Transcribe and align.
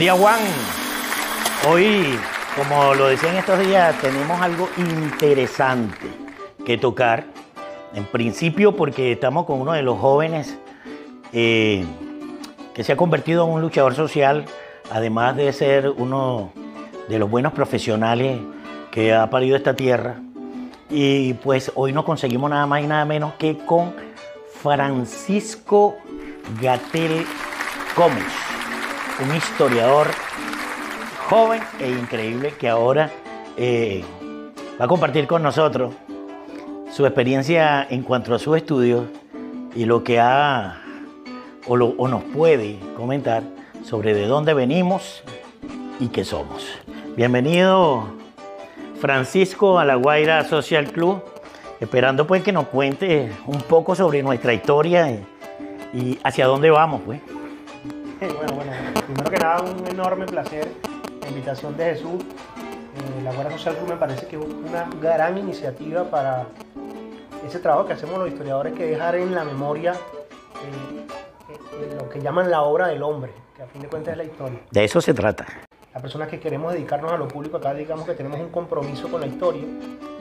Día, 0.00 0.14
Juan. 0.14 0.40
Hoy, 1.68 2.18
como 2.56 2.94
lo 2.94 3.08
decía 3.08 3.32
en 3.32 3.36
estos 3.36 3.58
días, 3.58 3.94
tenemos 4.00 4.40
algo 4.40 4.66
interesante 4.78 6.08
que 6.64 6.78
tocar. 6.78 7.26
En 7.92 8.06
principio, 8.06 8.74
porque 8.74 9.12
estamos 9.12 9.44
con 9.44 9.60
uno 9.60 9.72
de 9.72 9.82
los 9.82 9.98
jóvenes 9.98 10.56
eh, 11.34 11.84
que 12.72 12.82
se 12.82 12.92
ha 12.92 12.96
convertido 12.96 13.44
en 13.44 13.52
un 13.52 13.60
luchador 13.60 13.94
social, 13.94 14.46
además 14.90 15.36
de 15.36 15.52
ser 15.52 15.90
uno 15.90 16.50
de 17.10 17.18
los 17.18 17.30
buenos 17.30 17.52
profesionales 17.52 18.40
que 18.90 19.12
ha 19.12 19.28
parido 19.28 19.54
esta 19.54 19.76
tierra. 19.76 20.16
Y 20.88 21.34
pues 21.34 21.72
hoy 21.74 21.92
nos 21.92 22.06
conseguimos 22.06 22.48
nada 22.48 22.66
más 22.66 22.82
y 22.82 22.86
nada 22.86 23.04
menos 23.04 23.34
que 23.34 23.58
con 23.66 23.92
Francisco 24.62 25.98
Gatel 26.58 27.26
Gómez, 27.94 28.49
un 29.22 29.36
historiador 29.36 30.08
joven 31.28 31.60
e 31.78 31.90
increíble 31.90 32.54
que 32.58 32.68
ahora 32.68 33.10
eh, 33.56 34.02
va 34.80 34.86
a 34.86 34.88
compartir 34.88 35.26
con 35.26 35.42
nosotros 35.42 35.94
su 36.90 37.04
experiencia 37.04 37.86
en 37.88 38.02
cuanto 38.02 38.34
a 38.34 38.38
sus 38.38 38.56
estudios 38.56 39.04
y 39.74 39.84
lo 39.84 40.02
que 40.02 40.18
ha 40.18 40.82
o, 41.66 41.74
o 41.74 42.08
nos 42.08 42.22
puede 42.24 42.78
comentar 42.96 43.42
sobre 43.84 44.14
de 44.14 44.26
dónde 44.26 44.54
venimos 44.54 45.22
y 46.00 46.08
qué 46.08 46.24
somos. 46.24 46.66
Bienvenido 47.16 48.08
Francisco 49.00 49.78
a 49.78 49.84
la 49.84 49.94
Guaira 49.94 50.44
Social 50.44 50.90
Club, 50.92 51.22
esperando 51.80 52.26
pues 52.26 52.42
que 52.42 52.52
nos 52.52 52.66
cuente 52.66 53.30
un 53.46 53.60
poco 53.62 53.94
sobre 53.94 54.22
nuestra 54.22 54.54
historia 54.54 55.10
y, 55.92 56.18
hacia 56.22 56.46
dónde 56.46 56.70
vamos 56.70 57.02
pues. 57.04 57.20
Primero 59.14 59.30
que 59.30 59.38
nada 59.38 59.62
un 59.62 59.86
enorme 59.88 60.26
placer 60.26 60.68
la 61.20 61.28
invitación 61.28 61.76
de 61.76 61.84
Jesús. 61.84 62.22
Eh, 62.22 63.22
la 63.22 63.32
Guardia 63.32 63.56
Social 63.56 63.76
Club 63.76 63.90
me 63.90 63.96
parece 63.96 64.26
que 64.26 64.36
es 64.36 64.42
una 64.42 64.88
gran 65.00 65.36
iniciativa 65.36 66.04
para 66.04 66.46
ese 67.46 67.58
trabajo 67.58 67.86
que 67.86 67.94
hacemos 67.94 68.18
los 68.18 68.28
historiadores, 68.28 68.72
que 68.74 68.86
dejar 68.86 69.16
en 69.16 69.34
la 69.34 69.44
memoria 69.44 69.92
eh, 69.92 71.06
eh, 71.50 71.96
lo 71.98 72.08
que 72.08 72.20
llaman 72.20 72.50
la 72.50 72.62
obra 72.62 72.86
del 72.88 73.02
hombre, 73.02 73.32
que 73.56 73.62
a 73.62 73.66
fin 73.66 73.82
de 73.82 73.88
cuentas 73.88 74.12
es 74.12 74.18
la 74.18 74.24
historia. 74.24 74.60
De 74.70 74.84
eso 74.84 75.00
se 75.00 75.12
trata. 75.12 75.46
Las 75.92 76.02
personas 76.02 76.28
que 76.28 76.38
queremos 76.38 76.72
dedicarnos 76.72 77.10
a 77.12 77.16
lo 77.16 77.26
público, 77.26 77.56
acá 77.56 77.74
digamos 77.74 78.06
que 78.06 78.14
tenemos 78.14 78.38
un 78.38 78.50
compromiso 78.50 79.08
con 79.08 79.20
la 79.20 79.26
historia. 79.26 79.64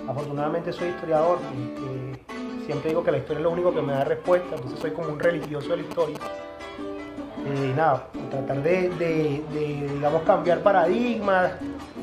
Afortunadamente 0.07 0.73
soy 0.73 0.89
historiador 0.89 1.37
y 1.53 2.65
siempre 2.65 2.89
digo 2.89 3.03
que 3.03 3.11
la 3.11 3.19
historia 3.19 3.37
es 3.37 3.43
lo 3.43 3.51
único 3.51 3.71
que 3.71 3.81
me 3.83 3.93
da 3.93 4.03
respuesta, 4.03 4.55
entonces 4.55 4.79
soy 4.79 4.91
como 4.91 5.09
un 5.09 5.19
religioso 5.19 5.69
de 5.69 5.77
la 5.77 5.83
historia. 5.83 6.17
Eh, 7.51 7.71
y 7.71 7.75
nada, 7.75 8.03
tratar 8.29 8.61
de, 8.61 8.89
de- 8.89 9.43
de, 9.53 9.89
digamos, 9.93 10.21
cambiar 10.23 10.59
paradigmas, 10.59 11.51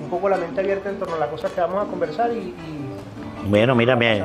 un 0.03 0.09
poco 0.11 0.29
la 0.29 0.37
mente 0.37 0.61
abierta 0.61 0.89
en 0.91 0.99
torno 0.99 1.15
a 1.17 1.19
las 1.19 1.29
cosas 1.29 1.53
que 1.53 1.61
vamos 1.61 1.87
a 1.87 1.91
conversar 1.91 2.31
y, 2.33 2.39
y 2.39 3.47
Bueno, 3.49 3.75
mira, 3.75 3.95
me, 3.97 4.25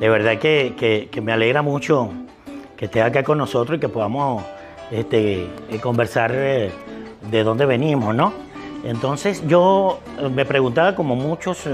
de 0.00 0.08
verdad 0.08 0.38
que, 0.38 0.74
que- 0.76 1.08
que 1.10 1.20
me 1.20 1.32
alegra 1.32 1.62
mucho 1.62 2.10
que 2.76 2.86
estés 2.86 3.02
acá 3.04 3.22
con 3.22 3.38
nosotros 3.38 3.76
y 3.76 3.80
que 3.80 3.88
podamos 3.88 4.42
este, 4.90 5.44
eh, 5.70 5.78
conversar 5.80 6.32
eh, 6.34 6.70
de 7.30 7.44
dónde 7.44 7.64
venimos, 7.66 8.14
¿no? 8.14 8.32
Entonces 8.84 9.46
yo 9.46 10.00
eh, 10.18 10.28
me 10.28 10.44
preguntaba 10.44 10.96
como 10.96 11.14
muchos 11.14 11.68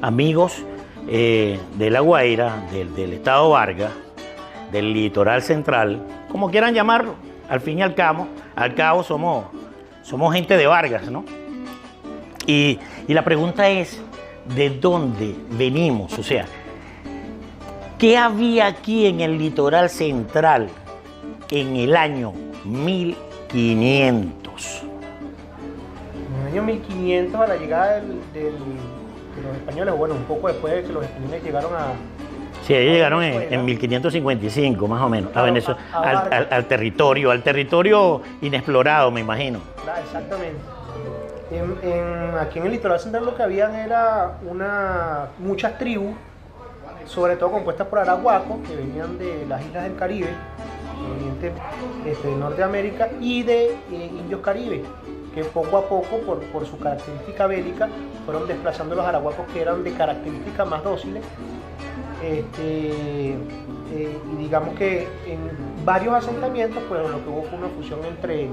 amigos 0.00 0.64
eh, 1.08 1.58
de 1.76 1.90
La 1.90 2.00
Guaira, 2.00 2.64
del, 2.72 2.94
del 2.94 3.12
estado 3.12 3.50
Vargas, 3.50 3.90
del 4.72 4.92
litoral 4.94 5.42
central, 5.42 6.02
como 6.30 6.50
quieran 6.50 6.72
llamarlo, 6.74 7.14
al 7.48 7.60
fin 7.60 7.78
y 7.78 7.82
al 7.82 7.94
cabo, 7.94 8.28
al 8.54 8.74
cabo 8.74 9.02
somos, 9.02 9.46
somos 10.02 10.34
gente 10.34 10.56
de 10.56 10.66
Vargas, 10.66 11.10
¿no? 11.10 11.24
Y, 12.46 12.78
y 13.06 13.14
la 13.14 13.24
pregunta 13.24 13.68
es, 13.68 14.00
¿de 14.54 14.70
dónde 14.70 15.34
venimos? 15.50 16.18
O 16.18 16.22
sea, 16.22 16.46
¿qué 17.98 18.16
había 18.16 18.66
aquí 18.66 19.06
en 19.06 19.20
el 19.20 19.36
litoral 19.38 19.90
central 19.90 20.68
en 21.50 21.76
el 21.76 21.96
año 21.96 22.32
1500? 22.64 24.82
En 26.14 26.42
el 26.42 26.48
año 26.52 26.62
1500, 26.62 27.40
a 27.40 27.46
la 27.46 27.56
llegada 27.56 28.00
de 28.32 28.52
los 29.42 29.56
españoles, 29.56 29.94
bueno, 29.96 30.14
un 30.14 30.24
poco 30.24 30.48
después 30.48 30.74
de 30.74 30.84
que 30.84 30.92
los 30.92 31.04
españoles 31.04 31.42
llegaron 31.42 31.72
a, 31.74 31.92
Sí, 32.68 32.74
ellos 32.74 32.92
llegaron 32.92 33.22
en, 33.22 33.30
Venezuela. 33.32 33.56
en 33.60 33.64
1555, 33.64 34.88
más 34.88 35.00
o 35.02 35.08
menos, 35.08 35.34
a 35.34 35.40
Venezuela, 35.42 35.80
al, 35.94 36.02
Vargas. 36.16 36.32
al- 36.32 36.48
al 36.50 36.64
territorio, 36.66 37.30
al 37.30 37.42
territorio 37.42 38.20
inexplorado, 38.42 39.10
me 39.10 39.20
imagino. 39.20 39.60
Exactamente. 40.04 40.58
En- 41.50 41.78
en- 41.90 42.38
aquí 42.38 42.58
en 42.58 42.66
el 42.66 42.72
litoral 42.72 43.00
central 43.00 43.24
lo 43.24 43.34
que 43.34 43.42
habían 43.42 43.74
era 43.74 44.32
una, 44.46 45.28
muchas 45.38 45.78
tribus, 45.78 46.14
sobre 47.06 47.36
todo 47.36 47.52
compuestas 47.52 47.86
por 47.86 48.00
arahuacos, 48.00 48.58
que 48.68 48.76
venían 48.76 49.16
de 49.16 49.46
las 49.48 49.64
islas 49.64 49.84
del 49.84 49.96
Caribe, 49.96 50.28
provenientes 51.00 51.52
este, 52.04 52.28
de 52.54 52.62
América, 52.64 53.08
y 53.18 53.44
de 53.44 53.64
eh, 53.90 54.10
indios 54.14 54.42
caribes, 54.42 54.82
que 55.34 55.42
poco 55.44 55.78
a 55.78 55.88
poco, 55.88 56.18
por, 56.26 56.40
por 56.40 56.66
su 56.66 56.78
característica 56.78 57.46
bélica, 57.46 57.88
fueron 58.26 58.46
desplazando 58.46 58.94
los 58.94 59.06
arahuacos 59.06 59.46
que 59.54 59.62
eran 59.62 59.82
de 59.82 59.94
características 59.94 60.68
más 60.68 60.84
dóciles. 60.84 61.24
Este, 62.22 63.32
eh, 63.92 64.18
y 64.32 64.42
digamos 64.42 64.74
que 64.76 65.02
en 65.26 65.38
varios 65.84 66.14
asentamientos, 66.14 66.82
pues 66.88 67.00
lo 67.00 67.24
que 67.24 67.30
hubo 67.30 67.42
fue 67.44 67.58
una 67.58 67.68
fusión 67.68 68.00
entre, 68.04 68.48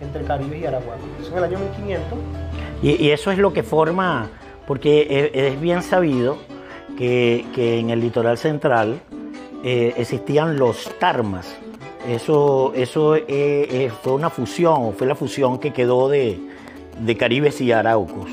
entre 0.00 0.24
caribes 0.24 0.60
y 0.60 0.66
arahuacos. 0.66 1.04
Eso 1.20 1.32
en 1.32 1.38
el 1.38 1.44
año 1.44 1.58
1500. 1.58 2.18
Y, 2.82 3.04
y 3.04 3.10
eso 3.10 3.30
es 3.30 3.38
lo 3.38 3.52
que 3.52 3.62
forma, 3.62 4.28
porque 4.66 5.06
es, 5.34 5.52
es 5.52 5.60
bien 5.60 5.82
sabido 5.82 6.38
que, 6.96 7.44
que 7.54 7.78
en 7.78 7.90
el 7.90 8.00
litoral 8.00 8.38
central 8.38 9.00
eh, 9.64 9.94
existían 9.96 10.58
los 10.58 10.88
tarmas. 10.98 11.56
Eso, 12.08 12.72
eso 12.74 13.16
eh, 13.16 13.90
fue 14.02 14.12
una 14.12 14.30
fusión, 14.30 14.94
fue 14.94 15.08
la 15.08 15.16
fusión 15.16 15.58
que 15.58 15.72
quedó 15.72 16.08
de, 16.08 16.38
de 17.00 17.16
caribes 17.16 17.60
y 17.60 17.72
araucos. 17.72 18.30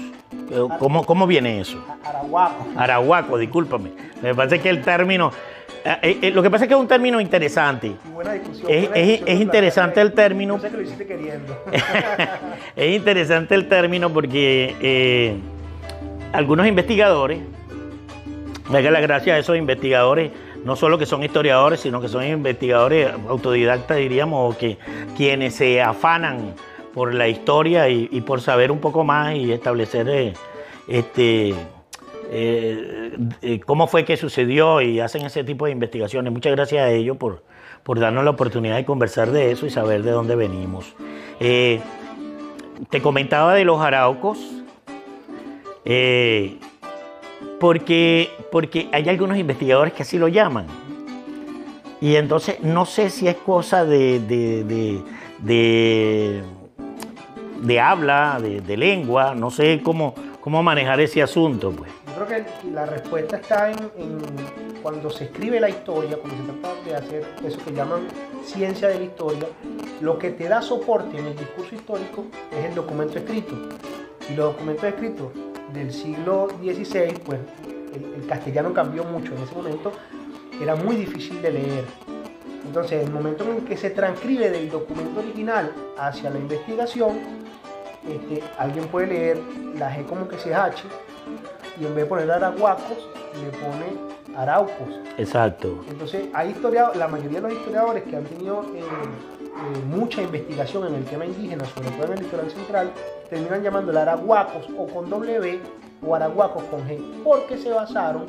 Eh, 0.52 0.68
¿Cómo, 0.78 1.06
¿Cómo 1.06 1.26
viene 1.26 1.60
eso? 1.60 1.84
Arahuaco. 2.06 2.66
Arahuaco, 2.78 3.38
discúlpame. 3.38 3.92
Me 4.24 4.34
parece 4.34 4.60
que 4.60 4.70
el 4.70 4.82
término. 4.82 5.32
eh, 5.86 6.18
eh, 6.22 6.32
lo 6.32 6.42
que 6.42 6.50
pasa 6.50 6.64
es 6.64 6.70
que 6.70 6.74
es 6.74 6.80
un 6.80 6.88
término 6.88 7.20
interesante. 7.22 7.92
Buena 8.14 8.34
discusión. 8.34 8.72
Es- 8.72 8.80
buena 8.90 8.96
es- 8.96 9.08
discusión 9.08 9.30
es 9.30 9.38
de 9.38 9.44
interesante 9.44 10.02
el 10.02 10.14
término. 10.14 10.56
Yo 10.56 10.62
sé 10.62 10.70
que 10.70 10.78
lo 10.78 10.82
hiciste 10.84 11.06
queriendo. 11.06 11.64
es 12.76 12.96
interesante 12.96 13.54
el 13.54 13.68
término 13.68 14.10
porque 14.12 14.76
eh, 14.82 15.36
algunos 16.32 16.66
investigadores, 16.68 17.40
me 18.72 18.82
da 18.82 18.92
la 18.92 19.02
gracia 19.02 19.34
a 19.36 19.38
esos 19.40 19.58
investigadores, 19.58 20.32
no 20.64 20.78
solo 20.78 20.98
que 20.98 21.06
son 21.06 21.22
historiadores, 21.22 21.82
sino 21.82 22.00
que 22.00 22.08
son 22.08 22.26
investigadores 22.26 23.10
autodidactas, 23.28 23.98
diríamos, 23.98 24.56
o 24.56 24.58
que 24.58 24.78
quienes 25.18 25.56
se 25.56 25.82
afanan 25.82 26.54
por 26.94 27.14
la 27.14 27.28
historia 27.28 27.90
y, 27.90 28.08
y 28.10 28.22
por 28.22 28.40
saber 28.40 28.72
un 28.72 28.80
poco 28.80 29.04
más 29.04 29.36
y 29.36 29.52
establecer 29.52 30.34
este, 30.88 31.54
eh, 32.36 33.16
eh, 33.42 33.60
cómo 33.60 33.86
fue 33.88 34.06
que 34.06 34.18
sucedió 34.18 34.82
y 34.82 35.00
hacen 35.00 35.24
ese 35.26 35.44
tipo 35.44 35.66
de 35.66 35.72
investigaciones. 35.72 36.34
Muchas 36.34 36.52
gracias 36.54 36.82
a 36.84 36.90
ellos 36.90 37.18
por, 37.18 37.44
por 37.84 38.00
darnos 38.00 38.24
la 38.24 38.32
oportunidad 38.32 38.76
de 38.76 38.86
conversar 38.86 39.32
de 39.32 39.52
eso 39.52 39.66
y 39.68 39.70
saber 39.70 40.02
de 40.02 40.12
dónde 40.12 40.36
venimos. 40.36 40.96
Eh, 41.40 41.80
te 42.90 43.02
comentaba 43.02 43.54
de 43.54 43.66
los 43.66 43.80
araucos, 43.82 44.40
porque, 47.60 48.30
porque 48.52 48.90
hay 48.92 49.08
algunos 49.10 49.38
investigadores 49.38 49.94
que 49.94 50.04
así 50.04 50.18
lo 50.18 50.28
llaman. 50.28 50.66
Y 52.02 52.16
entonces 52.16 52.60
no 52.62 52.86
sé 52.86 53.10
si 53.10 53.28
es 53.28 53.36
cosa 53.36 53.86
de, 53.86 54.20
de, 54.20 54.64
de, 55.40 56.44
de- 57.62 57.80
habla, 57.80 58.40
de 58.42 58.76
lengua, 58.78 59.34
no 59.36 59.50
sé 59.52 59.80
cómo, 59.84 60.14
cómo 60.42 60.62
manejar 60.62 61.00
ese 61.00 61.22
asunto. 61.22 61.72
Pues. 61.72 61.90
Que 62.28 62.46
la 62.72 62.86
respuesta 62.86 63.36
está 63.36 63.70
en, 63.70 63.80
en 63.98 64.18
cuando 64.82 65.10
se 65.10 65.26
escribe 65.26 65.60
la 65.60 65.70
historia, 65.70 66.18
cuando 66.18 66.38
se 66.38 66.60
trata 66.60 66.84
de 66.86 66.96
hacer 66.96 67.26
eso 67.46 67.58
que 67.66 67.74
llaman 67.74 68.08
ciencia 68.46 68.88
de 68.88 69.00
la 69.00 69.04
historia, 69.04 69.48
lo 70.00 70.18
que 70.18 70.32
te 70.32 70.48
da 70.48 70.62
soporte 70.62 71.18
en 71.18 71.26
el 71.26 71.36
discurso 71.36 71.76
histórico 71.76 72.26
es 72.52 72.66
el 72.66 72.76
documento 72.76 73.18
escrito. 73.18 73.56
Y 74.30 74.36
los 74.36 74.54
documentos 74.54 74.86
escritos 74.86 75.32
del 75.74 75.92
siglo 75.92 76.48
XVI, 76.62 77.20
pues 77.26 77.40
el, 77.94 78.22
el 78.22 78.28
castellano 78.28 78.74
cambió 78.74 79.04
mucho 79.04 79.36
en 79.36 79.44
ese 79.44 79.54
momento, 79.54 79.92
era 80.62 80.76
muy 80.76 80.96
difícil 80.96 81.42
de 81.42 81.52
leer. 81.52 81.86
Entonces, 82.66 83.06
el 83.06 83.12
momento 83.12 83.44
en 83.44 83.66
que 83.66 83.76
se 83.76 83.90
transcribe 83.90 84.50
del 84.50 84.70
documento 84.70 85.20
original 85.20 85.74
hacia 85.98 86.30
la 86.30 86.40
investigación, 86.40 87.20
este, 88.08 88.42
alguien 88.58 88.88
puede 88.88 89.08
leer 89.08 89.38
la 89.78 89.94
G 89.94 90.06
como 90.06 90.28
que 90.28 90.38
se 90.38 90.52
es 90.52 90.56
H 90.56 90.84
y 91.80 91.86
en 91.86 91.96
vez 91.96 92.04
de 92.04 92.10
poner 92.10 92.32
arahuacos, 92.32 93.10
le 93.42 93.50
pone 93.58 94.38
araucos. 94.38 95.00
Exacto. 95.18 95.84
Entonces, 95.90 96.28
hay 96.34 96.52
historiadores, 96.52 96.98
la 96.98 97.08
mayoría 97.08 97.42
de 97.42 97.50
los 97.50 97.60
historiadores 97.60 98.04
que 98.04 98.16
han 98.16 98.24
tenido 98.26 98.64
eh, 98.74 98.80
eh, 98.80 99.80
mucha 99.88 100.22
investigación 100.22 100.88
en 100.88 100.96
el 100.96 101.06
tema 101.06 101.26
indígena, 101.26 101.66
sobre 101.66 101.90
todo 101.92 102.06
en 102.08 102.14
el 102.14 102.24
litoral 102.24 102.52
central, 102.52 102.92
terminan 103.30 103.64
llamándola 103.64 104.02
arahuacos 104.04 104.68
o 104.78 104.88
con 104.88 105.10
W 105.10 105.60
o 106.06 106.16
arahuacos 106.16 106.64
con 106.64 106.88
G, 106.88 107.24
porque 107.24 107.58
se 107.58 107.72
basaron 107.72 108.26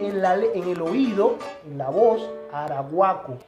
en, 0.00 0.20
la, 0.20 0.34
en 0.34 0.68
el 0.68 0.80
oído, 0.82 1.36
en 1.66 1.78
la 1.78 1.90
voz, 1.90 2.28
arahuaco. 2.52 3.38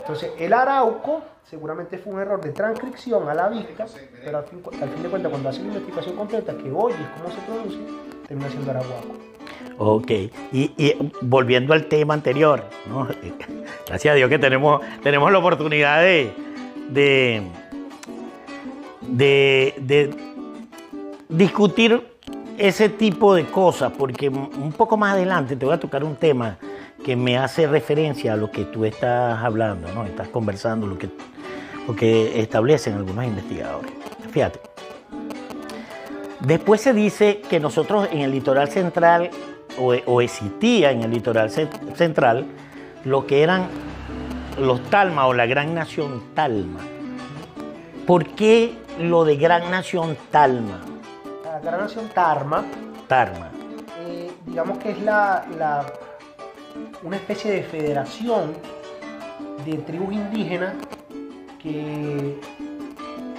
Entonces, 0.00 0.32
el 0.38 0.52
arauco 0.52 1.22
seguramente 1.44 1.98
fue 1.98 2.12
un 2.12 2.20
error 2.20 2.40
de 2.40 2.52
transcripción 2.52 3.28
a 3.28 3.34
la 3.34 3.48
vista, 3.48 3.86
pero 4.24 4.38
al 4.38 4.44
fin, 4.44 4.62
al 4.80 4.88
fin 4.88 5.02
de 5.02 5.08
cuentas, 5.08 5.30
cuando 5.30 5.48
hace 5.48 5.60
la 5.60 5.68
investigación 5.68 6.16
completa, 6.16 6.56
que 6.56 6.70
oyes 6.70 6.98
cómo 7.16 7.34
se 7.34 7.40
produce, 7.42 7.78
termina 8.28 8.50
siendo 8.50 8.70
arahuaco. 8.70 9.16
Ok, 9.78 10.10
y, 10.10 10.72
y 10.76 10.94
volviendo 11.22 11.72
al 11.72 11.86
tema 11.86 12.14
anterior, 12.14 12.64
¿no? 12.88 13.08
gracias 13.86 14.12
a 14.12 14.14
Dios 14.16 14.28
que 14.28 14.38
tenemos, 14.38 14.82
tenemos 15.02 15.32
la 15.32 15.38
oportunidad 15.38 16.02
de, 16.02 16.32
de, 16.90 17.42
de, 19.00 19.74
de 19.78 20.14
discutir 21.28 22.02
ese 22.58 22.88
tipo 22.88 23.34
de 23.34 23.44
cosas, 23.46 23.92
porque 23.96 24.28
un 24.28 24.72
poco 24.76 24.96
más 24.96 25.14
adelante 25.14 25.56
te 25.56 25.64
voy 25.64 25.74
a 25.74 25.80
tocar 25.80 26.04
un 26.04 26.16
tema 26.16 26.58
que 27.04 27.14
me 27.14 27.38
hace 27.38 27.66
referencia 27.68 28.32
a 28.32 28.36
lo 28.36 28.50
que 28.50 28.64
tú 28.64 28.84
estás 28.84 29.42
hablando, 29.42 29.90
¿no? 29.94 30.04
estás 30.04 30.28
conversando, 30.28 30.86
lo 30.86 30.98
que, 30.98 31.08
lo 31.86 31.94
que 31.94 32.40
establecen 32.40 32.94
algunos 32.94 33.24
investigadores. 33.24 33.92
Fíjate. 34.32 34.58
Después 36.40 36.80
se 36.80 36.92
dice 36.92 37.40
que 37.48 37.58
nosotros 37.60 38.08
en 38.12 38.20
el 38.20 38.30
litoral 38.30 38.68
central, 38.68 39.30
o, 39.78 39.92
o 40.06 40.20
existía 40.20 40.90
en 40.92 41.02
el 41.02 41.10
litoral 41.10 41.50
central, 41.50 42.46
lo 43.04 43.26
que 43.26 43.42
eran 43.42 43.66
los 44.60 44.82
Talma 44.90 45.26
o 45.26 45.34
la 45.34 45.46
Gran 45.46 45.74
Nación 45.74 46.22
Talma. 46.34 46.80
¿Por 48.06 48.26
qué 48.30 48.74
lo 49.00 49.24
de 49.24 49.36
Gran 49.36 49.70
Nación 49.70 50.16
Talma? 50.30 50.80
La 51.44 51.60
Gran 51.60 51.80
Nación 51.80 52.08
Tarma, 52.14 52.64
Tarma. 53.06 53.50
eh, 54.06 54.30
digamos 54.46 54.78
que 54.78 54.90
es 54.92 55.02
la, 55.02 55.44
la- 55.58 55.86
una 57.02 57.16
especie 57.16 57.50
de 57.50 57.62
federación 57.64 58.54
de 59.64 59.76
tribus 59.78 60.14
indígenas 60.14 60.74
que, 61.60 62.38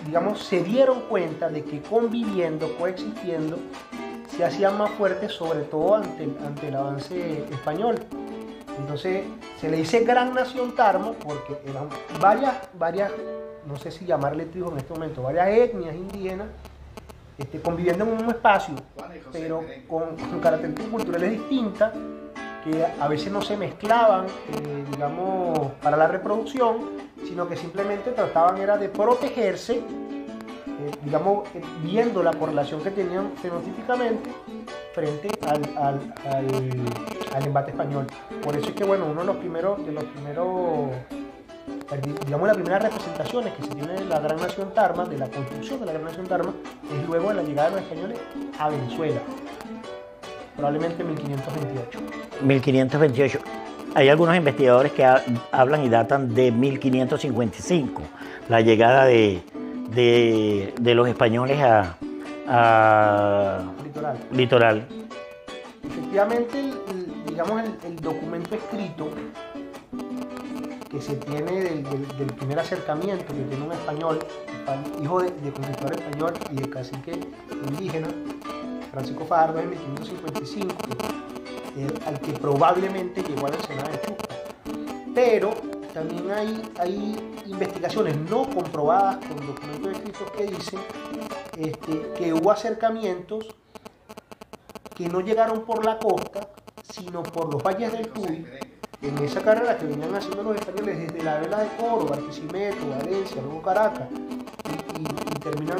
digamos, 0.05 0.43
se 0.43 0.63
dieron 0.63 1.01
cuenta 1.01 1.49
de 1.49 1.63
que 1.63 1.81
conviviendo, 1.81 2.75
coexistiendo, 2.77 3.57
se 4.35 4.43
hacían 4.45 4.77
más 4.77 4.91
fuertes, 4.91 5.31
sobre 5.33 5.61
todo 5.61 5.95
ante, 5.95 6.23
el- 6.23 6.37
ante 6.45 6.67
el 6.69 6.75
avance 6.75 7.43
español. 7.51 7.97
Entonces 8.79 9.23
se 9.59 9.69
le 9.69 9.77
dice 9.77 10.01
Gran 10.05 10.33
Nación 10.33 10.73
Tarma 10.75 11.11
porque 11.23 11.57
eran 11.69 11.89
varias, 12.21 12.55
varias, 12.77 13.11
no 13.67 13.75
sé 13.77 13.91
si 13.91 14.05
llamarle 14.05 14.45
tribus 14.45 14.71
en 14.71 14.77
este 14.77 14.93
momento, 14.93 15.21
varias 15.23 15.49
etnias 15.49 15.95
indígenas 15.95 16.47
este, 17.37 17.59
conviviendo 17.61 18.03
en 18.05 18.09
un 18.11 18.15
mismo 18.17 18.31
espacio, 18.31 18.75
pero 19.31 19.61
con, 19.87 20.15
con 20.15 20.39
características 20.39 20.91
culturales 20.91 21.31
distintas 21.31 21.93
que 22.63 22.85
a 22.99 23.07
veces 23.07 23.31
no 23.31 23.41
se 23.41 23.55
mezclaban, 23.57 24.25
eh, 24.25 24.83
digamos, 24.91 25.57
para 25.81 25.95
la 25.97 26.07
reproducción, 26.07 26.77
sino 27.27 27.47
que 27.47 27.55
simplemente 27.55 28.11
trataban 28.11 28.57
era 28.57 28.77
de 28.77 28.89
protegerse, 28.89 29.75
eh, 29.77 30.91
digamos, 31.03 31.47
viendo 31.83 32.21
la 32.23 32.33
correlación 32.33 32.81
que 32.81 32.91
tenían 32.91 33.31
fenotípicamente 33.41 34.29
frente 34.93 35.29
al, 35.47 35.61
al- 35.77 36.13
al- 36.25 37.35
al 37.35 37.43
embate 37.45 37.71
español. 37.71 38.07
Por 38.43 38.55
eso 38.55 38.69
es 38.69 38.75
que, 38.75 38.83
bueno, 38.83 39.05
uno 39.05 39.21
de 39.21 39.27
los 39.27 39.35
primeros, 39.37 39.85
de 39.85 39.91
los 39.91 40.03
primeros 40.05 40.89
digamos, 42.25 42.47
las 42.47 42.55
primeras 42.57 42.83
representaciones 42.83 43.53
que 43.55 43.63
se 43.63 43.69
tiene 43.69 43.93
de 43.93 44.05
la 44.05 44.19
Gran 44.19 44.37
Nación 44.37 44.71
Tarma, 44.75 45.05
de 45.05 45.17
la 45.17 45.27
construcción 45.27 45.79
de 45.79 45.85
la 45.87 45.93
Gran 45.93 46.05
Nación 46.05 46.27
Tarma, 46.27 46.53
es 46.91 47.07
luego 47.07 47.29
de 47.29 47.35
la 47.35 47.41
llegada 47.43 47.69
de 47.71 47.75
los 47.77 47.83
españoles 47.85 48.19
a 48.59 48.69
Venezuela, 48.69 49.19
probablemente 50.63 51.01
en 51.01 51.07
1528. 51.09 51.99
1528. 52.43 53.39
Hay 53.95 54.09
algunos 54.09 54.35
investigadores 54.35 54.91
que 54.91 55.03
ha- 55.05 55.23
hablan 55.51 55.83
y 55.83 55.89
datan 55.89 56.33
de 56.35 56.51
1555, 56.51 58.01
la 58.49 58.61
llegada 58.61 59.05
de, 59.05 59.41
de- 59.91 60.73
de 60.79 60.95
los 60.95 61.07
españoles 61.07 61.59
a, 61.61 61.95
a 62.47 63.59
Litoral. 63.83 64.17
litoral. 64.31 64.87
Efectivamente, 65.89 66.59
el- 66.59 66.67
el- 66.91 67.25
digamos, 67.25 67.61
el, 67.63 67.73
el 67.91 67.95
documento 67.95 68.53
escrito 68.55 69.09
que 70.91 71.01
se 71.01 71.15
tiene 71.15 71.51
del, 71.51 71.83
del- 71.83 72.17
del 72.17 72.27
primer 72.33 72.59
acercamiento 72.59 73.25
que 73.25 73.33
tiene 73.33 73.65
un 73.65 73.71
español, 73.71 74.19
hijo 75.01 75.21
de, 75.21 75.31
de 75.31 75.51
conquistador 75.51 75.93
español 75.93 76.33
y 76.51 76.55
de 76.57 76.69
cacique 76.69 77.19
indígena, 77.67 78.07
Francisco 78.91 79.25
Fajardo 79.25 79.59
en 79.59 79.69
1555, 79.69 80.75
que- 80.77 81.81
eh, 81.85 81.87
al 82.05 82.19
que 82.19 82.31
probablemente 82.33 83.21
llegó 83.23 83.47
a 83.47 83.49
la 83.51 83.55
Ensenada 83.57 83.89
de 83.89 84.01
Chusca. 84.01 84.35
Pero 85.13 85.51
también 85.93 86.31
hay, 86.31 86.71
hay 86.79 87.41
investigaciones 87.45 88.17
no 88.29 88.49
comprobadas 88.49 89.17
con 89.25 89.37
documentos 89.45 89.91
escritos 89.93 90.31
que 90.31 90.43
dicen 90.45 90.79
este, 91.57 92.11
que 92.17 92.33
hubo 92.33 92.51
acercamientos 92.51 93.45
que 94.95 95.07
no 95.07 95.21
llegaron 95.21 95.61
por 95.61 95.85
la 95.85 95.97
costa, 95.97 96.49
sino 96.91 97.23
por 97.23 97.51
los 97.53 97.63
valles 97.63 97.91
del 97.91 98.07
Tuy, 98.09 98.45
en 99.01 99.17
esa 99.19 99.41
carrera 99.41 99.77
que 99.77 99.85
venían 99.85 100.13
haciendo 100.13 100.43
los 100.43 100.55
españoles 100.57 100.99
desde 100.99 101.23
la 101.23 101.37
vela 101.39 101.59
de 101.59 101.67
Córdoba, 101.77 102.17
Barquisimeto, 102.17 102.89
Valencia, 102.89 103.41
luego 103.41 103.61
Caracas, 103.61 104.07
y 104.99 105.39
terminan 105.39 105.77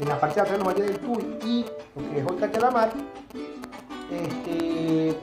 en 0.00 0.08
la 0.08 0.18
parte 0.20 0.36
de 0.36 0.40
atrás 0.42 0.58
de 0.58 0.64
los 0.64 0.74
valles 0.74 0.86
del 0.86 0.98
Tuy 0.98 1.48
y 1.48 1.64
lo 1.96 2.10
que 2.10 2.18
es 2.20 2.26
hoy 2.30 2.36
Cachalamar, 2.38 2.92
este, 4.10 5.16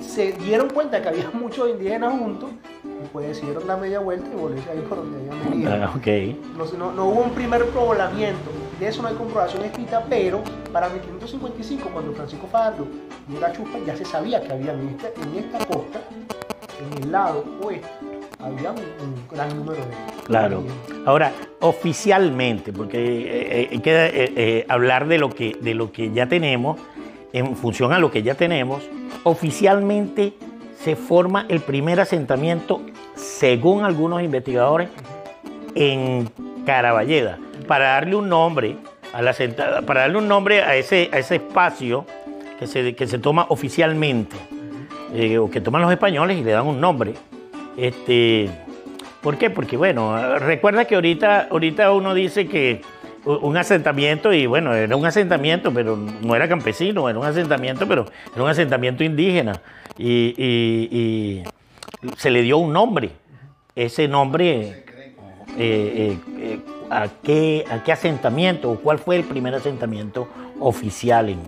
se 0.00 0.32
dieron 0.32 0.68
cuenta 0.70 1.00
que 1.02 1.08
había 1.08 1.30
muchos 1.34 1.68
indígenas 1.70 2.12
juntos 2.18 2.50
y 2.84 3.06
pues 3.12 3.36
se 3.38 3.44
dieron 3.46 3.66
la 3.66 3.76
media 3.76 4.00
vuelta 4.00 4.28
y 4.32 4.36
volverse 4.36 4.70
ahí 4.70 4.80
por 4.88 4.98
donde 4.98 5.18
habían 5.30 5.50
venido. 5.50 5.72
Ah, 5.72 5.92
ok. 5.96 6.06
No, 6.56 6.64
no- 6.78 6.92
no 6.92 7.06
hubo 7.06 7.20
un 7.22 7.30
primer 7.30 7.64
poblamiento, 7.70 8.50
de 8.78 8.88
eso 8.88 9.02
no 9.02 9.08
hay 9.08 9.14
comprobación 9.14 9.64
escrita, 9.64 10.04
pero 10.08 10.42
para 10.72 10.88
1555, 10.88 11.88
cuando 11.92 12.12
Francisco 12.12 12.46
Fajardo 12.50 12.86
llega 13.28 13.48
a 13.48 13.52
Chupa, 13.52 13.78
ya 13.86 13.96
se 13.96 14.04
sabía 14.04 14.42
que 14.42 14.52
había 14.52 14.72
en 14.72 14.88
esta, 14.88 15.08
en 15.22 15.36
esta 15.36 15.58
costa, 15.66 16.00
en 16.80 17.02
el 17.02 17.12
lado 17.12 17.44
oeste, 17.62 17.88
había 18.42 18.70
un, 18.72 18.78
un 18.78 19.28
gran 19.30 19.56
número 19.56 19.76
de. 19.76 20.24
Claro. 20.24 20.62
Ahora, 21.06 21.32
oficialmente, 21.60 22.72
porque 22.72 22.98
eh, 22.98 23.62
eh, 23.62 23.68
hay 23.72 23.78
que 23.80 23.90
eh, 23.90 24.32
eh, 24.36 24.66
hablar 24.68 25.06
de 25.08 25.18
lo, 25.18 25.30
que, 25.30 25.56
de 25.60 25.74
lo 25.74 25.92
que 25.92 26.10
ya 26.12 26.26
tenemos, 26.26 26.78
en 27.32 27.56
función 27.56 27.92
a 27.92 27.98
lo 27.98 28.10
que 28.10 28.22
ya 28.22 28.34
tenemos, 28.34 28.82
oficialmente 29.24 30.34
se 30.82 30.96
forma 30.96 31.46
el 31.48 31.60
primer 31.60 32.00
asentamiento, 32.00 32.80
según 33.14 33.84
algunos 33.84 34.22
investigadores, 34.22 34.88
en 35.74 36.28
Caraballeda, 36.64 37.38
para 37.66 37.90
darle 37.90 38.16
un 38.16 38.28
nombre 38.28 38.76
a 39.12 39.22
la 39.22 39.34
para 39.86 40.02
darle 40.02 40.18
un 40.18 40.28
nombre 40.28 40.62
a 40.62 40.76
ese, 40.76 41.10
a 41.12 41.18
ese 41.18 41.36
espacio 41.36 42.06
que 42.58 42.66
se, 42.66 42.94
que 42.94 43.06
se 43.06 43.18
toma 43.18 43.46
oficialmente, 43.48 44.36
eh, 45.12 45.38
o 45.38 45.50
que 45.50 45.60
toman 45.60 45.82
los 45.82 45.92
españoles 45.92 46.38
y 46.38 46.44
le 46.44 46.52
dan 46.52 46.66
un 46.66 46.80
nombre. 46.80 47.14
Este, 47.76 48.50
¿Por 49.20 49.36
qué? 49.36 49.50
Porque, 49.50 49.76
bueno, 49.76 50.38
recuerda 50.38 50.86
que 50.86 50.94
ahorita, 50.94 51.48
ahorita 51.50 51.92
uno 51.92 52.14
dice 52.14 52.48
que 52.48 52.80
un 53.24 53.56
asentamiento, 53.58 54.32
y 54.32 54.46
bueno, 54.46 54.74
era 54.74 54.96
un 54.96 55.04
asentamiento, 55.04 55.72
pero 55.74 55.96
no 55.96 56.34
era 56.34 56.48
campesino, 56.48 57.08
era 57.08 57.18
un 57.18 57.26
asentamiento, 57.26 57.86
pero 57.86 58.06
era 58.34 58.42
un 58.42 58.48
asentamiento 58.48 59.04
indígena. 59.04 59.60
Y, 59.98 61.42
se 62.16 62.30
le 62.30 62.40
dio 62.42 62.56
un 62.56 62.72
nombre. 62.72 63.10
Ese 63.76 64.08
nombre, 64.08 64.68
eh, 64.68 64.84
eh, 65.58 66.18
eh, 66.38 66.60
¿a, 66.88 67.08
qué, 67.22 67.64
¿a 67.70 67.82
qué 67.82 67.92
asentamiento 67.92 68.70
o 68.70 68.76
cuál 68.76 68.98
fue 68.98 69.16
el 69.16 69.24
primer 69.24 69.54
asentamiento 69.54 70.28
oficial, 70.58 71.28
en- 71.28 71.40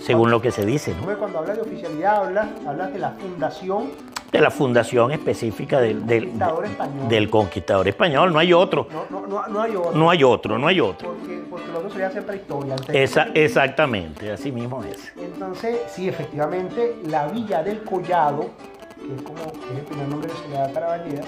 según 0.00 0.30
lo 0.30 0.40
que 0.40 0.50
se 0.52 0.64
dice, 0.64 0.94
¿no? 0.94 1.18
Cuando 1.18 1.38
hablas 1.40 1.56
de 1.56 1.62
oficialidad, 1.62 2.24
hablas, 2.24 2.48
hablas 2.66 2.92
de 2.92 2.98
la 2.98 3.10
fundación, 3.10 3.90
de 4.32 4.40
la 4.40 4.50
fundación 4.50 5.12
específica 5.12 5.78
del, 5.78 6.06
del- 6.06 6.24
Conquistador 6.24 6.64
español. 6.64 7.08
del 7.08 7.30
conquistador 7.30 7.88
español. 7.88 8.32
No 8.32 8.38
hay 8.38 8.52
otro. 8.54 8.88
no, 8.90 9.04
no, 9.20 9.26
no, 9.26 9.46
no 9.46 9.60
hay 9.62 9.76
otro. 9.76 9.92
No 9.92 10.10
hay 10.10 10.24
otro, 10.24 10.58
no 10.58 10.66
hay 10.66 10.80
otro. 10.80 11.08
Porque, 11.14 11.42
porque 11.50 11.66
lo 11.70 11.78
otro 11.78 11.90
sería 11.90 12.06
hacer 12.08 12.24
prehistoria. 12.24 12.72
antes 12.74 12.88
de- 12.88 13.02
Esa, 13.02 13.24
exactamente, 13.34 14.32
así 14.32 14.50
mismo 14.50 14.82
es. 14.84 15.12
Entonces, 15.18 15.80
sí, 15.88 16.08
efectivamente, 16.08 16.96
la 17.06 17.26
villa 17.28 17.62
del 17.62 17.82
Collado, 17.84 18.50
que 18.96 19.14
es 19.14 19.22
como 19.22 19.52
que 19.52 19.72
es 19.74 19.78
el 19.80 19.84
primer 19.84 20.08
nombre 20.08 20.30
que 20.30 20.36
se 20.38 20.48
le 20.48 20.54
da 20.54 20.64
a 20.64 20.72
Caraballeda, 20.72 21.22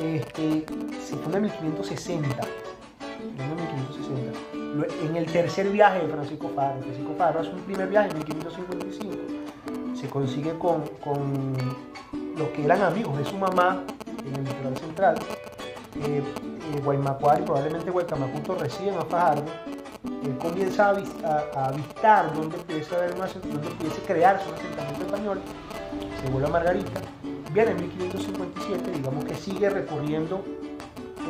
este, 0.00 0.64
se 1.06 1.16
funda 1.16 1.38
en 1.38 1.42
1560. 1.44 2.28
en 3.22 3.56
1560. 3.56 4.38
Lo- 4.76 5.08
En 5.08 5.16
el 5.16 5.26
tercer 5.26 5.68
viaje 5.70 6.00
de 6.00 6.08
Francisco 6.08 6.50
Fajardo, 6.54 6.82
Francisco 6.82 7.14
Fajardo 7.16 7.40
hace 7.40 7.50
un 7.50 7.60
primer 7.60 7.88
viaje 7.88 8.08
en 8.10 8.16
1555, 8.18 9.14
se 10.02 10.08
consigue 10.10 10.58
con, 10.58 10.82
con 11.02 11.54
los 12.36 12.48
que 12.48 12.64
eran 12.64 12.82
amigos 12.82 13.16
de 13.18 13.24
su 13.24 13.36
mamá 13.38 13.84
en 14.26 14.34
el 14.34 14.44
litoral 14.44 14.76
central. 14.76 15.14
Eh, 16.00 16.20
eh, 16.20 16.80
Guaymacuari, 16.84 17.44
probablemente 17.44 17.90
Guaycamacuto 17.90 18.56
reciben 18.56 18.96
a 18.98 19.04
Fajardo. 19.04 19.44
Él 20.24 20.36
comienza 20.38 20.88
a, 20.90 20.90
a- 20.90 21.44
a 21.60 21.68
avistar 21.68 22.34
donde 22.34 22.58
pudiese, 22.58 22.94
haber 22.96 23.14
una, 23.14 23.26
donde 23.26 23.70
pudiese 23.70 24.00
crearse 24.02 24.48
un 24.48 24.54
asentamiento 24.56 25.04
español. 25.06 25.40
Se 26.24 26.30
vuelve 26.32 26.48
a 26.48 26.50
Margarita. 26.50 27.00
Viene 27.52 27.70
en 27.70 27.76
1557, 27.76 28.90
digamos 28.90 29.24
que 29.24 29.34
sigue 29.36 29.70
recorriendo 29.70 30.42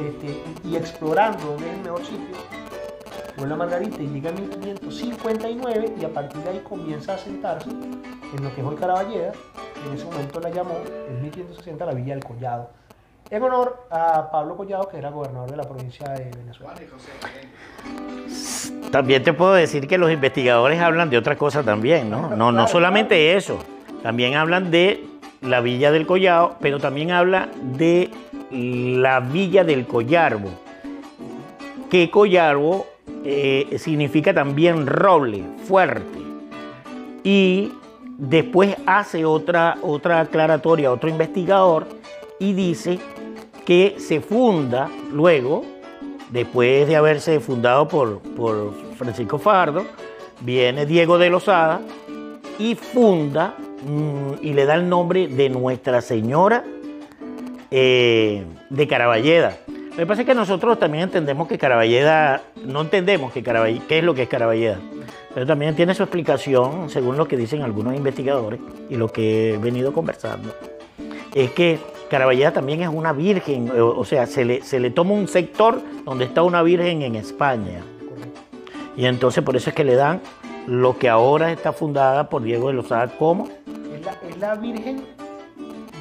este, 0.08 0.42
y 0.64 0.76
explorando 0.76 1.44
dónde 1.44 1.68
es 1.70 1.76
el 1.76 1.82
mejor 1.82 2.00
sitio. 2.06 2.36
Vuelve 3.36 3.52
a 3.54 3.56
Margarita 3.58 4.00
y 4.02 4.06
llega 4.06 4.30
en 4.30 4.36
1559 4.36 5.94
y 6.00 6.04
a 6.06 6.12
partir 6.14 6.40
de 6.42 6.50
ahí 6.50 6.60
comienza 6.66 7.12
a 7.12 7.14
asentarse 7.16 7.68
en 8.36 8.44
lo 8.44 8.54
que 8.54 8.60
es 8.60 8.66
hoy 8.66 8.76
Caraballeda. 8.76 9.32
En 9.86 9.94
ese 9.94 10.04
momento 10.04 10.40
la 10.40 10.50
llamó, 10.50 10.74
en 11.08 11.22
1560, 11.22 11.86
la 11.86 11.92
Villa 11.92 12.14
del 12.14 12.24
Collado. 12.24 12.70
En 13.30 13.42
honor 13.42 13.86
a 13.90 14.30
Pablo 14.30 14.56
Collado, 14.56 14.88
que 14.88 14.98
era 14.98 15.10
gobernador 15.10 15.50
de 15.50 15.56
la 15.56 15.64
provincia 15.64 16.08
de 16.10 16.30
Venezuela. 16.36 16.74
También 18.90 19.22
te 19.22 19.32
puedo 19.32 19.54
decir 19.54 19.88
que 19.88 19.96
los 19.96 20.10
investigadores 20.10 20.80
hablan 20.80 21.08
de 21.08 21.16
otra 21.16 21.36
cosa 21.36 21.62
también, 21.62 22.10
¿no? 22.10 22.36
No, 22.36 22.52
no 22.52 22.68
solamente 22.68 23.34
eso, 23.36 23.58
también 24.02 24.34
hablan 24.34 24.70
de 24.70 25.06
la 25.40 25.60
Villa 25.60 25.90
del 25.90 26.06
Collado, 26.06 26.56
pero 26.60 26.78
también 26.78 27.10
habla 27.10 27.48
de 27.60 28.10
la 28.50 29.20
Villa 29.20 29.64
del 29.64 29.86
Collarbo, 29.86 30.50
que 31.90 32.10
Collarbo 32.10 32.86
eh, 33.24 33.76
significa 33.78 34.34
también 34.34 34.86
roble, 34.86 35.44
fuerte. 35.64 36.18
Y 37.24 37.72
después 38.18 38.76
hace 38.86 39.24
otra, 39.24 39.78
otra 39.82 40.20
aclaratoria, 40.20 40.92
otro 40.92 41.08
investigador, 41.08 41.86
y 42.38 42.52
dice 42.52 42.98
que 43.64 43.96
se 43.98 44.20
funda 44.20 44.88
luego, 45.12 45.64
después 46.30 46.88
de 46.88 46.96
haberse 46.96 47.40
fundado 47.40 47.88
por, 47.88 48.20
por 48.20 48.74
Francisco 48.96 49.38
Fardo, 49.38 49.84
viene 50.40 50.86
Diego 50.86 51.18
de 51.18 51.30
Lozada 51.30 51.80
y 52.58 52.74
funda 52.74 53.54
mm, 53.86 54.44
y 54.44 54.52
le 54.52 54.64
da 54.66 54.74
el 54.74 54.88
nombre 54.88 55.28
de 55.28 55.48
Nuestra 55.50 56.00
Señora 56.00 56.64
eh, 57.70 58.44
de 58.70 58.88
Caraballeda. 58.88 59.56
Lo 59.90 59.96
que 59.96 60.06
pasa 60.06 60.22
es 60.22 60.26
que 60.26 60.34
nosotros 60.34 60.78
también 60.78 61.04
entendemos 61.04 61.48
que 61.48 61.58
Caraballeda, 61.58 62.42
no 62.64 62.80
entendemos 62.80 63.32
que 63.32 63.42
Caraballeda, 63.42 63.84
qué 63.88 63.98
es 63.98 64.04
lo 64.04 64.14
que 64.14 64.22
es 64.22 64.28
Caraballeda, 64.28 64.78
pero 65.34 65.46
también 65.46 65.74
tiene 65.74 65.94
su 65.94 66.02
explicación, 66.02 66.90
según 66.90 67.16
lo 67.16 67.26
que 67.26 67.36
dicen 67.36 67.62
algunos 67.62 67.94
investigadores 67.94 68.60
y 68.88 68.96
lo 68.96 69.08
que 69.08 69.54
he 69.54 69.58
venido 69.58 69.92
conversando, 69.92 70.54
es 71.34 71.50
que 71.52 71.78
Caraballeda 72.10 72.52
también 72.52 72.82
es 72.82 72.88
una 72.88 73.12
virgen, 73.12 73.72
o, 73.74 74.04
sea, 74.04 74.26
se 74.26 74.44
le, 74.44 74.62
se 74.62 74.78
le 74.78 74.90
toma 74.90 75.12
un 75.12 75.28
sector 75.28 75.80
donde 76.04 76.26
está 76.26 76.42
una 76.42 76.62
virgen 76.62 77.02
en 77.02 77.16
España. 77.16 77.80
Correcto. 78.06 78.40
Y 78.96 79.06
entonces 79.06 79.42
por 79.42 79.56
eso 79.56 79.70
es 79.70 79.76
que 79.76 79.84
le 79.84 79.94
dan 79.94 80.20
lo 80.66 80.98
que 80.98 81.08
ahora 81.08 81.50
está 81.50 81.72
fundada 81.72 82.28
por 82.28 82.42
Diego 82.42 82.68
de 82.68 82.74
Lozada 82.74 83.08
como 83.18 83.48
Es 83.94 84.04
la, 84.04 84.12
es 84.28 84.38
la 84.38 84.54
Virgen 84.56 85.02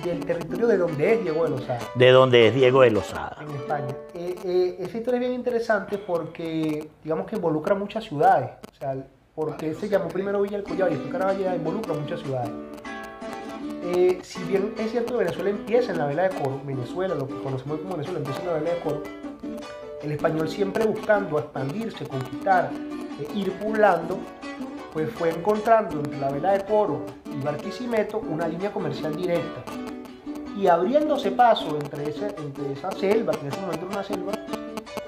del 0.04 0.26
territorio 0.26 0.68
de 0.68 0.78
donde 0.78 1.14
es 1.14 1.22
Diego 1.22 1.44
de 1.44 1.50
Lozada. 1.52 1.80
de 1.96 2.12
donde 2.12 2.48
es 2.48 2.56
Diego 2.56 2.82
de 2.82 2.92
Lozada. 2.92 3.38
en 3.42 3.56
España. 3.56 3.96
Eh, 4.14 4.36
eh, 4.44 4.76
esa 4.80 4.98
historia 4.98 5.18
es 5.18 5.22
bien 5.22 5.34
interesante 5.34 5.98
porque, 5.98 6.90
digamos 7.04 7.28
que 7.28 7.36
involucra 7.36 7.76
muchas 7.76 8.04
ciudades. 8.04 8.50
O 8.72 8.76
sea, 8.76 8.96
porque 9.42 9.74
se 9.74 9.90
llamó 9.90 10.08
primero 10.08 10.40
Villa 10.44 10.58
del 10.58 10.68
Collado 10.68 10.92
y 10.92 10.94
después 10.94 11.12
Caraballeda, 11.12 11.56
involucra 11.56 11.96
muchas 11.96 12.20
ciudades. 12.20 12.52
Eh, 13.86 14.20
si 14.22 14.44
bien 14.44 14.76
es 14.78 14.92
cierto 14.92 15.14
que 15.14 15.24
Venezuela 15.24 15.50
empieza 15.50 15.92
en 15.92 15.98
la 15.98 16.06
vela 16.06 16.30
de 16.30 16.40
coro, 16.40 16.62
Venezuela, 16.64 17.16
lo 17.16 17.28
que 17.28 17.34
conocemos 17.42 17.80
como 17.80 17.94
Venezuela, 17.94 18.20
empieza 18.20 18.40
en 18.42 18.46
la 18.46 18.54
vela 18.54 18.70
de 18.70 18.80
coro, 18.82 19.02
el 20.04 20.12
español 20.12 20.48
siempre 20.48 20.86
buscando 20.86 21.40
expandirse, 21.40 22.06
conquistar, 22.06 22.70
eh, 23.20 23.28
ir 23.34 23.52
poblando, 23.54 24.20
pues 24.94 25.10
fue 25.10 25.32
encontrando 25.32 25.98
entre 25.98 26.20
la 26.20 26.30
vela 26.30 26.52
de 26.52 26.64
coro 26.64 27.02
y 27.26 27.44
Barquisimeto 27.44 28.20
una 28.20 28.48
línea 28.48 28.72
comercial 28.72 29.16
directa 29.16 29.64
y 30.56 30.68
abriéndose 30.68 31.32
paso 31.32 31.80
entre, 31.82 32.12
ese, 32.12 32.28
entre 32.28 32.74
esa 32.74 32.92
selva, 32.92 33.34
que 33.34 33.40
en 33.40 33.48
ese 33.48 33.62
momento 33.62 33.88
era 33.88 33.96
una 33.96 34.04
selva, 34.04 34.34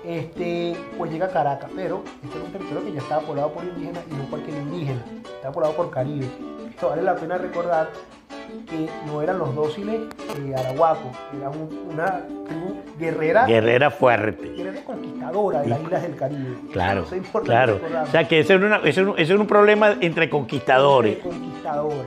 este, 0.05 0.75
pues 0.97 1.11
llega 1.11 1.27
a 1.27 1.29
Caracas, 1.29 1.69
pero 1.75 2.03
este 2.23 2.35
era 2.37 2.45
un 2.45 2.51
territorio 2.51 2.83
que 2.85 2.91
ya 2.93 2.99
estaba 2.99 3.21
poblado 3.21 3.51
por 3.53 3.63
indígenas 3.63 4.03
y 4.11 4.13
no 4.15 4.25
cualquier 4.29 4.57
indígena, 4.57 5.01
estaba 5.35 5.53
poblado 5.53 5.73
por 5.75 5.89
Caribe. 5.91 6.27
Esto 6.69 6.89
vale 6.89 7.01
la 7.03 7.15
pena 7.15 7.37
recordar 7.37 7.89
que 8.69 8.87
no 9.07 9.21
eran 9.21 9.39
los 9.39 9.55
dóciles 9.55 10.01
eh, 10.37 10.53
arahuacos, 10.55 11.11
era 11.37 11.49
un- 11.49 11.89
una 11.91 12.21
tribu 12.45 12.75
guerrera, 12.99 13.45
Guerrera 13.45 13.89
fuerte. 13.91 14.49
guerrera 14.49 14.83
conquistadora 14.83 15.61
de 15.61 15.67
las 15.69 15.81
islas 15.81 16.01
del 16.03 16.15
Caribe. 16.15 16.57
Claro, 16.71 17.01
Eso 17.03 17.15
es 17.15 17.25
importante 17.25 17.47
claro. 17.87 18.03
O 18.03 18.11
sea 18.11 18.27
que 18.27 18.39
ese 18.39 18.53
era, 18.53 18.65
una- 18.65 18.77
ese 18.83 19.01
era 19.01 19.09
un- 19.11 19.19
era 19.19 19.35
un 19.39 19.47
problema 19.47 19.95
entre 20.01 20.29
conquistadores. 20.29 21.15
De 21.17 21.21
conquistadores. 21.29 22.05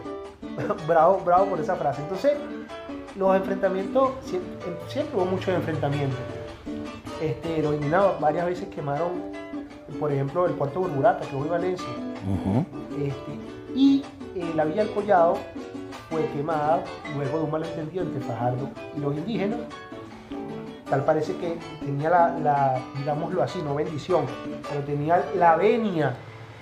bravo, 0.87 1.21
bravo 1.25 1.47
por 1.47 1.61
esa 1.61 1.75
frase. 1.77 2.03
Entonces, 2.03 2.33
los 3.17 3.35
enfrentamientos, 3.37 4.11
siempre, 4.23 4.73
siempre 4.89 5.17
hubo 5.17 5.25
muchos 5.25 5.49
enfrentamientos. 5.49 6.19
Este, 7.21 7.63
los 7.63 7.75
indígenas 7.75 8.21
varias 8.21 8.47
veces 8.47 8.69
quemaron, 8.75 9.33
por 9.99 10.13
ejemplo, 10.13 10.47
el 10.47 10.53
puerto 10.53 10.81
de 10.81 10.87
Burburata, 10.89 11.27
que 11.27 11.37
hoy 11.37 11.49
Valencia. 11.49 11.87
Este, 12.93 13.75
y 13.75 14.05
eh, 14.35 14.53
la 14.55 14.65
Villa 14.65 14.85
del 14.85 14.93
Collado 14.93 15.39
fue 16.11 16.27
quemada 16.37 16.83
luego 17.17 17.39
de 17.39 17.45
un 17.45 17.51
malentendido 17.51 18.05
entre 18.05 18.21
Fajardo 18.21 18.69
y 18.97 19.01
los 19.01 19.15
indígenas. 19.17 19.61
Tal 20.91 21.05
parece 21.05 21.35
que 21.37 21.57
tenía 21.85 22.11
la, 22.11 22.39
la, 22.39 22.81
digámoslo 22.99 23.43
así, 23.43 23.61
no 23.63 23.75
bendición, 23.75 24.25
pero 24.69 24.83
tenía 24.83 25.25
la 25.37 25.57
venia 25.57 26.15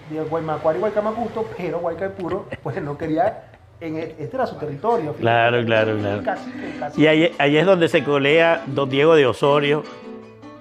de 0.08 0.22
Guaymacuari 0.22 0.78
y 0.78 0.80
Guaycamacuto, 0.80 1.46
pero 1.56 1.80
Guaycaipuro 1.80 2.46
pues 2.62 2.82
no 2.82 2.96
quería, 2.96 3.44
en 3.80 3.96
e- 3.96 4.14
este 4.18 4.36
era 4.36 4.46
su 4.46 4.56
territorio. 4.56 5.12
Claro, 5.14 5.62
claro, 5.64 5.96
claro. 5.98 6.18
El 6.18 6.24
cacique, 6.24 6.66
el 6.72 6.78
cacique. 6.78 7.02
Y 7.02 7.06
ahí, 7.06 7.34
ahí 7.38 7.56
es 7.58 7.66
donde 7.66 7.88
se 7.88 8.02
colea 8.02 8.62
don 8.66 8.88
Diego 8.88 9.14
de 9.14 9.26
Osorio. 9.26 9.82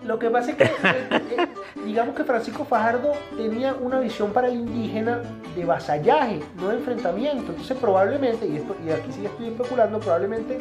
Lo 0.05 0.19
que 0.19 0.29
pasa 0.29 0.51
es 0.51 0.57
que, 0.57 0.63
eh, 0.63 1.48
digamos 1.86 2.15
que 2.15 2.24
Francisco 2.24 2.65
Fajardo 2.65 3.13
tenía 3.38 3.74
una 3.74 4.00
visión 4.00 4.31
para 4.31 4.48
el 4.48 4.55
indígena 4.55 5.22
de 5.55 5.65
vasallaje, 5.65 6.41
no 6.57 6.69
de 6.69 6.75
enfrentamiento. 6.75 7.51
Entonces 7.51 7.77
probablemente, 7.77 8.48
y, 8.48 8.57
esto, 8.57 8.75
y 8.86 8.91
aquí 8.91 9.12
sí 9.12 9.25
estoy 9.25 9.48
especulando, 9.48 10.00
probablemente 10.00 10.60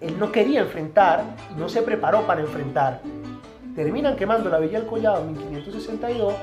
él 0.00 0.18
no 0.18 0.30
quería 0.30 0.60
enfrentar 0.60 1.24
y 1.50 1.58
no 1.58 1.68
se 1.68 1.82
preparó 1.82 2.26
para 2.26 2.40
enfrentar. 2.40 3.00
Terminan 3.74 4.16
quemando 4.16 4.50
la 4.50 4.58
Villa 4.58 4.78
del 4.78 4.88
Collado 4.88 5.22
en 5.22 5.32
1562. 5.32 6.34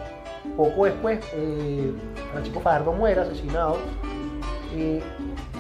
Poco 0.58 0.86
después, 0.86 1.20
eh, 1.34 1.94
Francisco 2.32 2.60
Fajardo 2.60 2.92
muere 2.92 3.22
asesinado. 3.22 3.78
Eh, 4.76 5.02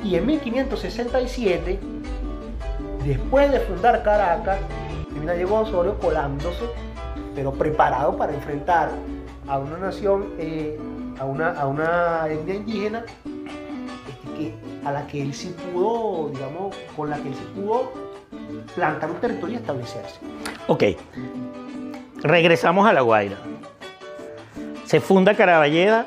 y 0.04 0.16
en 0.16 0.26
1567, 0.26 1.80
después 3.06 3.52
de 3.52 3.60
fundar 3.60 4.02
Caracas, 4.04 4.58
termina 5.12 5.34
Diego 5.34 5.60
Osorio 5.60 5.98
colándose, 6.00 6.66
pero 7.36 7.52
preparado 7.52 8.16
para 8.18 8.34
enfrentar 8.34 8.92
a 9.48 9.60
una 9.60 9.78
nación, 9.78 10.34
eh, 10.38 10.80
a, 11.20 11.26
una, 11.26 11.52
a 11.52 11.68
una 11.68 12.28
etnia 12.30 12.56
indígena 12.56 13.06
este, 14.08 14.54
a 14.86 14.92
la 14.92 15.08
que 15.08 15.22
él 15.22 15.34
sí 15.34 15.54
pudo, 15.74 16.30
digamos, 16.30 16.76
con 16.96 17.10
la 17.10 17.18
que 17.18 17.30
él 17.30 17.36
sí 17.36 17.48
pudo 17.56 17.92
plantar 18.76 19.12
un 19.12 19.18
territorio 19.18 19.56
y 19.56 19.60
establecerse. 19.60 20.20
Ok. 20.68 20.84
Regresamos 22.24 22.88
a 22.88 22.94
La 22.94 23.02
Guaira. 23.02 23.38
Se 24.86 25.00
funda 25.00 25.36
Caraballeda 25.36 26.06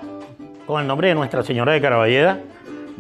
con 0.67 0.81
el 0.81 0.87
nombre 0.87 1.09
de 1.09 1.15
Nuestra 1.15 1.43
Señora 1.43 1.73
de 1.73 1.81
Caraballeda. 1.81 2.41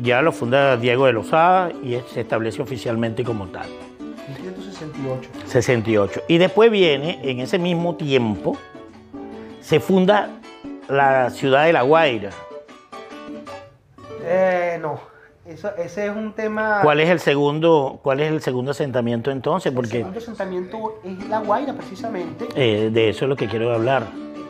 Ya 0.02 0.22
lo 0.22 0.32
funda 0.32 0.76
Diego 0.76 1.06
de 1.06 1.12
Lozada 1.12 1.70
y 1.82 1.98
se 2.12 2.22
establece 2.22 2.60
oficialmente 2.60 3.22
como 3.22 3.46
tal. 3.46 3.66
1568. 5.02 5.48
68. 5.48 6.22
Y 6.28 6.38
después 6.38 6.70
viene, 6.70 7.18
en 7.22 7.40
ese 7.40 7.58
mismo 7.58 7.96
tiempo, 7.96 8.56
se 9.60 9.80
funda 9.80 10.30
la 10.88 11.30
ciudad 11.30 11.64
de 11.64 11.72
La 11.72 11.82
Guaira. 11.82 12.30
Eh, 14.22 14.78
no, 14.80 15.00
eso, 15.46 15.70
ese 15.76 16.06
es 16.06 16.16
un 16.16 16.32
tema... 16.32 16.80
¿Cuál 16.82 17.00
es 17.00 17.08
el 17.10 17.20
segundo, 17.20 18.00
cuál 18.02 18.20
es 18.20 18.30
el 18.30 18.40
segundo 18.40 18.70
asentamiento 18.70 19.30
entonces? 19.30 19.70
El 19.70 19.74
Porque 19.74 19.98
segundo 19.98 20.18
asentamiento 20.18 21.00
es 21.04 21.28
La 21.28 21.40
Guaira, 21.40 21.74
precisamente. 21.74 22.46
eh, 22.54 22.90
de 22.92 23.08
eso 23.10 23.24
es 23.24 23.28
lo 23.28 23.36
que 23.36 23.46
quiero 23.48 23.72
hablar. 23.72 24.06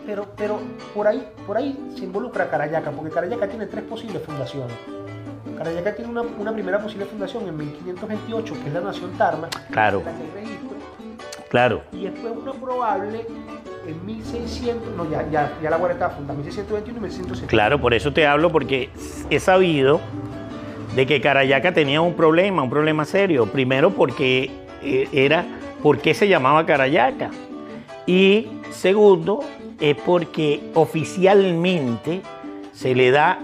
Pero, 0.07 0.27
pero 0.37 0.59
por, 0.95 1.09
ahí, 1.09 1.27
por 1.47 1.57
ahí 1.57 1.79
se 1.97 2.05
involucra 2.05 2.51
Carayaca, 2.51 2.91
porque 2.91 3.11
Carayaca 3.11 3.49
tiene 3.49 3.67
tres 3.67 3.85
posibles 3.85 4.23
fundaciones. 4.23 4.77
Carayaca 5.57 5.95
tiene 5.95 6.11
una, 6.11 6.23
una 6.23 6.53
primera 6.53 6.79
posible 6.81 7.05
fundación 7.07 7.47
en 7.49 7.57
1528, 7.57 8.55
que 8.63 8.69
es 8.69 8.75
la 8.75 8.81
nación 8.81 9.11
Tarma, 9.17 9.49
Claro. 9.71 10.03
la 10.05 10.13
que 10.13 10.41
registro, 10.41 10.77
Claro. 11.49 11.83
y 11.93 12.05
después 12.05 12.33
una 12.43 12.53
probable 12.53 13.27
en 13.87 14.07
1600, 14.07 14.97
no, 14.97 15.09
ya, 15.11 15.29
ya, 15.31 15.53
ya 15.63 15.71
la 15.71 15.77
Guardia 15.77 15.95
estaba 15.95 16.15
fundada, 16.15 16.35
1621 16.39 16.99
y 16.99 17.03
1670. 17.03 17.51
Claro, 17.51 17.81
por 17.81 17.95
eso 17.95 18.13
te 18.13 18.27
hablo, 18.27 18.51
porque 18.51 18.91
he 19.31 19.39
sabido 19.39 20.01
de 20.97 21.07
que 21.07 21.21
Carayaca 21.21 21.73
tenía 21.75 22.01
un 22.01 22.15
problema, 22.15 22.63
un 22.63 22.71
problema 22.71 23.05
serio. 23.05 23.47
Primero 23.47 23.91
porque 23.91 24.51
eh, 24.83 25.09
era, 25.13 25.45
¿por 25.83 25.99
qué 25.99 26.15
se 26.15 26.29
llamaba 26.29 26.65
Carayaca? 26.67 27.31
Y 28.07 28.49
segundo, 28.71 29.41
es 29.81 29.97
porque 29.97 30.71
oficialmente 30.75 32.23
se 32.73 32.95
le 32.95 33.11
da 33.11 33.39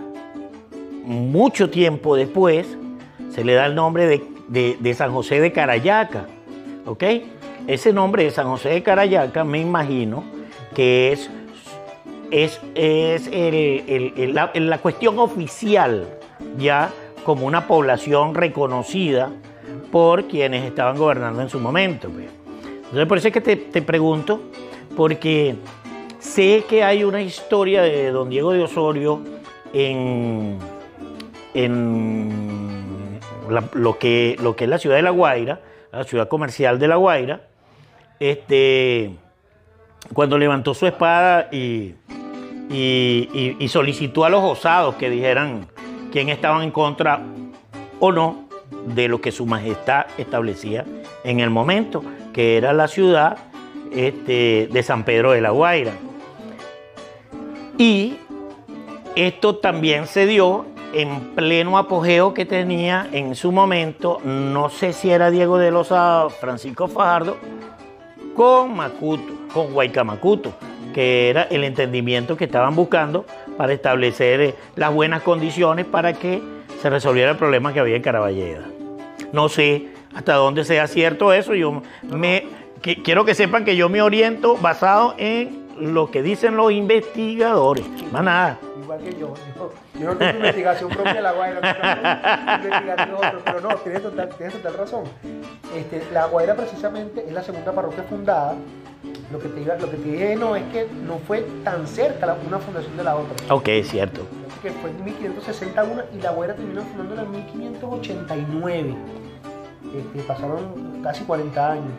mucho 1.11 1.71
tiempo 1.71 2.17
después, 2.17 2.77
se 3.31 3.45
le 3.45 3.55
da 3.55 3.67
el 3.67 3.75
nombre 3.75 4.07
de, 4.49 4.77
de 4.79 4.95
San 4.95 5.13
José 5.13 5.41
de 5.41 5.53
Carayaca. 5.53 6.27
¿Ok? 6.87 7.05
Ese 7.67 7.93
nombre 7.93 8.25
de 8.25 8.31
San 8.31 8.47
José 8.49 8.71
de 8.71 8.83
Carayaca 8.83 9.45
me 9.45 9.61
imagino 9.61 10.25
que 10.75 11.13
es 11.13 11.31
es, 12.31 12.61
es 12.75 14.35
la, 14.35 14.79
cuestión 14.79 15.19
oficial 15.19 16.07
ya 16.59 16.91
como 17.25 17.47
una 17.47 17.67
población 17.67 18.35
reconocida 18.35 19.31
por 19.93 20.25
quienes 20.25 20.65
estaban 20.65 20.97
gobernando 20.97 21.43
en 21.43 21.49
su 21.49 21.59
momento. 21.59 22.09
Pues. 22.09 22.27
Entonces 22.85 23.07
por 23.07 23.19
eso 23.19 23.29
es 23.29 23.35
que 23.35 23.41
te, 23.41 23.83
pregunto, 23.83 24.41
porque 24.97 25.57
sé 26.19 26.65
que 26.69 26.83
hay 26.83 27.05
una 27.05 27.21
historia 27.23 27.83
de 27.83 28.11
don 28.11 28.31
Diego 28.31 28.53
de 28.53 28.63
Osorio 28.63 29.21
en, 29.73 30.59
en 31.55 33.21
lo, 33.75 33.99
que, 33.99 34.37
lo 34.41 34.57
que 34.57 34.65
es 34.65 34.71
la 34.71 34.79
ciudad 34.79 34.97
de 34.97 35.03
La 35.03 35.11
Guaira, 35.11 35.61
la 35.93 36.05
ciudad 36.05 36.29
comercial 36.29 36.79
de 36.79 36.89
La 36.89 36.97
Guaira, 36.97 37.43
este, 38.21 39.13
cuando 40.13 40.39
levantó 40.39 40.75
su 40.75 40.87
espada 40.87 41.49
y, 41.51 41.95
y, 42.71 43.69
solicitó 43.69 44.25
a 44.25 44.31
los 44.31 44.43
osados 44.43 44.95
que 44.97 45.11
dijeran 45.11 45.67
quién 46.13 46.29
estaban 46.29 46.63
en 46.63 46.71
contra 46.71 47.23
o 47.99 48.13
no 48.13 48.49
de 48.87 49.09
lo 49.09 49.21
que 49.21 49.33
su 49.33 49.47
majestad 49.47 50.07
establecía 50.19 50.85
en 51.25 51.41
el 51.41 51.51
momento, 51.51 52.03
que 52.33 52.57
era 52.57 52.73
la 52.73 52.89
ciudad 52.89 53.39
este, 53.93 54.69
de 54.71 54.83
San 54.83 55.05
Pedro 55.05 55.33
de 55.33 55.41
la 55.41 55.51
Guaira. 55.51 55.93
Y 57.79 58.17
esto 59.17 59.57
también 59.57 60.07
se 60.07 60.27
dio 60.27 60.67
en 60.93 61.35
pleno 61.35 61.79
apogeo 61.79 62.35
que 62.35 62.45
tenía 62.45 63.09
en 63.13 63.35
su 63.35 63.53
momento, 63.53 64.21
no 64.25 64.71
sé 64.71 64.93
si 64.93 65.11
era 65.11 65.31
Diego 65.31 65.59
de 65.59 65.71
los 65.71 65.93
Francisco 66.41 66.89
Fajardo, 66.89 67.37
con 68.35 68.75
Macuto, 68.75 69.33
con 69.53 69.73
Guaycamacuto 69.73 70.53
que 70.93 71.31
era 71.31 71.45
el 71.45 71.65
entendimiento 71.65 72.37
que 72.37 72.45
estaban 72.45 72.75
buscando 72.75 73.25
para 73.57 73.73
establecer 73.73 74.41
eh, 74.41 74.55
las 74.77 74.93
buenas 74.93 75.23
condiciones 75.23 75.87
para 75.87 76.13
que 76.13 76.43
se 76.81 76.91
resolviera 76.91 77.33
el 77.33 77.37
problema 77.37 77.73
que 77.73 77.81
había 77.81 77.97
en 77.97 78.03
Caraballeda. 78.03 78.65
No 79.33 79.49
sé 79.49 79.89
hasta 80.15 80.35
dónde 80.35 80.65
sea 80.65 80.87
cierto 80.89 81.33
eso, 81.33 81.55
yo 81.55 81.83
me 82.03 82.47
quiero 82.81 83.25
que 83.25 83.35
sepan 83.35 83.65
que 83.65 83.77
yo 83.77 83.89
me 83.89 84.03
oriento 84.03 84.57
basado 84.57 85.15
en 85.19 85.61
lo 85.79 86.11
que 86.11 86.23
dicen 86.23 86.57
los 86.57 86.73
investigadores, 86.73 87.85
más 88.13 88.25
nada. 88.25 88.59
Igual 88.91 89.09
que 89.09 89.21
yo, 89.21 89.35
yo, 90.01 90.07
no 90.09 90.17
tengo 90.17 90.39
investigación 90.39 90.91
propia 90.91 91.15
de 91.15 91.23
la 91.23 91.31
Guaira, 91.31 92.57
investigación 92.57 93.15
otro, 93.15 93.41
pero 93.45 93.61
no, 93.61 93.77
tienes 93.77 94.03
total, 94.03 94.29
tienes 94.31 94.55
total 94.55 94.75
razón. 94.75 95.05
Este, 95.77 96.03
la 96.13 96.27
Guaira 96.27 96.57
precisamente 96.57 97.25
es 97.25 97.33
la 97.33 97.41
segunda 97.41 97.71
parroquia 97.71 98.03
fundada 98.03 98.57
lo 99.31 99.39
que 99.39 99.47
te, 99.47 99.65
lo 99.65 99.91
que 99.91 99.97
te 99.97 100.11
dije 100.11 100.35
no 100.35 100.57
es 100.57 100.65
que 100.73 100.89
no 101.07 101.19
fue 101.19 101.43
tan 101.63 101.87
cerca 101.87 102.37
una 102.45 102.59
fundación 102.59 102.97
de 102.97 103.05
la 103.05 103.15
otra. 103.15 103.55
Ok, 103.55 103.69
cierto. 103.85 104.23
Que 104.61 104.73
fue 104.73 104.91
en 104.91 105.05
1561 105.05 106.03
y 106.13 106.21
la 106.21 106.33
Guaira 106.33 106.57
terminó 106.57 106.83
fundando 106.83 107.23
en 107.23 107.31
1589. 107.31 108.97
Este, 109.97 110.23
pasaron 110.23 111.01
casi 111.05 111.23
40 111.23 111.73
años 111.73 111.93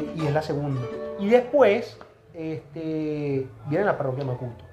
eh, 0.00 0.12
y 0.16 0.26
es 0.26 0.34
la 0.34 0.42
segunda. 0.42 0.82
Y 1.18 1.30
después 1.30 1.96
este, 2.34 3.46
viene 3.70 3.86
la 3.86 3.96
parroquia 3.96 4.26
Macuto. 4.26 4.67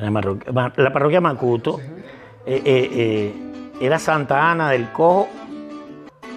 La 0.00 0.92
parroquia, 0.92 1.20
Macuto 1.20 1.78
eh, 2.46 2.62
eh, 2.64 3.34
era 3.80 3.98
Santa 3.98 4.50
Ana 4.50 4.70
del 4.70 4.90
Cojo 4.92 5.28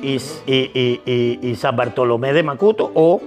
y, 0.02 0.18
y 0.18 1.56
San 1.56 1.76
Bartolomé 1.76 2.34
de 2.34 2.44
Macuto 2.44 2.92
o 2.94 3.22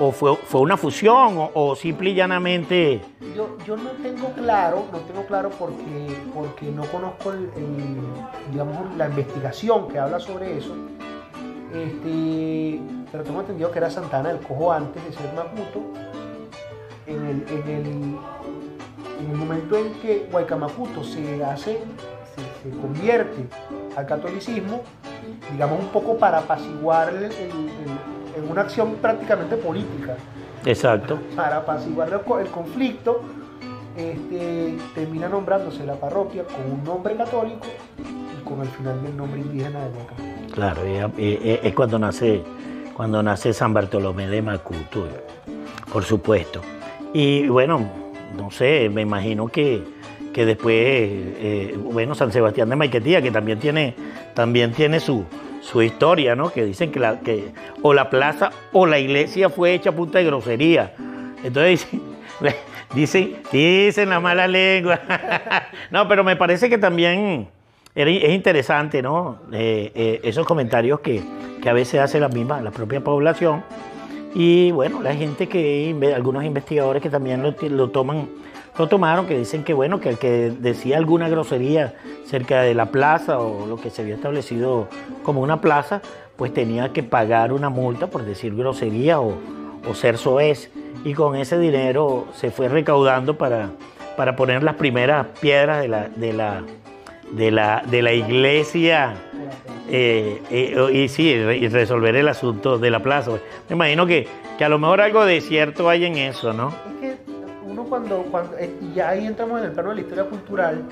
o 0.00 0.12
fue, 0.12 0.36
fue 0.36 0.60
una 0.60 0.76
fusión 0.76 1.36
o, 1.38 1.50
o 1.54 1.76
simple 1.76 2.10
y 2.10 2.14
llanamente... 2.14 3.00
Yo, 3.34 3.56
yo, 3.66 3.76
no 3.76 3.90
tengo 4.02 4.30
claro, 4.32 4.84
no 4.92 4.98
tengo 5.00 5.26
claro 5.26 5.50
porque, 5.50 6.16
porque 6.34 6.70
no 6.70 6.84
conozco 6.84 7.32
el, 7.32 7.50
digamos, 8.50 8.96
la 8.96 9.08
investigación 9.08 9.88
que 9.88 9.98
habla 9.98 10.20
sobre 10.20 10.58
eso, 10.58 10.74
este, 11.74 12.80
pero 13.10 13.24
tengo 13.24 13.40
entendido 13.40 13.70
que 13.70 13.78
era 13.78 13.90
Santana 13.90 14.30
el 14.30 14.38
Cojo 14.38 14.72
antes 14.72 15.04
de 15.04 15.12
ser 15.12 15.32
Maputo. 15.34 15.82
En 17.06 17.24
el, 17.24 17.44
en 17.48 17.68
el, 17.68 18.18
en 19.18 19.30
el 19.30 19.36
momento 19.36 19.76
en 19.76 19.92
que 19.94 20.28
Guaycamaputo 20.30 21.02
se 21.04 21.44
hace, 21.44 21.80
se, 22.34 22.70
se 22.70 22.76
convierte 22.76 23.46
al 23.96 24.06
catolicismo, 24.06 24.82
digamos 25.52 25.80
un 25.80 25.88
poco 25.88 26.16
para 26.16 26.38
apaciguar 26.38 27.12
el, 27.12 27.30
en 28.36 28.50
una 28.50 28.62
acción 28.62 28.94
prácticamente 28.96 29.56
política. 29.56 30.16
Exacto. 30.64 31.18
Para 31.36 31.58
apaciguar 31.58 32.08
el 32.12 32.50
conflicto, 32.50 33.22
este, 33.96 34.76
termina 34.94 35.28
nombrándose 35.28 35.84
la 35.84 35.94
parroquia 35.94 36.44
con 36.44 36.70
un 36.70 36.84
nombre 36.84 37.16
católico 37.16 37.66
y 38.40 38.44
con 38.44 38.60
el 38.60 38.68
final 38.68 39.02
del 39.02 39.16
nombre 39.16 39.40
indígena 39.40 39.80
de 39.80 39.90
Boca. 39.90 40.14
Claro, 40.52 40.82
es 41.16 41.74
cuando 41.74 41.98
nace, 41.98 42.42
cuando 42.94 43.22
nace 43.22 43.52
San 43.52 43.72
Bartolomé 43.72 44.28
de 44.28 44.42
Macuto, 44.42 45.06
por 45.92 46.04
supuesto. 46.04 46.60
Y 47.12 47.48
bueno, 47.48 48.07
no 48.36 48.50
sé, 48.50 48.90
me 48.92 49.02
imagino 49.02 49.48
que, 49.48 49.82
que 50.32 50.44
después, 50.46 50.74
eh, 50.76 51.76
bueno, 51.78 52.14
San 52.14 52.32
Sebastián 52.32 52.68
de 52.68 52.76
Maiquetía, 52.76 53.22
que 53.22 53.30
también 53.30 53.58
tiene, 53.58 53.94
también 54.34 54.72
tiene 54.72 55.00
su, 55.00 55.24
su 55.60 55.82
historia, 55.82 56.34
¿no? 56.34 56.50
Que 56.50 56.64
dicen 56.64 56.90
que, 56.90 57.00
la, 57.00 57.20
que 57.20 57.50
o 57.82 57.92
la 57.92 58.10
plaza 58.10 58.50
o 58.72 58.86
la 58.86 58.98
iglesia 58.98 59.50
fue 59.50 59.74
hecha 59.74 59.90
a 59.90 59.92
punta 59.92 60.18
de 60.18 60.24
grosería. 60.24 60.94
Entonces 61.44 61.86
dicen, 62.94 63.36
dicen, 63.52 64.08
la 64.08 64.20
mala 64.20 64.46
lengua. 64.46 65.00
no, 65.90 66.08
pero 66.08 66.24
me 66.24 66.36
parece 66.36 66.68
que 66.68 66.78
también 66.78 67.48
es 67.94 68.30
interesante, 68.30 69.02
¿no? 69.02 69.40
Eh, 69.52 69.92
eh, 69.94 70.20
esos 70.22 70.46
comentarios 70.46 71.00
que, 71.00 71.22
a 71.68 71.72
veces 71.74 72.00
hace 72.00 72.18
la 72.18 72.28
misma, 72.28 72.62
la 72.62 72.70
propia 72.70 73.02
población. 73.02 73.62
Y 74.34 74.70
bueno, 74.72 75.02
la 75.02 75.14
gente 75.14 75.48
que, 75.48 75.94
algunos 76.14 76.44
investigadores 76.44 77.02
que 77.02 77.10
también 77.10 77.42
lo, 77.42 77.90
toman 77.90 78.28
lo 78.78 78.86
tomaron, 78.86 79.26
que 79.26 79.36
dicen 79.36 79.64
que 79.64 79.74
bueno, 79.74 80.00
que 80.00 80.10
el 80.10 80.18
que 80.18 80.52
decía 80.56 80.98
alguna 80.98 81.28
grosería 81.28 81.94
cerca 82.24 82.62
de 82.62 82.74
la 82.74 82.86
plaza 82.86 83.40
o 83.40 83.66
lo 83.66 83.76
que 83.76 83.90
se 83.90 84.02
había 84.02 84.14
establecido 84.14 84.88
como 85.24 85.40
una 85.40 85.60
plaza, 85.60 86.00
pues 86.36 86.54
tenía 86.54 86.92
que 86.92 87.02
pagar 87.02 87.52
una 87.52 87.70
multa 87.70 88.06
por 88.06 88.22
decir 88.22 88.54
grosería 88.54 89.20
o, 89.20 89.34
ser 89.94 90.18
soez. 90.18 90.70
Y 91.04 91.14
con 91.14 91.34
ese 91.34 91.58
dinero 91.58 92.26
se 92.34 92.50
fue 92.50 92.68
recaudando 92.68 93.38
para, 93.38 93.70
para 94.16 94.36
poner 94.36 94.62
las 94.62 94.74
primeras 94.74 95.26
piedras 95.40 95.80
de 95.80 95.88
la, 95.88 96.08
de 96.08 96.32
la, 96.32 96.62
de 97.32 97.50
la, 97.50 97.82
de 97.86 98.02
la 98.02 98.12
iglesia 98.12 99.14
eh, 99.88 100.42
eh, 100.50 100.90
y 100.92 101.08
sí, 101.08 101.28
y 101.28 101.68
resolver 101.68 102.16
el 102.16 102.28
asunto 102.28 102.78
de 102.78 102.90
la 102.90 103.00
plaza. 103.02 103.32
Me 103.68 103.76
imagino 103.76 104.06
que, 104.06 104.28
que 104.56 104.64
a 104.64 104.68
lo 104.68 104.78
mejor 104.78 105.00
algo 105.00 105.24
de 105.24 105.40
cierto 105.40 105.88
hay 105.88 106.04
en 106.04 106.16
eso, 106.16 106.52
¿no? 106.52 106.72
cuando, 107.88 108.22
cuando 108.30 108.56
eh, 108.58 108.70
y 108.80 108.94
ya 108.94 109.10
ahí 109.10 109.26
entramos 109.26 109.60
en 109.60 109.66
el 109.66 109.72
plano 109.72 109.90
de 109.90 109.96
la 109.96 110.00
historia 110.02 110.24
cultural, 110.24 110.84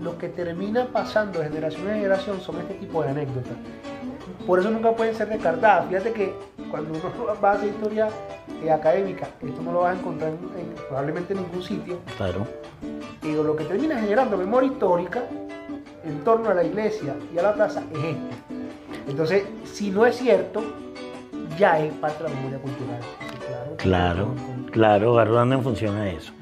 lo 0.00 0.16
que 0.18 0.28
termina 0.28 0.86
pasando 0.86 1.40
de 1.40 1.48
generación 1.48 1.88
en 1.88 1.96
generación 1.96 2.40
son 2.40 2.58
este 2.58 2.74
tipo 2.74 3.02
de 3.02 3.10
anécdotas. 3.10 3.52
Por 4.46 4.58
eso 4.58 4.70
nunca 4.70 4.92
pueden 4.92 5.14
ser 5.14 5.28
descartadas. 5.28 5.88
Fíjate 5.88 6.12
que 6.12 6.34
cuando 6.70 6.90
uno 6.90 7.40
va 7.44 7.52
a 7.52 7.54
hacer 7.54 7.68
historia 7.68 8.08
eh, 8.64 8.70
académica, 8.70 9.28
esto 9.42 9.62
no 9.62 9.72
lo 9.72 9.80
vas 9.80 9.96
a 9.96 9.98
encontrar 9.98 10.30
en, 10.30 10.74
probablemente 10.88 11.34
en 11.34 11.42
ningún 11.42 11.62
sitio. 11.62 11.98
Claro. 12.16 12.46
Pero 13.20 13.42
lo 13.42 13.54
que 13.54 13.64
termina 13.64 14.00
generando 14.00 14.36
memoria 14.36 14.70
histórica 14.70 15.22
en 16.04 16.20
torno 16.24 16.50
a 16.50 16.54
la 16.54 16.64
iglesia 16.64 17.14
y 17.34 17.38
a 17.38 17.42
la 17.42 17.54
plaza 17.54 17.82
es 17.92 17.98
esto. 17.98 18.36
Entonces, 19.08 19.44
si 19.64 19.90
no 19.90 20.06
es 20.06 20.16
cierto, 20.16 20.62
ya 21.58 21.78
es 21.78 21.92
parte 21.94 22.22
de 22.22 22.30
la 22.30 22.36
memoria 22.36 22.58
cultural. 22.58 23.00
Claro, 23.76 24.34
claro, 24.70 25.12
claro 25.12 25.42
en 25.52 25.62
función 25.62 25.96
a 25.96 26.10
eso. 26.10 26.32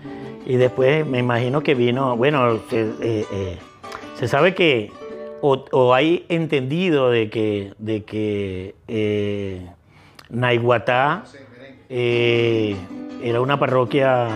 Y 0.46 0.56
después 0.56 1.06
me 1.06 1.18
imagino 1.18 1.62
que 1.62 1.74
vino, 1.74 2.16
bueno, 2.16 2.58
se, 2.70 2.82
eh, 3.00 3.26
eh, 3.32 4.28
sabe 4.28 4.54
que, 4.54 4.90
o, 5.40 5.94
hay 5.94 6.24
entendido 6.28 7.10
de 7.10 7.30
que, 7.30 7.74
de 7.78 8.04
que 8.04 8.74
eh, 8.88 9.68
Naiguatá 10.30 11.24
era 11.88 13.40
una 13.40 13.58
parroquia, 13.58 14.28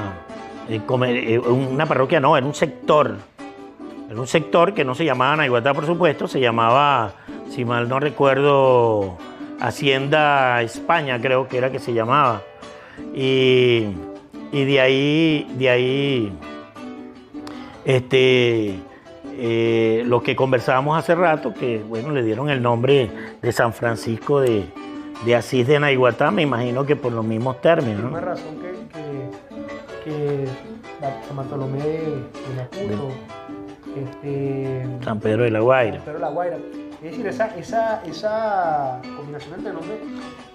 una 1.49 1.87
parroquia 1.87 2.21
no, 2.21 2.37
era 2.37 2.47
un 2.47 2.55
sector, 2.55 3.17
en 4.13 4.19
un 4.19 4.27
sector 4.27 4.75
que 4.75 4.85
no 4.85 4.95
se 4.95 5.07
llamaba 5.07 5.37
Naiguatá, 5.37 5.73
por 5.73 5.87
supuesto, 5.87 6.29
se 6.29 6.39
llamaba, 6.39 7.15
si 7.49 7.65
mal 7.65 7.89
no 7.89 7.99
recuerdo, 7.99 9.17
Hacienda 9.59 10.61
España, 10.61 11.19
creo 11.19 11.49
que 11.49 11.57
era 11.57 11.73
que 11.73 11.79
se 11.79 11.95
llamaba. 11.95 12.43
Y, 13.15 13.87
y 14.53 14.65
de 14.67 14.81
ahí, 14.81 15.51
de 15.57 15.71
ahí, 15.71 16.33
este, 17.87 18.75
eh, 19.39 20.03
lo 20.05 20.23
que 20.23 20.37
conversábamos 20.37 20.99
hace 20.99 21.15
rato, 21.15 21.55
que 21.55 21.79
bueno, 21.79 22.11
le 22.11 22.23
dieron 22.23 22.51
el 22.51 22.61
nombre 22.61 23.11
de 23.41 23.51
San 23.51 23.73
Francisco 23.73 24.41
de, 24.41 24.67
de 25.25 25.35
Asís 25.35 25.67
de 25.67 25.81
Naiguatá, 25.81 26.31
me 26.31 26.43
imagino 26.43 26.85
que 26.85 26.97
por 26.97 27.13
los 27.13 27.25
mismos 27.25 27.63
términos. 27.63 28.13
La 28.13 28.21
razón 28.21 28.59
que, 28.61 30.05
que, 30.05 30.45
que 30.45 30.49
San 31.27 31.37
Bartolomé 31.37 31.79
de 31.79 32.25
Maputo, 32.57 33.09
este, 33.97 34.87
San 35.05 35.21
Pedro 35.21 35.45
de 35.45 35.51
la 35.51 35.61
Guaira. 35.61 35.97
San 35.97 36.05
Pedro 36.05 36.19
de 36.19 36.25
la 36.25 36.31
Guaira. 36.31 36.57
Es 37.03 37.11
decir, 37.11 37.27
esa, 37.27 37.47
esa, 37.57 38.03
esa 38.05 39.01
combinación 39.17 39.55
entre 39.55 39.73
nombres, 39.73 39.99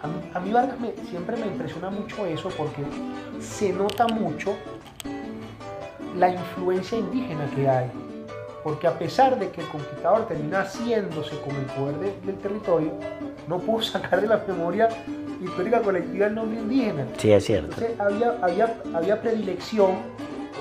a 0.02 0.08
mí, 0.08 0.14
a 0.34 0.40
mí 0.40 0.52
Vargas 0.54 0.80
me, 0.80 0.94
siempre 1.10 1.36
me 1.36 1.46
impresiona 1.48 1.90
mucho 1.90 2.26
eso 2.26 2.50
porque 2.58 2.84
se 3.42 3.74
nota 3.74 4.08
mucho 4.08 4.56
la 6.18 6.30
influencia 6.30 6.98
indígena 6.98 7.46
que 7.56 7.68
hay. 7.70 7.88
Porque 8.64 8.88
a 8.88 8.98
pesar 8.98 9.38
de 9.40 9.50
que 9.50 9.62
el 9.62 9.68
conquistador 9.68 10.28
termina 10.28 10.62
haciéndose 10.62 11.38
con 11.42 11.56
el 11.56 11.66
poder 11.66 11.96
de- 12.00 12.16
del 12.26 12.38
territorio, 12.38 12.92
no 13.48 13.60
pudo 13.60 13.82
sacar 13.82 14.20
de 14.22 14.28
la 14.28 14.42
memoria 14.48 14.90
histórica 15.42 15.82
colectiva 15.82 16.26
el 16.28 16.36
nombre 16.36 16.60
indígena. 16.60 17.06
Sí, 17.18 17.32
es 17.32 17.46
cierto. 17.46 17.76
Entonces 17.82 18.00
había, 18.00 18.34
había, 18.42 18.76
había 18.94 19.22
predilección, 19.22 19.92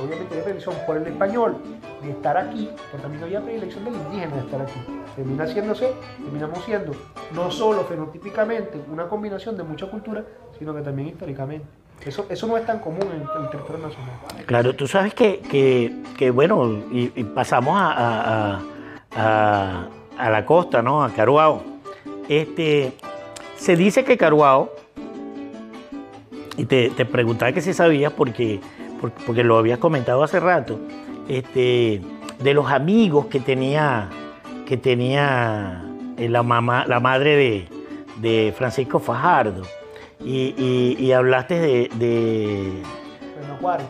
obviamente 0.04 0.34
había 0.34 0.44
predilección 0.44 0.74
por 0.86 0.96
el 0.96 1.06
español 1.06 1.56
de 2.02 2.10
estar 2.10 2.36
aquí, 2.36 2.68
pero 2.90 3.02
también 3.02 3.24
había 3.24 3.40
predilección 3.40 3.84
del 3.84 3.94
indígena 3.94 4.34
de 4.34 4.40
estar 4.40 4.60
aquí. 4.62 4.80
Termina 5.16 5.44
haciéndose, 5.44 5.92
terminamos 6.22 6.64
siendo 6.64 6.92
no 7.34 7.50
solo 7.50 7.84
fenotípicamente 7.84 8.80
una 8.92 9.08
combinación 9.08 9.56
de 9.56 9.62
mucha 9.62 9.86
cultura, 9.90 10.24
sino 10.58 10.74
que 10.74 10.82
también 10.82 11.08
históricamente. 11.08 11.64
Eso, 12.04 12.26
eso 12.28 12.46
no 12.46 12.56
es 12.58 12.66
tan 12.66 12.78
común 12.80 13.02
en 13.04 13.22
el 13.42 13.50
territorio 13.50 13.86
nacional. 13.88 14.14
Claro, 14.44 14.74
tú 14.76 14.86
sabes 14.86 15.14
que, 15.14 15.38
que- 15.40 16.02
que, 16.18 16.30
bueno, 16.30 16.70
y, 16.90 17.06
pasamos 17.24 17.74
a, 17.80 18.60
a- 19.16 20.30
la 20.30 20.44
costa, 20.44 20.82
¿no? 20.82 21.02
A 21.02 21.10
Caruao. 21.10 21.62
Este, 22.28 22.92
se 23.56 23.76
dice 23.76 24.04
que 24.04 24.18
Caruao, 24.18 24.70
y 26.58 26.64
te, 26.66 26.90
te 26.90 27.04
preguntaba 27.06 27.52
que 27.52 27.60
si 27.62 27.72
sabías 27.72 28.12
porque, 28.12 28.60
por- 28.60 28.75
porque 29.00 29.44
lo 29.44 29.58
habías 29.58 29.78
comentado 29.78 30.22
hace 30.22 30.40
rato, 30.40 30.78
este, 31.28 32.00
de 32.42 32.54
los 32.54 32.70
amigos 32.70 33.26
que 33.26 33.40
tenía, 33.40 34.08
que 34.66 34.76
tenía 34.76 35.84
eh, 36.16 36.28
la, 36.28 36.42
mamá, 36.42 36.84
la 36.86 37.00
madre 37.00 37.36
de, 37.36 37.68
de 38.20 38.54
Francisco 38.56 38.98
Fajardo. 38.98 39.62
Y, 40.24 40.54
y- 40.56 40.96
y 40.98 41.12
hablaste 41.12 41.60
de- 41.60 41.90
de 41.96 42.72
Guaymacuare, 43.38 43.84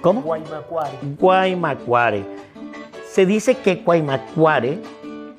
¿Cómo? 0.00 0.22
Guaymacuare. 0.22 0.90
Guaymacuare. 1.18 2.24
Se 3.06 3.26
dice 3.26 3.56
que 3.58 3.76
Guaymacuare 3.76 4.78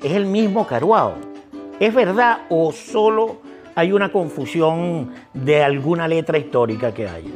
es 0.02 0.12
el 0.12 0.26
mismo 0.26 0.66
Caruao. 0.66 1.14
¿Es 1.80 1.92
verdad 1.92 2.42
o 2.48 2.70
solo 2.72 3.38
hay 3.74 3.90
una 3.92 4.12
confusión 4.12 5.10
de 5.32 5.64
alguna 5.64 6.06
letra 6.06 6.38
histórica 6.38 6.94
que 6.94 7.08
haya? 7.08 7.28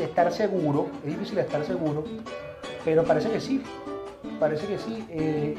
Estar 0.00 0.32
seguro, 0.32 0.88
es 1.04 1.10
difícil 1.10 1.38
estar 1.38 1.64
seguro, 1.64 2.04
pero 2.84 3.04
parece 3.04 3.30
que 3.30 3.40
sí. 3.40 3.62
Parece 4.38 4.66
que 4.66 4.78
sí. 4.78 5.04
eh, 5.10 5.56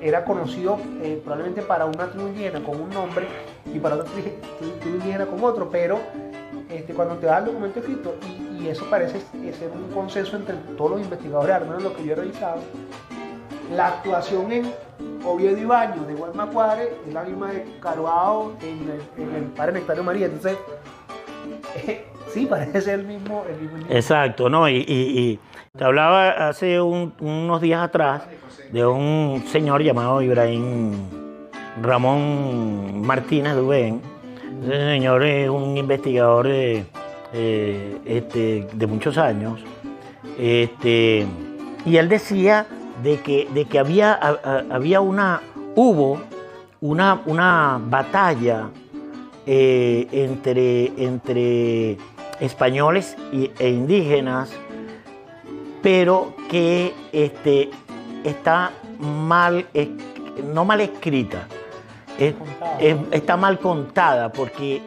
era 0.00 0.24
conocido 0.24 0.78
eh, 1.02 1.20
probablemente 1.24 1.62
para 1.62 1.86
una 1.86 2.10
tribu 2.10 2.28
indígena 2.28 2.62
con 2.62 2.80
un 2.80 2.90
nombre 2.90 3.26
y 3.72 3.78
para 3.78 3.94
otra 3.94 4.06
tri- 4.12 4.34
tri- 4.60 4.78
tribu 4.80 4.96
indígena 4.96 5.24
con 5.26 5.42
otro, 5.42 5.70
pero 5.70 5.98
este, 6.68 6.92
cuando 6.92 7.14
te 7.16 7.26
da 7.26 7.38
el 7.38 7.46
documento 7.46 7.78
escrito, 7.80 8.14
y, 8.28 8.64
y 8.64 8.68
eso 8.68 8.84
parece 8.90 9.20
ser 9.20 9.70
un 9.72 9.90
consenso 9.94 10.36
entre 10.36 10.56
todos 10.76 10.92
los 10.92 11.00
investigadores, 11.00 11.56
al 11.56 11.64
menos 11.66 11.82
lo 11.82 11.96
que 11.96 12.04
yo 12.04 12.12
he 12.12 12.16
revisado, 12.16 12.56
la 13.74 13.88
actuación 13.88 14.52
en 14.52 14.72
Oviedo 15.24 15.56
y 15.56 15.64
Baño 15.64 16.02
de 16.04 16.14
Guaymacuare 16.14 16.98
es 17.06 17.14
la 17.14 17.22
misma 17.22 17.52
de 17.52 17.64
Caruao 17.80 18.52
en 18.60 18.90
el, 18.90 19.22
en 19.22 19.34
el 19.36 19.44
Padre 19.44 19.72
Nectario 19.72 20.02
María. 20.04 20.26
Entonces, 20.26 20.58
sí, 22.34 22.46
parece 22.50 22.94
el 22.94 23.04
mismo. 23.04 23.44
El 23.48 23.60
mismo. 23.70 23.86
Exacto, 23.88 24.48
¿no? 24.48 24.68
Y, 24.68 25.38
te 25.76 25.84
hablaba 25.84 26.48
hace 26.48 26.80
un- 26.80 27.12
unos 27.20 27.60
días 27.60 27.82
atrás 27.82 28.22
de 28.70 28.86
un 28.86 29.42
señor 29.48 29.82
llamado 29.82 30.22
Ibrahim 30.22 30.92
Ramón 31.82 33.02
Martínez 33.04 33.54
Dubén. 33.56 34.00
Ese 34.62 34.86
señor 34.92 35.24
es 35.24 35.48
un 35.50 35.76
investigador 35.76 36.46
de, 36.46 36.84
eh, 37.32 37.98
este, 38.04 38.68
de 38.72 38.86
muchos 38.86 39.18
años. 39.18 39.60
Este, 40.38 41.26
y 41.84 41.96
él 41.96 42.08
decía 42.08 42.66
de 43.02 43.18
que, 43.20 43.48
de 43.52 43.64
que 43.64 43.78
había, 43.78 44.14
había 44.70 45.00
una, 45.00 45.40
hubo 45.74 46.20
una, 46.80 47.20
una 47.26 47.80
batalla 47.84 48.68
eh, 49.46 50.06
entre, 50.12 50.92
entre 50.96 51.98
españoles 52.40 53.16
y- 53.32 53.50
e 53.58 53.68
indígenas, 53.70 54.50
pero 55.82 56.34
que 56.50 56.92
este, 57.12 57.70
está 58.24 58.72
mal, 58.98 59.66
es- 59.74 59.88
no 60.52 60.64
mal 60.64 60.80
escrita, 60.80 61.46
es- 62.18 62.34
es- 62.80 62.96
está 63.10 63.36
mal 63.36 63.58
contada, 63.58 64.32
porque 64.32 64.80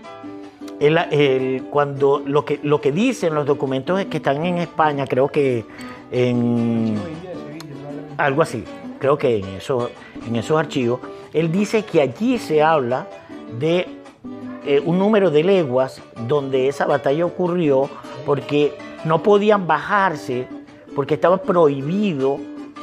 el- 0.80 0.98
el- 1.12 1.64
cuando 1.70 2.22
lo 2.26 2.44
que, 2.46 2.60
lo 2.64 2.82
que 2.82 2.92
dicen 2.92 3.34
los 3.36 3.46
documentos 3.46 4.04
que 4.06 4.18
están 4.18 4.46
en 4.46 4.58
España, 4.60 5.06
creo 5.08 5.28
que 5.28 5.66
en 6.12 6.96
algo 8.18 8.42
así, 8.42 8.64
creo 9.00 9.18
que 9.18 9.38
en, 9.38 9.46
eso, 9.50 9.90
en 10.26 10.36
esos 10.36 10.58
archivos, 10.58 11.00
él 11.34 11.52
dice 11.52 11.84
que 11.84 12.02
allí 12.02 12.38
se 12.40 12.64
habla 12.64 13.08
de 13.60 13.88
eh, 14.68 14.82
un 14.86 15.00
número 15.00 15.32
de 15.32 15.46
leguas 15.46 16.02
donde 16.28 16.68
esa 16.68 16.86
batalla 16.86 17.26
ocurrió 17.26 17.90
porque 18.26 18.78
no 19.06 19.24
podían 19.24 19.66
bajarse, 19.66 20.46
porque 20.94 21.14
estaba 21.14 21.38
prohibido 21.38 22.38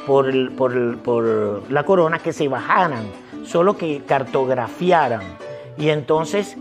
por, 0.07 0.51
por 0.55 0.97
por 0.97 1.71
la 1.71 1.83
corona 1.83 2.17
que 2.17 2.33
se 2.33 2.47
bajaran, 2.47 3.05
solo 3.43 3.77
que 3.77 4.01
cartografiaran. 4.03 5.21
Y 5.77 5.89
entonces, 5.89 6.57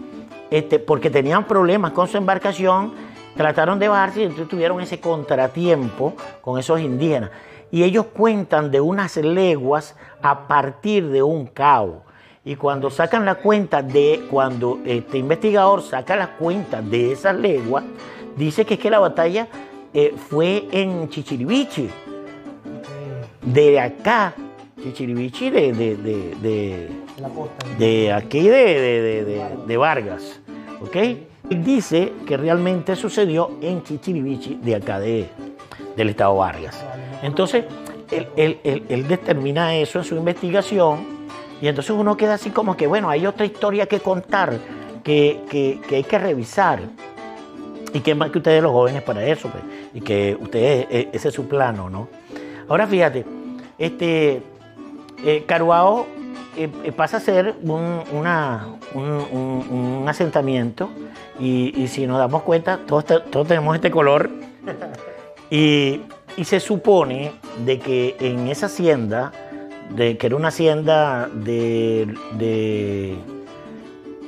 este, 0.51 0.79
porque 0.79 1.09
tenían 1.09 1.45
problemas 1.45 1.93
con 1.93 2.07
su 2.07 2.19
embarcación, 2.19 2.93
trataron 3.35 3.79
de 3.79 3.89
bajarse 3.89 4.21
y 4.21 4.25
entonces 4.25 4.49
tuvieron 4.49 4.81
ese 4.83 5.01
contratiempo 5.01 6.15
con 6.43 6.59
esos 6.59 6.81
indígenas. 6.81 7.31
Y 7.71 7.83
ellos 7.83 8.07
cuentan 8.13 8.71
de 8.71 8.83
unas 8.83 9.17
leguas 9.17 9.97
a 10.21 10.47
partir 10.47 11.09
de 11.09 11.23
un 11.23 11.47
cabo. 11.47 12.03
Y 12.45 12.57
cuando 12.57 12.91
sacan 12.91 13.25
la 13.25 13.37
cuenta 13.37 13.83
de, 13.83 14.27
cuando 14.31 14.81
este 14.85 15.17
investigador 15.19 15.81
saca 15.83 16.15
la 16.15 16.37
cuenta 16.37 16.83
de 16.83 17.13
esas 17.13 17.35
leguas, 17.37 17.85
dice 18.37 18.67
que 18.67 18.75
es 18.75 18.81
que 18.81 18.91
la 18.91 18.99
batalla 18.99 19.49
eh, 19.95 20.15
fue 20.29 20.67
en 20.71 21.09
Chichiribichi, 21.09 21.85
Eh, 21.85 21.91
de 23.47 23.81
acá, 23.81 24.35
Chichiribichi 24.83 25.49
de, 25.51 25.73
de, 25.73 25.97
de- 25.97 26.35
de- 26.43 26.89
de 27.79 28.13
aquí 28.13 28.43
de, 28.43 28.51
de- 28.51 29.03
de- 29.03 29.25
de- 29.25 29.45
de 29.67 29.77
Vargas, 29.77 30.41
¿ok? 30.83 30.97
Él 30.97 31.65
dice 31.65 32.13
que 32.27 32.37
realmente 32.37 32.97
sucedió 32.97 33.53
en 33.63 33.83
Chichiribichi 33.83 34.57
de 34.63 34.75
acá 34.77 34.99
de, 34.99 35.29
del 35.97 36.09
estado 36.11 36.37
Vargas. 36.37 36.85
Entonces, 37.23 37.65
él, 38.11 38.27
él- 38.37 38.59
él- 38.65 38.83
él 38.89 39.09
determina 39.09 39.75
eso 39.77 39.99
en 39.99 40.05
su 40.05 40.17
investigación 40.17 41.14
y 41.61 41.69
entonces 41.69 41.91
uno 41.93 42.17
queda 42.17 42.35
así 42.35 42.51
como 42.51 42.77
que, 42.77 42.87
bueno, 42.87 43.09
hay 43.11 43.27
otra 43.27 43.47
historia 43.47 43.87
que 43.87 44.01
contar, 44.01 44.59
que, 45.03 45.41
que- 45.51 45.81
que 45.89 45.97
hay 45.97 46.05
que 46.05 46.19
revisar. 46.19 46.81
Y 47.93 48.01
que 48.01 48.15
más 48.17 48.31
que 48.31 48.39
ustedes 48.39 48.61
los 48.63 48.73
jóvenes 48.73 49.03
para 49.03 49.25
eso, 49.25 49.49
pues, 49.51 49.63
y 49.95 50.01
que 50.01 50.37
ustedes, 50.41 50.87
eh, 50.91 51.09
ese 51.13 51.29
es 51.29 51.35
su 51.35 51.47
plano, 51.47 51.89
¿no? 51.89 52.09
Ahora 52.69 52.89
fíjate, 52.89 53.25
este, 53.79 54.43
eh, 55.25 55.45
Caruao 55.47 56.07
eh, 56.57 56.69
eh, 56.83 56.91
pasa 56.93 57.19
a 57.19 57.21
ser 57.21 57.55
un, 57.63 58.01
un- 58.13 59.65
un- 59.71 60.09
asentamiento 60.09 60.89
y, 61.39 61.73
y 61.81 61.87
si 61.89 62.07
nos 62.07 62.19
damos 62.19 62.43
cuenta, 62.43 62.81
todos, 62.87 63.05
todos 63.05 63.47
tenemos 63.47 63.75
este 63.77 63.91
color 63.93 64.29
y, 65.51 66.01
y 66.37 66.45
se 66.45 66.59
supone 66.61 67.33
de 67.65 67.79
que 67.79 68.17
en 68.21 68.49
esa 68.49 68.67
hacienda, 68.67 69.33
de, 69.91 70.17
que 70.17 70.27
era 70.27 70.37
una 70.37 70.49
hacienda 70.49 71.29
de, 71.33 72.15
de, 72.33 73.17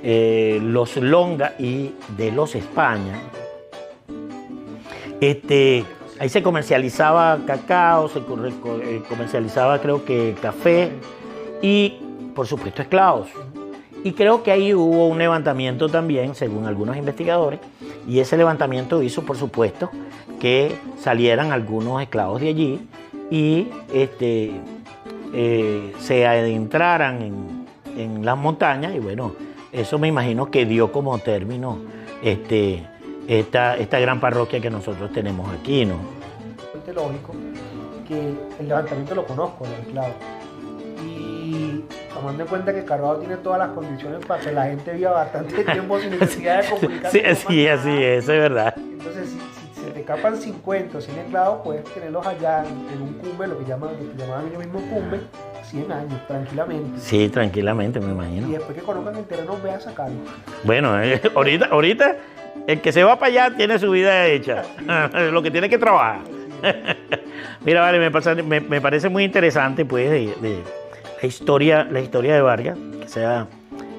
eh, 0.03 0.61
los 0.63 0.97
Longa 0.97 1.55
y 1.59 1.93
de 2.17 2.33
los 2.33 2.55
España, 2.55 3.21
este, 5.21 5.85
ahí 6.19 6.29
se 6.29 6.43
comercializaba 6.43 7.39
cacao, 7.47 8.09
se 8.09 8.19
eh, 8.19 9.03
comercializaba 9.09 9.81
creo 9.81 10.05
que 10.05 10.35
café 10.41 10.91
y 11.63 11.99
por 12.35 12.47
supuesto 12.47 12.83
esclavos. 12.83 13.29
Y 14.05 14.13
creo 14.13 14.45
que 14.45 14.53
ahí 14.53 14.73
hubo 14.73 15.09
un 15.09 15.19
levantamiento 15.19 15.89
también, 15.89 16.37
según 16.37 16.67
algunos 16.67 16.97
investigadores, 16.97 17.59
y 18.07 18.21
ese 18.21 18.37
levantamiento 18.37 19.03
hizo, 19.03 19.23
por 19.23 19.37
supuesto, 19.37 19.91
que 20.39 20.77
salieran 21.01 21.51
algunos 21.51 22.01
esclavos 22.01 22.41
de 22.41 22.49
allí 22.49 22.81
y 23.31 23.69
este, 23.93 24.53
eh, 25.33 25.93
se 25.99 26.27
adentraran 26.27 27.23
en, 27.97 28.25
las 28.25 28.37
montañas 28.37 28.95
y 28.95 28.99
bueno, 28.99 29.35
eso 29.73 29.99
me 29.99 30.09
imagino 30.09 30.51
que 30.51 30.67
dio 30.67 30.93
como 30.93 31.19
término 31.19 31.79
este, 32.23 32.85
esta, 33.27 33.77
esta 33.77 33.99
gran 33.99 34.21
parroquia 34.21 34.61
que 34.61 34.69
nosotros 34.69 35.11
tenemos 35.13 35.51
aquí, 35.55 35.87
¿no? 35.87 35.97
Es 36.87 36.95
lógico 36.95 37.33
que 38.07 38.35
el 38.61 38.69
levantamiento 38.69 39.15
lo 39.15 39.27
conozco, 39.27 39.65
el 39.65 39.73
esclavo. 39.87 40.15
Y 41.03 41.85
tomando 42.13 42.43
en 42.43 42.49
cuenta 42.49 42.75
que 42.75 42.85
Carvajal 42.85 43.21
tiene 43.21 43.37
todas 43.37 43.59
las 43.59 43.71
condiciones 43.71 44.25
para 44.27 44.43
que 44.43 44.53
la 44.53 44.67
gente 44.67 44.93
viva 44.93 45.13
bastante 45.13 45.65
tiempo 45.73 45.99
sin 45.99 46.11
necesidad 46.11 46.63
de 46.63 46.71
comunicarse. 46.81 47.35
Sí, 47.35 47.47
sí, 47.47 47.69
así 47.69 47.91
es, 47.91 48.25
es 48.25 48.27
verdad. 48.27 48.75
Entonces, 48.77 49.35
escapan 50.07 50.37
50 50.37 50.99
o 50.99 51.01
100 51.01 51.19
esclavos, 51.19 51.61
puedes 51.65 51.85
tenerlos 51.93 52.25
allá 52.25 52.65
en, 52.65 53.03
un 53.03 53.15
cumbe, 53.15 53.49
lo 53.49 53.59
que 53.59 53.65
llaman, 53.65 53.91
lo 53.91 54.13
que 54.13 54.17
llamaban 54.17 54.47
ellos 54.47 54.59
mismos 54.59 54.83
cumbe, 54.85 55.21
100 55.65 55.93
años, 55.93 56.27
tranquilamente. 56.29 57.01
Sí, 57.01 57.29
tranquilamente, 57.29 57.99
me 57.99 58.13
imagino. 58.13 58.49
Y 58.49 58.53
después 58.53 58.79
que 58.79 58.85
conozcan 58.85 59.17
el 59.17 59.25
terreno, 59.25 59.59
ve 59.63 59.73
a 59.73 59.81
sacarlo. 59.81 60.19
Bueno, 60.63 61.03
eh, 61.03 61.21
ahorita, 61.35 61.67
ahorita, 61.67 62.17
el 62.69 62.81
que 62.81 62.93
se 62.93 63.03
va 63.03 63.19
para 63.19 63.33
allá 63.33 63.57
tiene 63.57 63.81
su 63.81 63.91
vida 63.91 64.27
hecha. 64.27 64.63
lo 65.33 65.43
que 65.43 65.51
tiene 65.51 65.69
que 65.69 65.79
trabajar. 65.79 66.21
Mira, 67.65 67.81
vale, 67.81 67.99
me, 67.99 68.61
me, 68.61 68.81
parece 68.81 69.09
muy 69.09 69.25
interesante, 69.25 69.85
pues, 69.85 70.09
de 70.41 70.63
la 71.21 71.27
historia, 71.27 71.85
la 71.85 72.01
historia 72.01 72.35
de 72.35 72.43
Vargas, 72.43 72.79
que 73.01 73.09
sea, 73.09 73.49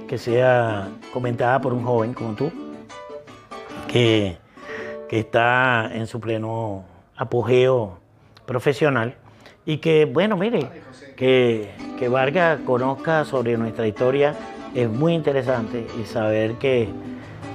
que 0.08 0.18
sea 0.18 0.88
comentada 1.12 1.60
por 1.60 1.74
un 1.74 1.84
joven 1.84 2.14
como 2.14 2.34
tú, 2.34 2.50
que, 3.90 4.38
que 5.10 5.20
está 5.20 5.90
en 5.94 6.08
su 6.08 6.20
pleno 6.20 6.84
apogeo 7.16 8.00
profesional 8.46 9.16
y 9.66 9.78
que, 9.78 10.06
bueno, 10.06 10.38
mire, 10.38 10.70
que, 11.16 11.72
que 11.98 12.08
Vargas 12.08 12.60
conozca 12.66 13.26
sobre 13.26 13.58
nuestra 13.58 13.88
historia 13.88 14.36
es 14.74 14.90
muy 14.90 15.14
interesante 15.14 15.88
y 16.00 16.06
saber 16.06 16.54
que, 16.56 16.88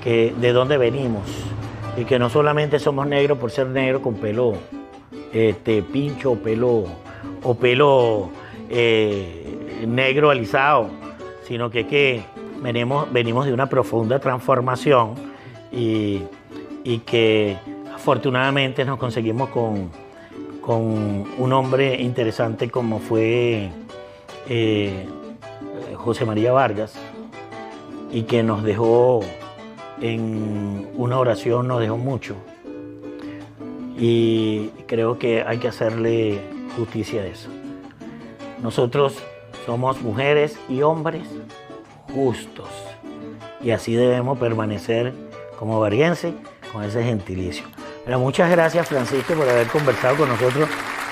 que 0.03 0.35
de 0.39 0.53
dónde 0.53 0.77
venimos 0.79 1.23
y 1.97 2.05
que 2.05 2.19
no 2.19 2.29
solamente 2.31 2.79
somos 2.79 3.07
negros 3.07 3.39
por 3.39 3.51
ser 3.51 3.69
negros 3.69 4.03
con 4.03 4.15
pelo 4.15 4.55
este, 5.33 5.83
pincho 5.83 6.35
pelo, 6.35 6.85
o 7.43 7.55
pelo 7.55 8.31
eh, 8.69 9.85
negro 9.87 10.31
alisado, 10.31 10.91
sino 11.47 11.71
que, 11.71 11.87
que 11.87 12.23
venimos, 12.63 13.11
venimos 13.13 13.47
de 13.47 13.53
una 13.53 13.69
profunda 13.69 14.19
transformación 14.19 15.15
y, 15.73 16.23
que 16.99 17.57
afortunadamente 17.95 18.85
nos 18.85 18.99
conseguimos 18.99 19.49
con, 19.51 19.91
con 20.61 21.25
un 21.39 21.53
hombre 21.53 22.01
interesante 22.01 22.71
como 22.71 22.99
fue 22.99 23.71
eh, 24.49 25.07
José 25.95 26.25
María 26.25 26.53
Vargas 26.53 26.95
y 28.11 28.23
que 28.23 28.43
nos 28.43 28.63
dejó 28.63 29.21
en 30.01 30.89
una 30.95 31.19
oración, 31.19 31.69
nos 31.69 31.81
dejó 31.81 31.97
mucho. 31.97 32.35
Y 33.97 34.69
creo 34.87 35.19
que 35.19 35.43
hay 35.43 35.59
que 35.59 35.69
hacerle 35.69 36.41
justicia 36.77 37.23
a 37.23 37.27
eso. 37.27 37.49
Nosotros 38.63 39.17
somos 39.65 40.01
mujeres 40.03 40.59
y 40.69 40.83
hombres 40.83 41.23
justos. 42.13 42.69
Y 43.63 43.71
así 43.71 43.95
debemos 43.95 44.39
permanecer 44.39 45.13
como 45.59 45.79
varguense 45.79 46.35
con 46.73 46.83
ese 46.83 47.03
gentilicio. 47.03 47.65
Pero 48.05 48.19
muchas 48.19 48.51
gracias 48.51 48.89
Francisco 48.89 49.35
por 49.35 49.49
haber 49.49 49.67
conversado 49.69 50.17
con 50.17 50.29
nosotros 50.29 50.69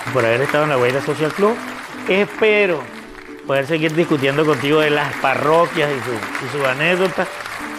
y 0.07 0.11
por 0.11 0.25
haber 0.25 0.40
estado 0.40 0.64
en 0.64 0.70
la 0.70 0.77
Guaira 0.77 1.01
Social 1.01 1.33
Club. 1.33 1.55
Espero 2.09 2.81
poder 3.46 3.66
seguir 3.66 3.94
discutiendo 3.94 4.44
contigo 4.44 4.81
de 4.81 4.90
las 4.90 5.12
parroquias 5.16 5.90
y 5.90 6.57
sus 6.57 6.66
anécdotas 6.66 7.29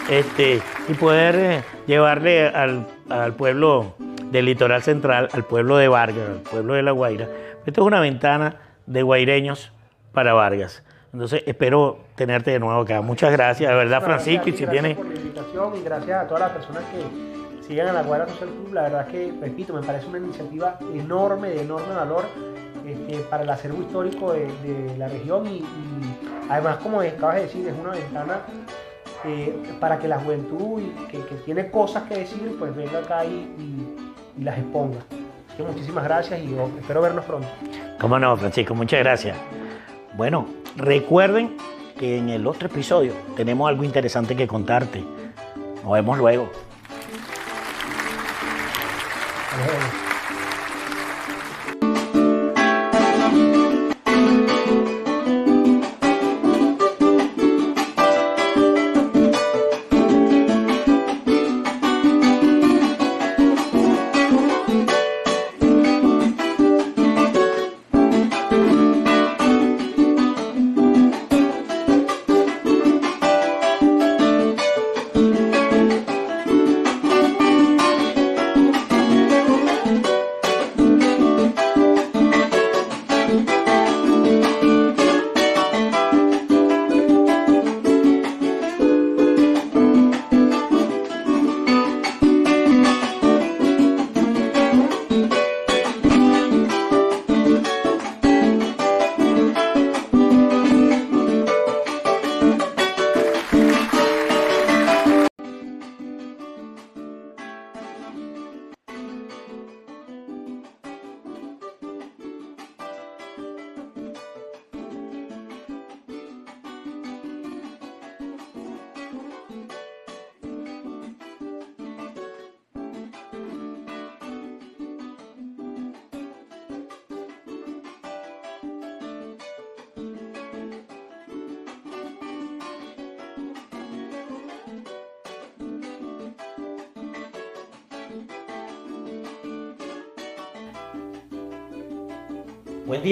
este, 0.08 0.60
y 0.88 0.94
poder 0.94 1.34
eh, 1.36 1.64
llevarle 1.86 2.48
al, 2.48 2.86
al, 3.08 3.34
pueblo 3.34 3.94
del 4.30 4.46
litoral 4.46 4.82
central, 4.82 5.28
al 5.32 5.44
pueblo 5.44 5.76
de 5.76 5.88
Vargas, 5.88 6.28
al 6.28 6.40
pueblo 6.40 6.74
de 6.74 6.82
La 6.82 6.90
Guaira. 6.90 7.28
Esto 7.64 7.82
es 7.82 7.86
una 7.86 8.00
ventana 8.00 8.56
de 8.86 9.02
guaireños 9.02 9.72
para 10.12 10.32
Vargas. 10.32 10.82
Entonces 11.12 11.42
espero 11.46 11.98
tenerte 12.16 12.50
de 12.50 12.58
nuevo 12.58 12.80
acá. 12.80 13.00
Muchas 13.02 13.32
gracias, 13.32 13.70
de 13.70 13.76
verdad, 13.76 14.02
Francisco. 14.02 14.48
y 14.48 14.52
si 14.52 14.66
tiene... 14.66 14.94
por 14.94 15.06
la 15.06 15.14
invitación 15.14 15.76
y 15.76 15.84
gracias 15.84 16.24
a 16.24 16.26
todas 16.26 16.40
las 16.40 16.50
personas 16.52 16.82
que 16.84 17.41
siguen 17.66 17.86
a 17.88 17.92
la 17.92 18.02
Guardia 18.02 18.28
Social 18.32 18.50
Club. 18.50 18.72
La 18.72 18.82
verdad 18.82 19.06
es 19.06 19.12
que, 19.12 19.34
repito, 19.40 19.72
me 19.72 19.82
parece 19.82 20.06
una 20.06 20.18
iniciativa 20.18 20.78
enorme, 20.94 21.50
de 21.50 21.62
enorme 21.62 21.94
valor 21.94 22.24
este, 22.86 23.18
para 23.30 23.44
el 23.44 23.50
acervo 23.50 23.82
histórico 23.82 24.32
de, 24.32 24.94
la 24.98 25.08
región 25.08 25.46
y, 25.46 25.64
además, 26.48 26.78
como 26.78 27.00
acabas 27.00 27.36
de 27.36 27.42
decir, 27.42 27.66
es 27.66 27.74
una 27.78 27.92
ventana 27.92 28.40
eh, 29.24 29.54
para 29.78 29.98
que 29.98 30.08
la 30.08 30.18
juventud 30.18 30.82
que, 31.10 31.18
tiene 31.44 31.70
cosas 31.70 32.04
que 32.04 32.18
decir, 32.18 32.56
pues 32.58 32.74
venga 32.74 32.98
acá 32.98 33.24
y, 33.24 33.48
las 34.40 34.58
exponga. 34.58 34.98
Así 35.48 35.56
que 35.58 35.62
muchísimas 35.62 36.04
gracias 36.04 36.40
y 36.40 36.56
espero 36.78 37.02
vernos 37.02 37.24
pronto. 37.26 37.46
Cómo 38.00 38.18
no, 38.18 38.36
Francisco, 38.36 38.74
muchas 38.74 39.00
gracias. 39.00 39.36
Bueno, 40.16 40.46
recuerden 40.76 41.56
que 41.98 42.18
en 42.18 42.30
el 42.30 42.46
otro 42.46 42.68
episodio 42.68 43.12
tenemos 43.36 43.68
algo 43.68 43.84
interesante 43.84 44.34
que 44.34 44.46
contarte. 44.46 45.04
Nos 45.84 45.92
vemos 45.92 46.18
luego. 46.18 46.50
Hello. 49.54 50.01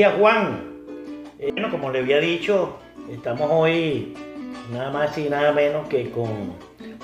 Día, 0.00 0.16
Juan. 0.18 0.62
Eh, 1.38 1.50
bueno, 1.52 1.70
como 1.70 1.90
le 1.90 1.98
había 1.98 2.20
dicho, 2.20 2.78
estamos 3.10 3.50
hoy 3.52 4.14
nada 4.72 4.90
más 4.90 5.18
y 5.18 5.28
nada 5.28 5.52
menos 5.52 5.88
que 5.88 6.10
con 6.10 6.54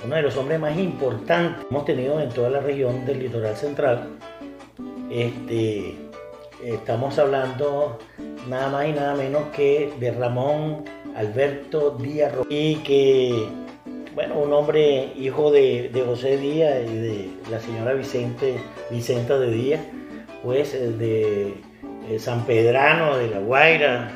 uno 0.03 0.17
de 0.17 0.23
los 0.23 0.35
hombres 0.39 0.59
más 0.59 0.79
importantes 0.79 1.63
que 1.63 1.69
hemos 1.69 1.85
tenido 1.85 2.19
en 2.23 2.31
toda 2.31 2.49
la 2.49 2.61
región 2.61 3.05
del 3.05 3.19
litoral 3.19 3.55
central. 3.55 4.09
Este, 5.11 5.95
estamos 6.65 7.19
hablando 7.19 7.99
nada 8.49 8.71
más 8.71 8.89
y 8.89 8.93
nada 8.93 9.15
menos 9.15 9.43
que 9.55 9.93
de 10.01 10.13
Ramón 10.13 10.87
Alberto 11.15 11.99
Díaz 12.01 12.33
y 12.49 12.77
que, 12.77 13.47
bueno, 14.15 14.39
un 14.39 14.55
hombre 14.55 15.13
hijo 15.19 15.51
de, 15.51 15.91
José 16.07 16.39
Díaz 16.39 16.79
y 16.91 16.97
de 16.97 17.31
la 17.51 17.61
señora 17.61 17.93
Vicente, 17.93 18.57
Vicenta 18.91 19.39
de 19.39 19.51
Díaz, 19.51 19.83
pues 20.43 20.73
de, 20.73 21.61
San 22.19 22.47
Pedrano 22.47 23.17
de 23.17 23.29
La 23.29 23.39
Guaira, 23.41 24.13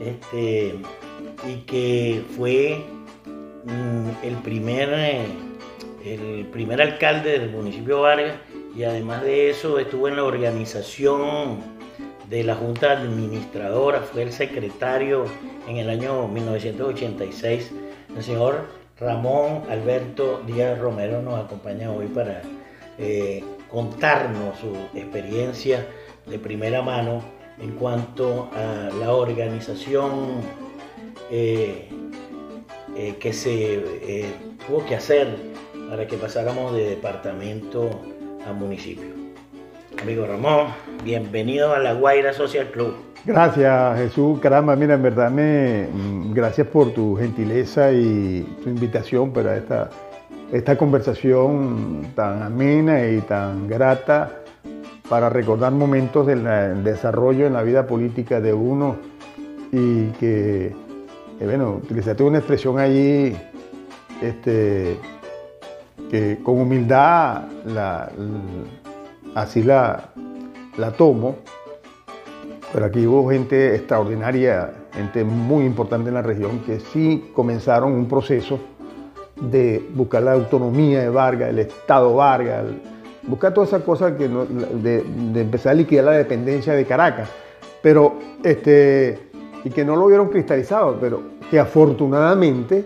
este, 0.00 0.74
y 1.46 1.54
que 1.66 2.22
fue 2.36 2.84
mm, 3.64 4.24
el 4.24 4.34
primer, 4.36 4.88
el 6.04 6.46
primer 6.52 6.80
alcalde 6.80 7.38
del 7.38 7.50
municipio 7.50 8.00
Vargas 8.00 8.34
y 8.74 8.84
además 8.84 9.22
de 9.22 9.50
eso 9.50 9.78
estuvo 9.78 10.08
en 10.08 10.16
la 10.16 10.24
organización 10.24 11.58
de 12.28 12.44
la 12.44 12.54
Junta 12.54 12.92
Administradora, 12.92 14.00
fue 14.00 14.22
el 14.22 14.32
secretario 14.32 15.24
en 15.66 15.78
el 15.78 15.90
año 15.90 16.28
1986. 16.28 17.72
El 18.16 18.22
señor 18.22 18.66
Ramón 19.00 19.62
Alberto 19.70 20.42
Díaz 20.46 20.78
Romero 20.78 21.22
nos 21.22 21.44
acompaña 21.44 21.90
hoy 21.90 22.06
para 22.06 22.42
eh, 22.98 23.42
contarnos 23.70 24.58
su 24.58 24.76
experiencia 24.98 25.86
de 26.28 26.38
primera 26.38 26.82
mano 26.82 27.22
en 27.60 27.72
cuanto 27.72 28.50
a 28.54 28.90
la 28.98 29.12
organización 29.12 30.40
eh, 31.30 31.88
eh, 32.96 33.16
que 33.18 33.32
se 33.32 34.32
tuvo 34.66 34.84
que 34.86 34.94
hacer 34.94 35.36
para 35.88 36.06
que 36.06 36.16
pasáramos 36.16 36.74
de 36.74 36.90
departamento 36.90 37.90
a 38.46 38.52
municipio. 38.52 39.08
Amigo 40.00 40.26
Ramón, 40.26 40.68
bienvenido 41.02 41.74
a 41.74 41.78
la 41.80 41.92
Guaira 41.92 42.32
Social 42.32 42.70
Club. 42.70 42.94
Gracias 43.24 43.98
Jesús, 43.98 44.38
caramba, 44.38 44.76
mira, 44.76 44.94
en 44.94 45.02
verdad 45.02 45.30
me 45.30 45.88
mm, 45.92 46.32
gracias 46.32 46.66
por 46.68 46.92
tu 46.92 47.16
gentileza 47.16 47.90
y 47.92 48.42
tu 48.62 48.68
invitación 48.68 49.32
para 49.32 49.56
esta, 49.56 49.90
esta 50.52 50.78
conversación 50.78 52.12
tan 52.14 52.42
amena 52.42 53.06
y 53.08 53.20
tan 53.22 53.66
grata 53.66 54.42
para 55.08 55.28
recordar 55.28 55.72
momentos 55.72 56.26
del 56.26 56.84
desarrollo 56.84 57.46
en 57.46 57.54
la 57.54 57.62
vida 57.62 57.86
política 57.86 58.40
de 58.40 58.52
uno 58.52 58.96
y 59.72 60.06
que, 60.12 60.66
eh, 60.66 61.44
bueno, 61.44 61.80
utilizaste 61.82 62.22
una 62.22 62.38
expresión 62.38 62.78
allí, 62.78 63.36
este, 64.20 64.98
que 66.10 66.38
con 66.42 66.60
humildad 66.60 67.44
así 69.34 69.62
la, 69.62 70.10
la 70.76 70.90
tomo, 70.92 71.36
pero 72.72 72.86
aquí 72.86 73.06
hubo 73.06 73.30
gente 73.30 73.74
extraordinaria, 73.76 74.72
gente 74.92 75.24
muy 75.24 75.64
importante 75.64 76.08
en 76.08 76.14
la 76.14 76.22
región, 76.22 76.60
que 76.60 76.80
sí 76.80 77.30
comenzaron 77.34 77.92
un 77.92 78.08
proceso 78.08 78.58
de 79.40 79.86
buscar 79.94 80.22
la 80.22 80.32
autonomía 80.32 81.00
de 81.00 81.08
Vargas, 81.08 81.50
el 81.50 81.60
Estado 81.60 82.14
Vargas, 82.14 82.64
buscar 83.28 83.54
todas 83.54 83.68
esas 83.68 83.82
cosas 83.82 84.12
que 84.12 84.28
de, 84.28 85.40
empezar 85.40 85.72
a 85.72 85.74
liquidar 85.74 86.06
la 86.06 86.12
dependencia 86.12 86.72
de 86.72 86.84
Caracas, 86.84 87.28
pero 87.82 88.14
este, 88.42 89.18
y 89.64 89.70
que 89.70 89.84
no 89.84 89.96
lo 89.96 90.06
vieron 90.06 90.28
cristalizado, 90.28 90.96
pero 91.00 91.20
que 91.50 91.60
afortunadamente, 91.60 92.84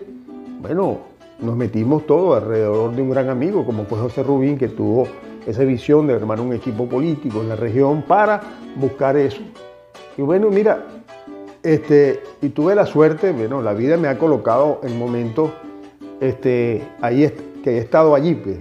bueno, 0.61 0.99
nos 1.39 1.55
metimos 1.55 2.05
todos 2.05 2.41
alrededor 2.41 2.95
de 2.95 3.01
un 3.01 3.09
gran 3.09 3.29
amigo 3.29 3.65
como 3.65 3.85
fue 3.85 3.97
José 3.99 4.23
Rubín, 4.23 4.57
que 4.57 4.67
tuvo 4.67 5.07
esa 5.47 5.63
visión 5.63 6.07
de 6.07 6.13
armar 6.13 6.39
un 6.39 6.53
equipo 6.53 6.87
político 6.87 7.41
en 7.41 7.49
la 7.49 7.55
región 7.55 8.03
para 8.03 8.41
buscar 8.75 9.17
eso. 9.17 9.41
Y 10.17 10.21
bueno, 10.21 10.49
mira, 10.49 10.85
este, 11.63 12.21
y 12.41 12.49
tuve 12.49 12.75
la 12.75 12.85
suerte, 12.85 13.31
bueno, 13.31 13.61
la 13.61 13.73
vida 13.73 13.97
me 13.97 14.07
ha 14.07 14.17
colocado 14.17 14.81
en 14.83 14.97
momentos 14.99 15.51
este, 16.19 16.83
ahí 17.01 17.31
que 17.63 17.71
he 17.71 17.77
estado 17.79 18.15
allí. 18.15 18.35
Pues. 18.35 18.57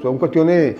Son 0.00 0.18
cuestiones, 0.18 0.76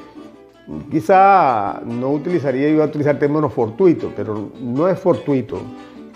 quizá 0.91 1.81
no 1.85 2.11
utilizaría, 2.11 2.69
iba 2.69 2.85
a 2.85 2.87
utilizar 2.87 3.19
términos 3.19 3.53
fortuitos, 3.53 4.13
pero 4.17 4.51
no 4.61 4.89
es 4.89 4.99
fortuito. 4.99 5.61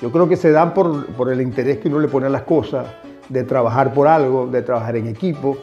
Yo 0.01 0.11
creo 0.11 0.29
que 0.29 0.37
se 0.37 0.51
dan 0.51 0.73
por, 0.75 1.07
el 1.31 1.41
interés 1.41 1.79
que 1.79 1.89
uno 1.89 1.99
le 1.99 2.09
pone 2.09 2.27
a 2.27 2.31
las 2.31 2.43
cosas, 2.43 2.87
de 3.29 3.45
trabajar 3.45 3.93
por 3.93 4.09
algo, 4.09 4.47
de 4.47 4.63
trabajar 4.63 4.97
en 4.97 5.09
equipo. 5.09 5.59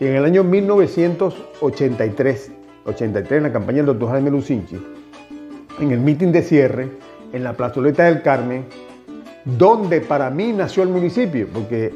Y 0.00 0.06
en 0.06 0.14
el 0.14 0.24
año 0.24 0.42
1983 0.42 2.52
83, 2.86 3.38
en 3.38 3.42
la 3.42 3.52
campaña 3.52 3.78
del 3.78 3.86
doctor 3.86 4.10
Jaime 4.10 4.30
Lucinchi, 4.30 4.78
en 5.80 5.90
el 5.90 6.00
mitin 6.00 6.32
de 6.32 6.42
cierre, 6.42 6.90
en 7.32 7.42
la 7.42 7.54
plazoleta 7.54 8.04
del 8.04 8.22
Carmen, 8.22 8.64
donde 9.44 10.00
para 10.00 10.30
mí 10.30 10.52
nació 10.52 10.82
el 10.82 10.90
municipio, 10.90 11.48
porque 11.52 11.92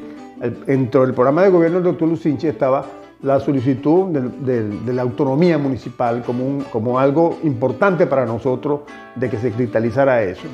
dentro 0.65 1.05
del 1.05 1.13
programa 1.13 1.43
de 1.43 1.49
gobierno 1.49 1.77
del 1.77 1.85
doctor 1.85 2.07
Lucinchi 2.07 2.47
estaba 2.47 2.85
la 3.21 3.39
solicitud 3.39 4.07
de, 4.07 4.93
la 4.93 5.01
autonomía 5.01 5.57
municipal 5.57 6.23
como, 6.23 6.63
como 6.71 6.99
algo 6.99 7.37
importante 7.43 8.07
para 8.07 8.25
nosotros 8.25 8.81
de 9.15 9.29
que 9.29 9.37
se 9.37 9.51
cristalizara 9.51 10.23
eso. 10.23 10.47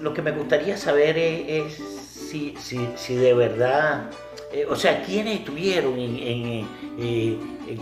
Lo 0.00 0.14
que 0.14 0.22
me 0.22 0.30
gustaría 0.32 0.76
saber 0.76 1.18
es, 1.18 1.74
si 1.76 3.16
de 3.16 3.34
verdad 3.34 4.10
eh, 4.52 4.64
o 4.68 4.76
sea, 4.76 5.02
¿quiénes 5.02 5.40
estuvieron 5.40 5.94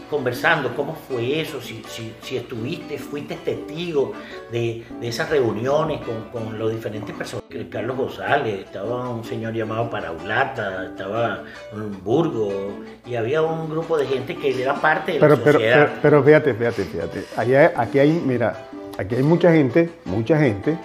conversando? 0.08 0.74
¿Cómo 0.74 0.94
fue 0.94 1.40
eso? 1.40 1.60
Si, 1.60 2.36
estuviste, 2.36 2.96
fuiste 2.98 3.36
testigo 3.36 4.12
de, 4.50 4.82
esas 5.02 5.28
reuniones 5.28 6.00
con, 6.32 6.58
los 6.58 6.72
diferentes 6.72 7.14
personas. 7.14 7.44
Carlos 7.70 7.96
González, 7.96 8.64
estaba 8.64 9.10
un 9.10 9.24
señor 9.24 9.52
llamado 9.52 9.90
Paraulata, 9.90 10.86
estaba 10.86 11.44
un 11.72 12.02
Burgo, 12.02 12.50
y 13.06 13.14
había 13.14 13.42
un 13.42 13.68
grupo 13.68 13.98
de 13.98 14.06
gente 14.06 14.34
que 14.36 14.60
era 14.60 14.74
parte 14.74 15.12
de 15.12 15.20
la 15.20 15.36
sociedad. 15.36 15.88
Pero, 16.00 16.00
pero, 16.02 16.24
fíjate, 16.24 16.54
fíjate, 16.54 16.84
fíjate. 16.84 17.24
aquí 17.76 17.98
hay, 17.98 18.22
mira, 18.24 18.68
aquí 18.98 19.16
hay 19.16 19.22
mucha 19.22 19.52
gente, 19.52 19.90
mucha 20.06 20.38
gente, 20.38 20.78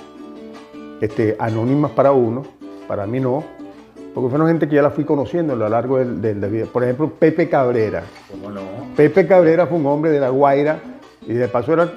este, 1.01 1.37
anónimas 1.39 1.91
para 1.91 2.11
uno, 2.11 2.45
para 2.87 3.07
mí 3.07 3.19
no, 3.19 3.58
porque 4.13 4.29
fueron 4.29 4.47
gente 4.47 4.67
que 4.67 4.75
ya 4.75 4.81
la 4.81 4.91
fui 4.91 5.03
conociendo 5.03 5.53
a 5.53 5.55
lo 5.55 5.69
largo 5.69 5.97
de 5.97 6.35
la 6.35 6.47
vida. 6.47 6.65
Por 6.71 6.83
ejemplo, 6.83 7.09
Pepe 7.09 7.47
Cabrera. 7.49 8.03
¿Cómo 8.29 8.49
no? 8.49 8.61
Pepe 8.95 9.27
Cabrera 9.27 9.67
fue 9.67 9.77
un 9.77 9.85
hombre 9.85 10.11
de 10.11 10.19
La 10.19 10.29
Guaira 10.29 10.79
y 11.25 11.33
de 11.33 11.47
paso 11.47 11.73
era, 11.73 11.91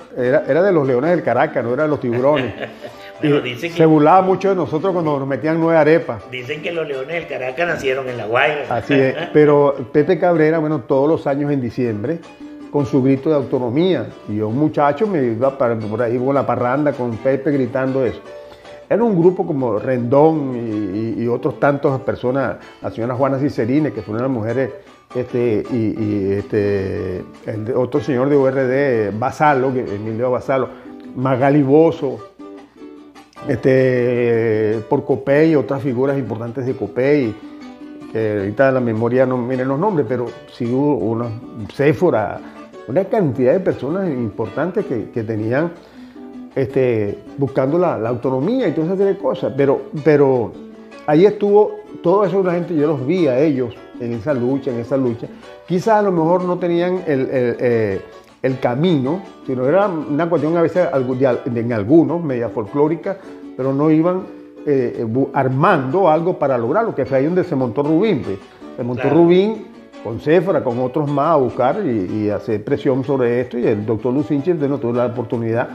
era, 0.46 0.62
de 0.62 0.72
los 0.72 0.87
leones 0.87 1.11
del 1.11 1.22
Caracas, 1.22 1.64
no 1.64 1.72
era 1.72 1.85
de 1.85 1.88
los 1.88 2.01
tiburones. 2.01 2.55
Se 3.75 3.87
burlaba 3.87 4.20
mucho 4.20 4.48
de 4.48 4.57
nosotros 4.57 4.92
cuando 4.92 5.16
nos 5.16 5.29
metían 5.29 5.61
nueve 5.61 5.79
arepas. 5.79 6.29
Dicen 6.31 6.61
que 6.61 6.72
los 6.72 6.87
leones 6.88 7.14
del 7.14 7.29
Caracas 7.29 7.68
nacieron 7.68 8.09
en 8.09 8.16
La 8.16 8.27
Guaira. 8.27 8.66
Así 8.68 8.94
es, 8.94 9.14
pero 9.33 9.77
Pepe 9.92 10.18
Cabrera, 10.18 10.59
bueno, 10.59 10.81
todos 10.81 11.09
los 11.09 11.27
años 11.29 11.53
en 11.53 11.61
diciembre, 11.61 12.18
con 12.72 12.85
su 12.85 13.01
grito 13.01 13.31
de 13.31 13.37
autonomía. 13.37 14.09
Y 14.29 14.37
yo, 14.37 14.48
un 14.48 14.59
muchacho, 14.59 15.07
me 15.07 15.22
iba 15.22 15.57
para, 15.57 15.79
por 15.79 16.03
ahí 16.03 16.18
con 16.18 16.35
la 16.35 16.44
parranda, 16.44 16.92
con 16.92 17.16
Pepe 17.18 17.53
gritando 17.53 18.05
eso. 18.05 18.20
Era 18.92 19.05
un 19.05 19.18
grupo 19.18 19.46
como 19.46 19.78
Rendón 19.78 20.52
y, 21.16 21.26
otros 21.26 21.59
tantos 21.59 21.98
personas, 22.02 22.57
la 22.83 22.90
señora 22.90 23.14
Juana 23.14 23.38
Cicerine, 23.38 23.90
que 23.90 24.02
fue 24.02 24.12
una 24.12 24.24
de 24.24 24.28
las 24.28 24.37
mujeres, 24.37 24.70
este, 25.14 25.64
y, 25.72 26.33
este, 26.33 27.24
otro 27.74 28.02
señor 28.02 28.28
de 28.28 28.37
URD, 28.37 29.18
Basalo, 29.18 29.68
Emilio 29.70 30.31
Basalo, 30.31 30.68
Magali 31.16 31.62
Bozo, 31.62 32.18
este, 33.48 34.80
por 34.90 35.07
Copey, 35.07 35.55
otras 35.55 35.80
figuras 35.80 36.18
importantes 36.18 36.66
de 36.66 36.76
Copey, 36.76 37.34
que 38.12 38.40
ahorita 38.40 38.72
la 38.72 38.80
memoria 38.80 39.24
no 39.24 39.38
miren 39.38 39.68
los 39.68 39.78
nombres, 39.78 40.05
pero 40.07 40.26
sí 40.53 40.66
hubo 40.66 40.97
una 40.97 41.30
Céfora, 41.72 42.38
una 42.88 43.07
cantidad 43.07 43.55
de 43.55 43.61
personas 43.61 44.07
importantes 44.11 44.84
que 44.84 45.22
tenían 45.22 45.72
este, 46.55 47.18
buscando 47.38 47.78
la, 47.78 47.94
autonomía 48.09 48.68
y 48.68 48.72
toda 48.72 48.88
esa 48.88 48.96
serie 48.96 49.14
de 49.14 49.18
cosas. 49.18 49.53
Pero, 49.57 49.82
pero 50.05 50.53
ahí 51.07 51.24
estuvo, 51.24 51.80
toda 52.03 52.28
esa 52.28 52.53
gente, 52.53 52.74
yo 52.74 52.86
los 52.86 53.07
vi 53.07 53.26
a 53.26 53.38
ellos 53.38 53.74
en 54.00 54.12
esa 54.14 54.34
lucha, 54.34 54.70
en 54.70 54.80
esa 54.80 54.96
lucha. 54.96 55.26
Quizás 55.66 55.94
a 55.94 56.03
lo 56.03 56.12
mejor 56.12 56.44
no 56.44 56.59
tenían 56.59 57.03
el, 57.07 57.28
eh, 57.30 58.00
camino, 58.61 59.22
sino 59.46 59.66
era 59.66 59.86
una 59.86 60.28
cuestión 60.28 60.57
a 60.57 60.62
veces 60.62 60.88
en 61.44 61.72
algunos, 61.72 62.22
media 62.22 62.48
folclórica, 62.48 63.16
pero 63.57 63.72
no 63.72 63.90
iban 63.90 64.22
eh, 64.66 65.07
eh, 65.07 65.26
armando 65.32 66.09
algo 66.09 66.38
para 66.38 66.59
lograrlo, 66.59 66.94
que 66.94 67.05
fue 67.05 67.18
ahí 67.18 67.24
donde 67.24 67.44
se 67.44 67.55
montó 67.55 67.82
Rubín. 67.82 68.22
Pues. 68.22 68.38
Se 68.76 68.82
montó 68.82 69.09
Rubín 69.11 69.66
con 70.03 70.20
Cefra, 70.20 70.62
con 70.64 70.78
otros 70.80 71.11
más 71.11 71.32
a 71.32 71.36
buscar 71.36 71.84
y, 71.84 72.30
hacer 72.30 72.64
presión 72.64 73.05
sobre 73.05 73.40
esto 73.40 73.59
y 73.59 73.66
el 73.66 73.84
doctor 73.86 74.12
Lucinchi 74.12 74.53
no 74.53 74.78
tuvo 74.78 74.92
la 74.92 75.07
oportunidad 75.07 75.68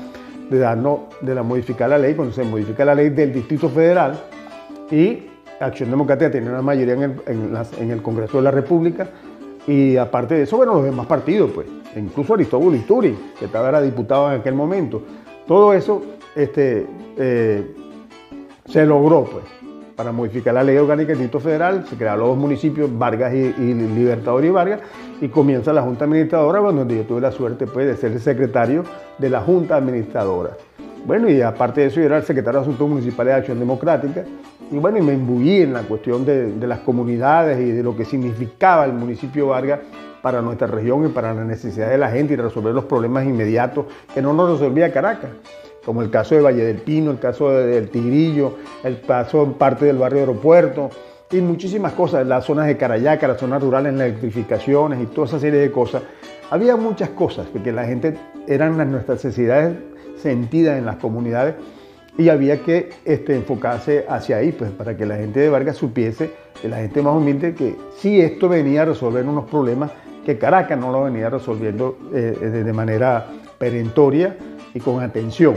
de 0.50 0.60
darnos, 0.60 1.00
de 1.22 1.36
la 1.36 1.43
modificar 1.43 1.89
la 1.89 1.98
ley, 1.98 2.16
cuando 2.16 2.34
se 2.34 2.43
modifica 2.43 2.86
la 2.86 2.95
ley 2.95 3.10
del 3.10 3.34
Distrito 3.34 3.70
Federal 3.70 4.20
y 4.91 5.28
Acción 5.60 5.89
Democrática 5.89 6.32
tiene 6.32 6.50
una 6.50 6.62
mayoría 6.62 6.93
en 6.93 7.04
el, 7.04 7.58
en, 7.80 7.91
el 7.91 8.02
Congreso 8.02 8.38
de 8.38 8.43
la 8.43 8.52
República, 8.52 9.08
Y 9.68 9.98
aparte 9.98 10.36
de 10.36 10.43
eso, 10.43 10.58
bueno, 10.58 10.76
los 10.76 10.84
demás 10.84 11.08
partidos, 11.08 11.52
pues, 11.54 11.68
incluso 11.95 12.36
Aristóbulo 12.36 12.78
Isturi, 12.78 13.18
que 13.38 13.45
estaba 13.45 13.70
era 13.70 13.82
diputado 13.82 14.32
en 14.32 14.39
aquel 14.39 14.54
momento. 14.54 15.02
Todo 15.45 15.74
eso 15.74 16.02
este, 16.36 16.86
eh, 17.18 17.76
se 18.66 18.86
logró, 18.86 19.26
pues, 19.26 19.43
para 19.98 20.12
modificar 20.12 20.54
la 20.54 20.64
ley 20.64 20.78
orgánica 20.78 21.10
del 21.10 21.18
Distrito 21.18 21.39
Federal, 21.39 21.84
se 21.89 21.95
crearon 21.98 22.28
los 22.28 22.38
municipios, 22.38 22.95
Vargas 22.95 23.34
y, 23.34 23.74
Libertador 23.74 24.45
y 24.45 24.52
Vargas, 24.52 24.80
y 25.20 25.28
comienza 25.28 25.74
la 25.74 25.82
Junta 25.82 26.06
Administradora, 26.06 26.60
donde 26.60 26.98
yo 26.98 27.04
tuve 27.04 27.20
la 27.20 27.32
suerte 27.32 27.66
pues, 27.66 27.88
de 27.88 27.98
ser 27.98 28.12
el 28.12 28.22
secretario 28.22 28.84
de 29.18 29.30
la 29.32 29.41
Junta 29.41 29.76
Administradora. 29.76 30.52
Bueno, 31.04 31.28
y 31.30 31.41
aparte 31.41 31.82
de 31.82 31.88
eso, 31.88 32.00
yo 32.00 32.06
era 32.06 32.18
el 32.18 32.24
secretario 32.24 32.60
de 32.60 32.66
Asuntos 32.68 32.88
Municipales 32.88 33.34
de 33.34 33.39
Acción 33.39 33.60
Democrática, 33.60 34.24
y 34.70 34.78
bueno, 34.78 35.00
y 35.00 35.02
me 35.02 35.14
imbuí 35.14 35.62
en 35.64 35.74
la 35.74 35.82
cuestión 35.82 36.24
de, 36.24 36.52
de 36.52 36.68
las 36.68 36.80
comunidades 36.82 37.60
y 37.60 37.72
de 37.72 37.82
lo 37.82 37.98
que 37.98 38.06
significaba 38.06 38.86
el 38.86 38.93
municipio 38.93 39.48
Vargas 39.48 39.80
para 40.22 40.43
nuestra 40.43 40.68
región 40.68 41.08
y 41.08 41.10
para 41.10 41.34
la 41.34 41.43
necesidad 41.43 41.89
de 41.89 41.98
la 41.98 42.12
gente 42.12 42.34
y 42.34 42.36
resolver 42.36 42.76
los 42.76 42.86
problemas 42.86 43.26
inmediatos 43.26 43.86
que 44.14 44.22
no 44.22 44.32
nos 44.34 44.60
resolvía 44.60 44.91
Caracas 44.91 45.32
como 45.88 46.01
el 46.01 46.09
caso 46.09 46.35
de 46.35 46.41
Valle 46.41 46.65
del 46.65 46.79
Pino, 46.79 47.11
el 47.11 47.19
caso 47.19 47.49
del 47.49 47.88
Tigrillo, 47.88 48.57
el 48.83 48.99
caso 48.99 49.41
en 49.41 49.53
parte 49.53 49.85
del 49.85 49.97
barrio 49.97 50.19
aeropuerto 50.19 50.89
y 51.31 51.38
muchísimas 51.38 51.93
cosas, 51.93 52.27
las 52.27 52.43
zonas 52.43 52.67
de 52.67 52.75
Carayaca, 52.75 53.25
las 53.25 53.39
zonas 53.39 53.61
rurales, 53.61 53.93
las 53.93 54.07
electrificaciones 54.07 55.01
y 55.01 55.05
toda 55.05 55.27
esa 55.27 55.39
serie 55.39 55.61
de 55.61 55.71
cosas. 55.71 56.03
Había 56.51 56.75
muchas 56.75 57.11
cosas 57.11 57.47
que 57.63 57.71
la 57.71 57.85
gente 57.85 58.17
eran 58.49 58.75
nuestras 58.91 59.23
necesidades 59.23 59.77
sentidas 60.17 60.77
en 60.77 60.85
las 60.85 60.97
comunidades 60.97 61.55
y 62.17 62.27
había 62.27 62.61
que 62.63 62.89
este, 63.05 63.38
enfocarse 63.38 64.05
hacia 64.09 64.35
ahí, 64.35 64.51
pues 64.51 64.71
para 64.71 64.97
que 64.97 65.05
la 65.05 65.15
gente 65.15 65.39
de 65.39 65.49
Vargas 65.49 65.77
supiese, 65.77 66.31
que 66.61 66.67
la 66.67 66.79
gente 66.79 67.01
más 67.01 67.15
humilde, 67.15 67.55
que 67.55 67.77
sí 67.95 68.19
esto 68.19 68.49
venía 68.49 68.81
a 68.81 68.85
resolver 68.85 69.25
unos 69.25 69.49
problemas 69.49 69.91
que 70.25 70.38
Caracas 70.38 70.77
no 70.77 70.91
lo 70.91 71.05
venía 71.05 71.29
resolviendo 71.29 71.97
eh, 72.13 72.61
de 72.65 72.73
manera 72.73 73.27
perentoria 73.57 74.35
y 74.78 74.80
con 74.80 75.01
atención. 75.01 75.55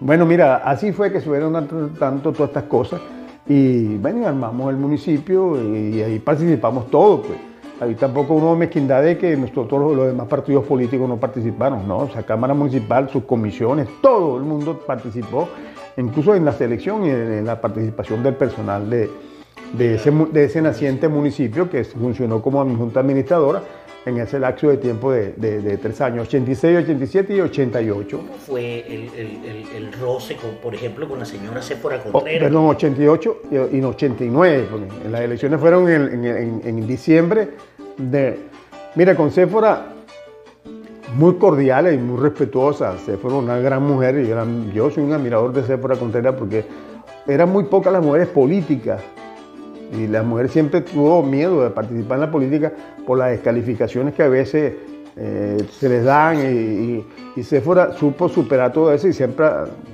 Bueno, 0.00 0.26
mira, 0.26 0.56
así 0.56 0.92
fue 0.92 1.12
que 1.12 1.20
se 1.20 1.26
fueron 1.26 1.52
tanto 1.98 2.32
todas 2.32 2.48
estas 2.48 2.64
cosas 2.64 3.00
y 3.48 3.96
bueno, 3.96 4.26
armamos 4.26 4.70
el 4.70 4.76
municipio 4.76 5.56
y 5.62 6.02
ahí 6.02 6.18
participamos 6.18 6.90
todos. 6.90 7.26
Pues. 7.26 7.38
Ahí 7.80 7.94
tampoco 7.94 8.34
hubo 8.34 8.56
mezquindad 8.56 9.02
de 9.02 9.18
que 9.18 9.36
nosotros 9.36 9.94
los 9.94 10.06
demás 10.06 10.26
partidos 10.28 10.64
políticos 10.64 11.06
no 11.08 11.18
participaron, 11.18 11.86
¿no? 11.86 11.98
O 11.98 12.10
Cámara 12.26 12.54
Municipal, 12.54 13.10
sus 13.10 13.24
comisiones, 13.24 13.86
todo 14.00 14.38
el 14.38 14.44
mundo 14.44 14.80
participó, 14.86 15.48
incluso 15.98 16.34
en 16.34 16.46
la 16.46 16.52
selección 16.52 17.04
y 17.04 17.10
en 17.10 17.44
la 17.44 17.60
participación 17.60 18.22
del 18.22 18.34
personal 18.34 18.88
de, 18.88 19.10
de, 19.74 19.96
ese, 19.96 20.10
de 20.10 20.44
ese 20.44 20.62
naciente 20.62 21.08
municipio 21.08 21.68
que 21.68 21.84
funcionó 21.84 22.40
como 22.40 22.64
junta 22.64 23.00
administradora 23.00 23.62
en 24.06 24.18
ese 24.18 24.38
lapso 24.38 24.68
de 24.68 24.76
tiempo 24.76 25.10
de, 25.10 25.32
de, 25.32 25.76
tres 25.78 26.00
años, 26.00 26.28
86, 26.28 26.78
87 26.84 27.34
y 27.34 27.40
88. 27.40 28.16
¿Cómo 28.16 28.32
fue 28.34 28.86
el, 28.86 29.10
el, 29.14 29.66
el, 29.74 29.92
roce, 29.94 30.36
con, 30.36 30.52
por 30.62 30.74
ejemplo, 30.76 31.08
con 31.08 31.18
la 31.18 31.24
señora 31.24 31.60
Céfora 31.60 32.00
oh, 32.06 32.12
Contreras? 32.12 32.42
Oh, 32.42 32.44
perdón, 32.44 32.66
88 32.68 33.42
y, 33.72 33.80
89, 33.82 34.68
porque 34.70 35.08
las 35.10 35.20
elecciones 35.22 35.60
fueron 35.60 35.88
en, 35.90 36.24
en, 36.24 36.62
en, 36.64 36.86
diciembre 36.86 37.50
de... 37.98 38.38
Mira, 38.94 39.16
con 39.16 39.32
Céfora 39.32 39.88
muy 41.16 41.34
cordiales 41.34 41.94
y 41.94 41.98
muy 41.98 42.20
respetuosas. 42.20 43.04
Céfora 43.04 43.34
una 43.34 43.58
gran 43.58 43.82
mujer 43.82 44.20
y 44.20 44.72
yo 44.72 44.88
soy 44.88 45.02
un 45.02 45.12
admirador 45.14 45.52
de 45.52 45.62
Céfora 45.64 45.96
Contreras 45.96 46.36
porque 46.38 46.64
eran 47.26 47.50
muy 47.50 47.64
pocas 47.64 47.92
las 47.92 48.04
mujeres 48.04 48.28
políticas 48.28 49.02
y 49.92 50.06
la 50.06 50.22
mujer 50.22 50.48
siempre 50.48 50.80
tuvo 50.80 51.22
miedo 51.22 51.62
de 51.62 51.70
participar 51.70 52.16
en 52.16 52.20
la 52.22 52.30
política 52.30 52.72
por 53.06 53.18
las 53.18 53.30
descalificaciones 53.30 54.14
que 54.14 54.22
a 54.22 54.28
veces 54.28 54.74
eh, 55.18 55.56
se 55.70 55.88
les 55.88 56.04
dan 56.04 56.38
y, 56.38 57.02
y, 57.40 57.42
Sephora 57.42 57.94
supo 57.94 58.28
superar 58.28 58.70
todo 58.70 58.92
eso 58.92 59.08
y 59.08 59.14
siempre, 59.14 59.46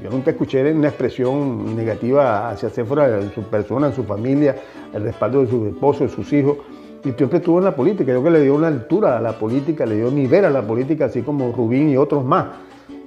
yo 0.02 0.10
nunca 0.10 0.32
escuché 0.32 0.72
una 0.72 0.88
expresión 0.88 1.76
negativa 1.76 2.50
hacia 2.50 2.70
Sephora 2.70 3.20
en 3.20 3.32
su 3.32 3.42
persona, 3.42 3.86
en 3.86 3.94
su 3.94 4.02
familia, 4.02 4.56
el 4.92 5.04
respaldo 5.04 5.42
de 5.42 5.46
su 5.48 5.66
esposo, 5.66 6.04
de 6.04 6.10
sus 6.10 6.32
hijos. 6.32 6.56
Y 7.04 7.12
siempre 7.12 7.38
estuvo 7.38 7.58
en 7.58 7.64
la 7.64 7.74
política, 7.74 8.12
yo 8.12 8.20
creo 8.20 8.24
que 8.24 8.38
le 8.38 8.40
dio 8.40 8.54
una 8.54 8.68
altura 8.68 9.18
a 9.18 9.20
la 9.20 9.38
política, 9.38 9.86
le 9.86 9.96
dio 9.96 10.10
nivel 10.10 10.44
a 10.44 10.50
la 10.50 10.62
política, 10.62 11.04
así 11.04 11.22
como 11.22 11.52
Rubín 11.52 11.88
y 11.88 11.96
otros 11.96 12.24
más. 12.24 12.46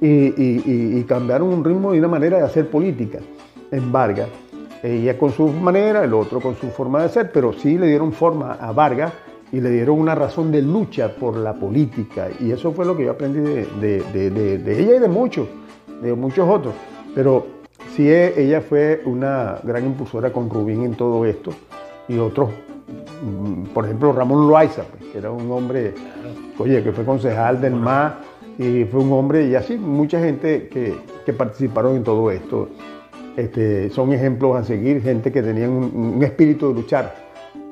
Y, 0.01 0.33
y 0.37 1.03
cambiaron 1.03 1.49
un 1.49 1.63
ritmo 1.63 1.95
y 1.95 1.99
una 1.99 2.09
manera 2.09 2.37
de 2.37 2.43
hacer 2.43 2.69
política 2.69 3.19
en 3.71 3.91
Vargas 3.91 4.27
ella 4.83 5.17
con 5.17 5.31
su 5.31 5.47
manera, 5.47 6.03
el 6.03 6.13
otro 6.13 6.39
con 6.39 6.55
su 6.55 6.67
forma 6.67 7.03
de 7.03 7.09
ser, 7.09 7.31
pero 7.31 7.53
sí 7.53 7.77
le 7.77 7.87
dieron 7.87 8.11
forma 8.11 8.53
a 8.53 8.71
Vargas 8.71 9.13
y 9.51 9.61
le 9.61 9.69
dieron 9.69 9.99
una 9.99 10.15
razón 10.15 10.51
de 10.51 10.61
lucha 10.61 11.15
por 11.15 11.37
la 11.37 11.53
política. 11.53 12.27
Y 12.39 12.51
eso 12.51 12.71
fue 12.71 12.85
lo 12.85 12.95
que 12.97 13.05
yo 13.05 13.11
aprendí 13.11 13.39
de, 13.39 14.03
ella 14.65 14.95
y 14.95 14.99
de 14.99 15.07
muchos, 15.07 15.47
de 16.01 16.13
muchos 16.13 16.49
otros. 16.49 16.73
Pero 17.13 17.47
sí, 17.95 18.11
ella 18.11 18.61
fue 18.61 19.01
una 19.05 19.57
gran 19.63 19.85
impulsora 19.85 20.31
con 20.31 20.49
Rubín 20.49 20.83
en 20.83 20.95
todo 20.95 21.25
esto 21.25 21.51
y 22.07 22.17
otros, 22.17 22.49
mm, 23.23 23.63
por 23.73 23.85
ejemplo, 23.85 24.11
Ramón 24.11 24.47
Loaiza, 24.47 24.83
pues, 24.83 25.11
que 25.11 25.17
era 25.17 25.31
un 25.31 25.49
hombre, 25.51 25.93
oye, 26.57 26.83
que 26.83 26.91
fue 26.91 27.05
concejal 27.05 27.61
del 27.61 27.75
MA 27.75 28.19
y 28.57 28.85
fue 28.85 29.01
un 29.01 29.11
hombre, 29.13 29.47
y 29.47 29.55
así 29.55 29.77
mucha 29.77 30.19
gente 30.19 30.67
que, 30.67 30.95
que 31.25 31.33
participaron 31.33 31.95
en 31.95 32.03
todo 32.03 32.31
esto. 32.31 32.69
Este, 33.37 33.89
son 33.89 34.13
ejemplos 34.13 34.55
a 34.55 34.63
seguir, 34.63 35.01
gente 35.01 35.31
que 35.31 35.41
tenían 35.41 35.71
un, 35.71 36.23
espíritu 36.23 36.69
de 36.69 36.73
luchar 36.73 37.15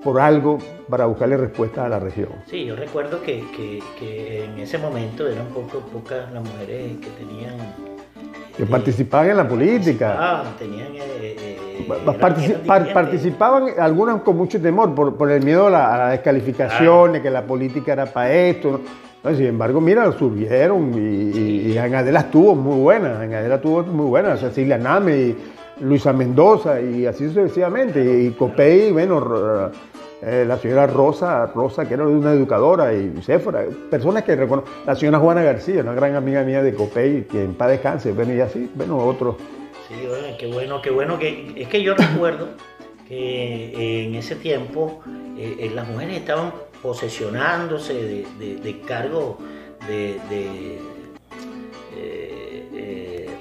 por 0.03 0.20
algo 0.20 0.57
para 0.89 1.05
buscarle 1.05 1.38
respuesta 1.38 1.86
a 1.86 1.89
la 1.89 1.99
región. 1.99 2.30
Sí, 2.47 2.66
yo 2.66 2.76
recuerdo 2.76 3.22
que, 3.22 3.45
que, 3.97 4.43
en 4.43 4.59
ese 4.59 4.78
momento 4.78 5.26
eran 5.26 5.47
poco, 5.47 5.80
pocas 5.80 6.30
las 6.34 6.43
mujeres 6.43 6.97
que 6.97 7.07
tenían... 7.11 7.55
Que 8.57 8.66
participaban 8.66 9.30
en 9.30 9.38
la 9.38 9.47
política. 9.47 10.43
tenían... 10.59 10.93
Eh, 10.95 11.57
eh, 11.80 12.93
participaban 12.93 13.70
algunas 13.80 14.22
con 14.22 14.36
mucho 14.36 14.61
temor 14.61 14.93
por, 14.93 15.16
por 15.16 15.32
el 15.32 15.43
miedo 15.43 15.68
a 15.68 15.70
la, 15.70 16.07
a 16.07 16.11
descalificación, 16.11 17.14
de 17.14 17.22
que 17.22 17.30
la 17.30 17.45
política 17.45 17.93
era 17.93 18.05
para 18.05 18.34
esto. 18.34 18.82
sin 19.24 19.45
embargo, 19.45 19.80
mira, 19.80 20.11
surgieron 20.11 20.93
y, 20.93 21.72
y, 21.72 21.78
Adela 21.78 22.20
estuvo 22.20 22.53
muy 22.53 22.80
buena, 22.82 23.22
Adela 23.22 23.55
estuvo 23.55 23.82
muy 23.84 24.07
buena, 24.07 24.36
Cecilia 24.38 24.78
Name 24.78 25.18
y 25.18 25.52
Luisa 25.82 26.13
Mendoza 26.13 26.82
y 26.82 27.05
así 27.05 27.28
sucesivamente. 27.28 28.24
Y 28.24 28.32
Copey, 28.32 28.91
bueno, 28.91 29.71
eh, 30.26 30.45
la 30.47 30.57
señora 30.57 30.88
Rosa, 30.88 31.47
Rosa, 31.47 31.86
que 31.86 31.95
era 31.95 32.07
una 32.07 32.32
educadora, 32.32 32.93
y 32.93 33.13
Céfora, 33.21 33.65
personas 33.89 34.24
que 34.24 34.38
reconocen. 34.38 34.71
La 34.86 34.95
señora 34.95 35.19
Juana 35.19 35.43
García, 35.43 35.82
una 35.82 35.93
gran 35.93 36.15
amiga 36.15 36.43
mía 36.43 36.63
de 36.63 36.74
Copey, 36.74 37.24
que 37.24 37.43
en 37.43 37.55
paz 37.55 37.71
descanse, 37.71 38.13
bueno, 38.13 38.34
y 38.34 38.39
así, 38.39 38.69
bueno, 38.74 38.97
otros. 38.97 39.36
Sí, 39.89 39.95
bueno, 40.07 40.28
qué 40.39 40.47
bueno, 40.47 40.82
qué 40.82 40.89
bueno. 40.91 41.19
que 41.19 41.53
Es 41.57 41.67
que 41.67 41.84
yo 41.84 41.93
recuerdo 41.95 42.47
que 43.05 44.05
en 44.05 44.15
ese 44.15 44.38
tiempo 44.38 45.01
eh, 45.38 45.57
eh, 45.59 45.71
las 45.76 45.89
mujeres 45.89 46.19
estaban 46.19 46.53
posesionándose 46.82 47.93
de, 48.39 48.55
de, 48.63 48.82
cargos 48.82 49.36
de, 49.89 50.80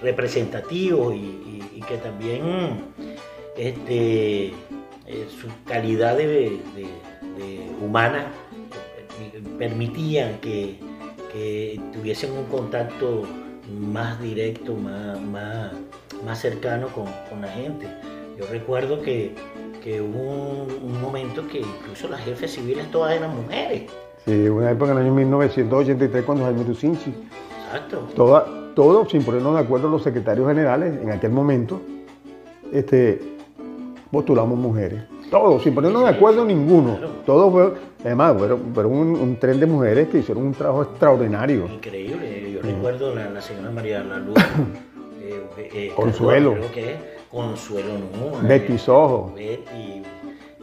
representativos 0.02 1.14
y 1.14 1.41
que 1.86 1.96
también 1.98 2.84
este, 3.56 4.46
eh, 5.06 5.28
su 5.40 5.48
calidad 5.66 6.16
de, 6.16 6.60
humana 7.80 8.26
eh, 9.20 9.42
permitían 9.58 10.38
que, 10.40 10.78
tuviesen 11.92 12.32
un 12.32 12.44
contacto 12.44 13.22
más 13.80 14.20
directo, 14.20 14.74
más, 14.74 15.18
más, 15.22 16.38
cercano 16.38 16.88
con, 16.88 17.06
la 17.40 17.48
gente. 17.48 17.86
Yo 18.38 18.46
recuerdo 18.50 19.00
que, 19.00 19.34
hubo 20.00 20.66
un, 20.82 21.00
momento 21.00 21.46
que 21.48 21.60
incluso 21.60 22.08
las 22.08 22.20
jefes 22.20 22.52
civiles 22.52 22.90
todas 22.90 23.16
eran 23.16 23.34
mujeres. 23.34 23.90
Sí, 24.24 24.48
una 24.48 24.70
época 24.70 24.92
en 24.92 24.98
el 24.98 25.04
año 25.04 25.14
1983 25.14 26.24
cuando 26.24 26.44
Jaime 26.44 26.64
Tucinchi. 26.64 27.12
Exacto. 27.66 28.08
Toda, 28.14 28.61
todos, 28.74 29.10
sin 29.10 29.22
ponernos 29.22 29.54
de 29.54 29.60
acuerdo 29.60 29.88
los 29.88 30.02
secretarios 30.02 30.48
generales 30.48 31.00
en 31.02 31.10
aquel 31.10 31.30
momento, 31.30 31.80
este, 32.72 33.20
postulamos 34.10 34.58
mujeres. 34.58 35.02
Todos, 35.30 35.62
sin 35.62 35.74
ponernos 35.74 36.04
de 36.04 36.10
acuerdo 36.10 36.44
ninguno. 36.44 36.98
Todos 37.24 37.52
fue, 37.52 37.72
además, 38.04 38.36
pero 38.74 38.88
un, 38.88 39.36
tren 39.40 39.58
de 39.58 39.66
mujeres 39.66 40.08
que 40.08 40.18
hicieron 40.18 40.44
un 40.44 40.52
trabajo 40.52 40.82
extraordinario. 40.82 41.66
Increíble. 41.66 42.52
Yo 42.52 42.60
recuerdo 42.60 43.14
la, 43.14 43.30
la 43.30 43.40
señora 43.40 43.70
María 43.70 44.02
La 44.02 44.18
Luz. 44.18 44.36
Eh, 45.24 45.68
eh, 45.72 45.92
Consuelo. 45.94 46.56
Consuelo 47.30 47.90
no. 48.12 48.48
Betty 48.48 48.76
Sojo. 48.76 49.32
Betty, 49.36 50.02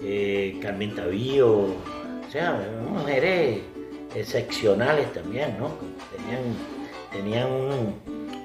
eh, 0.04 0.60
Carmen 0.62 0.94
Tavío. 0.94 1.50
O 1.50 2.32
sea, 2.32 2.60
mujeres 2.92 3.62
excepcionales 4.14 5.12
también, 5.14 5.56
¿no? 5.58 5.70
Tenían 6.16 6.44
tenían 7.12 7.48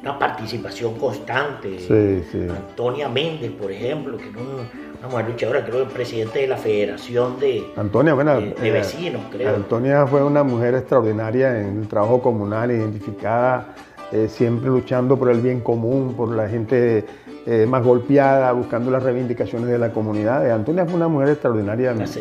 una 0.02 0.18
participación 0.18 0.94
constante. 0.98 1.78
Sí, 1.78 2.24
sí. 2.30 2.46
Antonia 2.50 3.08
Méndez, 3.08 3.52
por 3.52 3.70
ejemplo, 3.70 4.16
que 4.16 4.28
era 4.28 4.40
una 4.40 5.08
mujer 5.08 5.28
luchadora, 5.28 5.64
creo 5.64 5.86
que 5.86 5.94
presidente 5.94 6.40
de 6.40 6.46
la 6.46 6.56
Federación 6.56 7.38
de, 7.40 7.64
Antonia, 7.76 8.14
bueno, 8.14 8.40
de, 8.40 8.54
de 8.54 8.68
eh, 8.68 8.72
Vecinos, 8.72 9.22
creo. 9.30 9.54
Antonia 9.54 10.06
fue 10.06 10.22
una 10.22 10.42
mujer 10.42 10.74
extraordinaria 10.74 11.60
en 11.60 11.82
el 11.82 11.88
trabajo 11.88 12.20
comunal, 12.20 12.70
identificada, 12.70 13.74
eh, 14.12 14.28
siempre 14.28 14.68
luchando 14.68 15.18
por 15.18 15.30
el 15.30 15.40
bien 15.40 15.60
común, 15.60 16.14
por 16.14 16.30
la 16.30 16.48
gente 16.48 17.04
eh, 17.46 17.66
más 17.66 17.82
golpeada, 17.84 18.52
buscando 18.52 18.90
las 18.90 19.02
reivindicaciones 19.02 19.68
de 19.68 19.78
la 19.78 19.90
comunidad. 19.90 20.50
Antonia 20.50 20.86
fue 20.86 20.94
una 20.94 21.08
mujer 21.08 21.30
extraordinariamente 21.30 22.20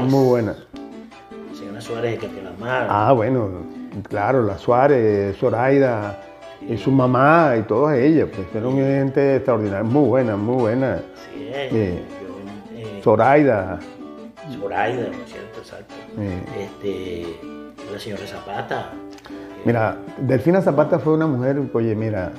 muy 0.00 0.24
buena. 0.28 0.54
La 1.50 1.58
señora 1.58 1.80
Suárez 1.80 2.12
de 2.12 2.26
Capelamar. 2.26 2.86
Ah, 2.88 3.12
bueno, 3.12 3.48
claro, 4.08 4.42
la 4.42 4.58
Suárez, 4.58 5.36
Zoraida, 5.36 6.20
y 6.68 6.76
su 6.78 6.90
mamá 6.90 7.54
y 7.58 7.62
todas 7.62 7.98
ellas, 7.98 8.28
pues 8.34 8.46
fueron 8.48 8.76
gente 8.76 9.36
extraordinaria, 9.36 9.82
muy 9.82 10.08
buena, 10.08 10.36
muy 10.36 10.56
buena. 10.62 10.98
Sí. 11.34 11.50
Yo, 11.70 11.76
eh, 11.76 13.00
Zoraida, 13.02 13.78
Zoraida, 14.60 15.02
¿no 15.08 15.24
es 15.24 15.30
cierto? 15.30 15.58
Exacto. 15.60 15.94
Sí. 16.16 16.62
Este, 16.62 17.26
la 17.92 17.98
señora 17.98 18.26
Zapata. 18.26 18.90
eh, 18.92 19.62
mira, 19.64 19.96
Delfina 20.18 20.60
Zapata 20.62 20.98
fue 20.98 21.14
una 21.14 21.26
mujer, 21.26 21.60
oye, 21.72 21.94
mira, 21.94 22.32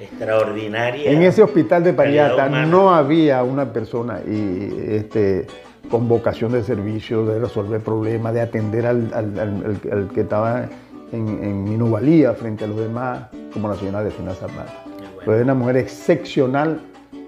Extraordinaria. 0.00 1.10
En 1.10 1.22
ese 1.22 1.42
hospital 1.42 1.82
de 1.84 1.92
Pariata 1.94 2.48
no 2.48 2.94
había 2.94 3.42
una 3.42 3.72
persona 3.72 4.20
y, 4.26 4.86
este, 4.88 5.46
con 5.90 6.08
vocación 6.08 6.52
de 6.52 6.62
servicio, 6.62 7.24
de 7.24 7.38
resolver 7.38 7.80
problemas, 7.80 8.34
de 8.34 8.40
atender 8.42 8.86
al, 8.86 9.10
al- 9.14 9.38
al- 9.38 9.64
al- 9.64 9.92
al 9.92 10.08
que 10.08 10.20
estaba 10.22 10.66
en, 11.14 11.42
en 11.44 11.64
minuvalía 11.64 12.32
frente 12.34 12.64
a 12.64 12.66
los 12.66 12.76
demás, 12.78 13.26
como 13.52 13.68
la 13.68 13.76
señora 13.76 14.02
Delfina 14.02 14.34
Zapata. 14.34 14.72
Bueno. 14.84 15.22
Fue 15.24 15.42
una 15.42 15.54
mujer 15.54 15.76
excepcional 15.78 16.80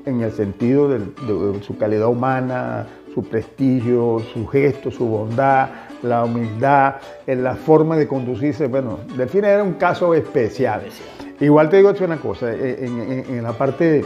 en 0.04 0.20
el 0.20 0.32
sentido 0.32 0.88
de, 0.88 0.98
de 1.00 1.62
su 1.62 1.76
calidad 1.78 2.08
humana, 2.08 2.86
su 3.14 3.22
prestigio, 3.24 4.20
su 4.32 4.46
gesto, 4.46 4.90
su 4.90 5.06
bondad, 5.06 5.68
la 6.02 6.24
humildad, 6.24 6.96
en 7.26 7.42
la 7.42 7.54
forma 7.54 7.96
de 7.96 8.06
conducirse. 8.06 8.66
Bueno, 8.66 8.98
Delfina 9.16 9.48
era 9.48 9.62
un 9.62 9.74
caso 9.74 10.14
especial. 10.14 10.80
Especial. 10.86 11.34
Igual 11.40 11.68
te 11.70 11.78
digo 11.78 11.92
una 12.04 12.16
cosa, 12.18 12.52
eh, 12.52 12.84
en, 12.84 13.00
en- 13.00 13.36
en 13.36 13.42
la 13.42 13.52
parte 13.52 13.84
de 13.84 14.04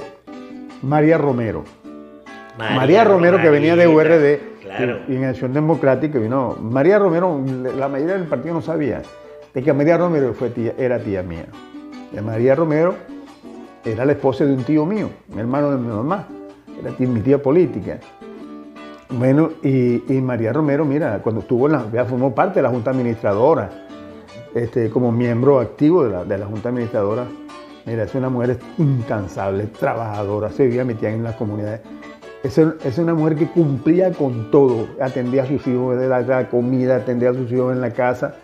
María 0.83 1.19
Romero. 1.19 1.65
María, 2.59 3.05
Romero, 3.05 3.41
que 3.41 3.49
venía 3.49 3.75
de 3.75 3.89
URD 3.89 4.39
Claro. 4.63 4.99
y, 5.09 5.13
y 5.15 5.17
en 5.17 5.25
Acción 5.25 5.53
Democrática 5.53 6.19
vino. 6.19 6.57
María 6.61 6.99
Romero, 6.99 7.41
la 7.77 7.89
mayoría 7.89 8.15
del 8.15 8.27
partido 8.29 8.55
no 8.55 8.61
sabía 8.63 9.01
de 9.55 9.63
que 9.63 9.73
María 9.73 9.97
Romero 9.99 10.33
fue 10.35 10.51
tía- 10.51 10.75
era 10.79 10.99
tía 10.99 11.23
mía. 11.23 11.47
Y 12.13 12.21
María 12.21 12.55
Romero 12.55 12.95
era 13.85 14.05
la 14.05 14.13
esposa 14.13 14.45
de 14.45 14.53
un 14.53 14.65
tío 14.65 14.85
mío, 14.87 15.09
un 15.33 15.39
hermano 15.39 15.71
de 15.71 15.79
mi 15.79 15.89
mamá, 15.89 16.27
era 16.81 16.93
mi 16.99 17.21
tía 17.21 17.43
política. 17.43 17.99
Bueno, 19.11 19.51
y, 19.63 20.03
y 20.13 20.21
María 20.21 20.53
Romero, 20.53 20.85
mira, 20.85 21.21
cuando 21.23 21.41
estuvo 21.41 21.67
en 21.67 21.73
la, 21.73 21.85
ya 21.93 22.05
formó 22.05 22.35
parte 22.35 22.57
de 22.61 22.63
la 22.63 22.69
Junta 22.69 22.91
Administradora, 22.93 23.71
este, 24.55 24.89
como 24.91 25.11
miembro 25.11 25.59
activo 25.61 26.05
de 26.05 26.11
la, 26.11 26.25
de 26.25 26.39
la 26.39 26.47
Junta 26.47 26.69
Administradora. 26.69 27.25
Mira, 27.87 28.05
es 28.05 28.15
una 28.15 28.29
mujer 28.29 28.59
incansable, 28.79 29.67
trabajadora, 29.67 30.51
se 30.51 30.65
vivía 30.67 30.85
metida 30.85 31.11
en 31.11 31.25
las 31.25 31.35
comunidades. 31.35 31.81
Es, 32.45 32.57
es 32.59 32.99
una 32.99 33.15
mujer 33.15 33.37
que 33.37 33.47
cumplía 33.49 34.13
con 34.13 34.51
todo, 34.51 34.87
atendía 35.01 35.43
a 35.43 35.47
sus 35.47 35.67
hijos 35.67 35.99
de 35.99 36.07
la, 36.09 36.21
la 36.21 36.49
comida, 36.49 36.97
atendía 36.97 37.31
a 37.31 37.35
sus 37.35 37.51
hijos 37.51 37.73
en 37.75 37.81
la 37.81 37.91
casa 37.91 38.37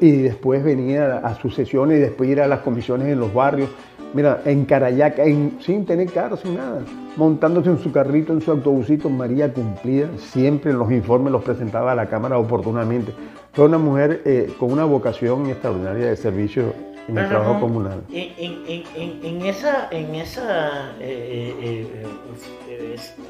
y 0.00 0.12
después 0.22 0.62
venía 0.64 1.18
a 1.18 1.34
sus 1.40 1.54
sesiones 1.54 1.98
y 1.98 2.00
después 2.00 2.28
ir 2.30 2.40
a 2.40 2.46
las 2.46 2.60
comisiones 2.60 3.08
en 3.08 3.18
los 3.20 3.32
barrios. 3.32 3.68
Mira, 4.14 4.40
en 4.44 4.64
Carayaca, 4.64 5.24
en- 5.24 5.58
sin 5.60 5.84
tener 5.84 6.10
carro, 6.10 6.36
sin 6.36 6.56
nada, 6.56 6.80
montándose 7.16 7.70
en 7.70 7.78
su 7.78 7.92
carrito, 7.92 8.32
en 8.32 8.40
su 8.40 8.50
autobusito, 8.50 9.10
María 9.10 9.52
cumplía, 9.52 10.08
siempre 10.16 10.72
los 10.72 10.90
informes 10.92 11.32
los 11.32 11.42
presentaba 11.42 11.92
a 11.92 11.94
la 11.94 12.06
Cámara 12.08 12.38
oportunamente. 12.38 13.12
Fue 13.52 13.64
una 13.66 13.78
mujer 13.78 14.22
eh, 14.24 14.52
con 14.58 14.72
una 14.72 14.84
vocación 14.84 15.46
extraordinaria 15.50 16.06
de 16.06 16.16
servicio 16.16 16.72
en 17.08 17.18
el 17.18 17.24
Pero, 17.24 17.28
trabajo 17.28 17.54
no, 17.54 17.60
comunal. 17.60 18.02
En, 18.12 18.62
en- 18.66 19.24
en- 19.24 19.46
esa, 19.46 19.88
en 19.90 20.14
esa, 20.14 20.92
eh, 21.00 21.54
eh, 21.60 21.86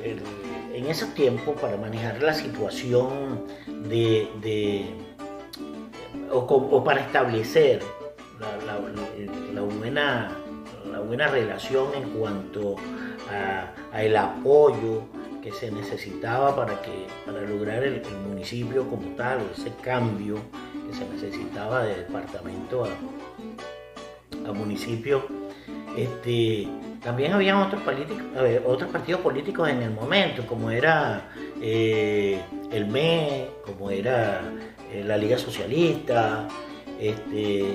el- 0.04 0.22
en 0.74 0.86
esos 0.86 1.14
tiempos 1.14 1.54
para 1.60 1.76
manejar 1.76 2.22
la 2.22 2.34
situación 2.34 3.08
de, 3.88 4.28
de- 4.42 4.86
o, 6.32 6.84
para 6.84 7.00
establecer 7.00 7.82
la, 8.38 8.76
buena, 9.60 10.32
la 10.90 11.00
buena 11.00 11.28
relación 11.28 11.88
en 11.94 12.10
cuanto 12.10 12.76
a, 13.30 14.00
el 14.00 14.16
apoyo 14.16 15.02
que 15.42 15.52
se 15.52 15.70
necesitaba 15.70 16.54
para 16.54 16.80
que 16.82 17.06
para 17.24 17.40
lograr 17.42 17.82
el, 17.82 18.02
municipio 18.28 18.88
como 18.88 19.08
tal, 19.16 19.38
ese 19.56 19.72
cambio 19.82 20.36
que 20.86 20.94
se 20.94 21.08
necesitaba 21.08 21.84
de 21.84 21.96
departamento 21.96 22.84
a, 22.84 24.52
municipio. 24.52 25.24
Este, 25.96 26.68
también 27.02 27.32
habían 27.32 27.56
otros, 27.56 27.82
otros 28.64 28.90
partidos 28.90 29.20
políticos 29.22 29.68
en 29.68 29.82
el 29.82 29.90
momento, 29.90 30.46
como 30.46 30.70
era 30.70 31.32
eh, 31.60 32.40
el 32.70 32.86
ME, 32.86 33.48
como 33.64 33.90
era 33.90 34.42
eh, 34.92 35.02
la 35.04 35.16
Liga 35.16 35.38
Socialista. 35.38 36.46
Este, 37.00 37.74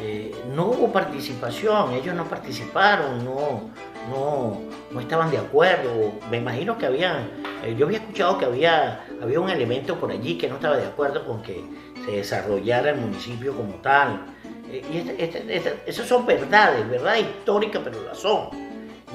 eh, 0.00 0.34
no 0.54 0.66
hubo 0.66 0.92
participación, 0.92 1.92
ellos 1.92 2.14
no 2.14 2.24
participaron, 2.24 3.24
no, 3.24 3.70
no, 4.10 4.60
no 4.90 5.00
estaban 5.00 5.30
de 5.30 5.38
acuerdo. 5.38 6.12
Me 6.30 6.38
imagino 6.38 6.76
que 6.78 6.86
había, 6.86 7.26
eh, 7.64 7.74
yo 7.78 7.86
había 7.86 7.98
escuchado 7.98 8.38
que 8.38 8.44
había, 8.44 9.04
había 9.22 9.40
un 9.40 9.50
elemento 9.50 9.98
por 9.98 10.10
allí 10.10 10.36
que 10.36 10.48
no 10.48 10.56
estaba 10.56 10.76
de 10.76 10.86
acuerdo 10.86 11.24
con 11.26 11.42
que 11.42 11.64
se 12.04 12.12
desarrollara 12.12 12.90
el 12.90 12.96
municipio 12.96 13.54
como 13.56 13.74
tal. 13.76 14.26
Y 14.70 14.98
este- 14.98 15.54
este- 15.56 15.82
esas 15.86 16.08
son 16.08 16.26
verdades, 16.26 16.88
verdades 16.88 17.22
históricas, 17.22 17.80
pero 17.84 18.02
las 18.02 18.18
son. 18.18 18.48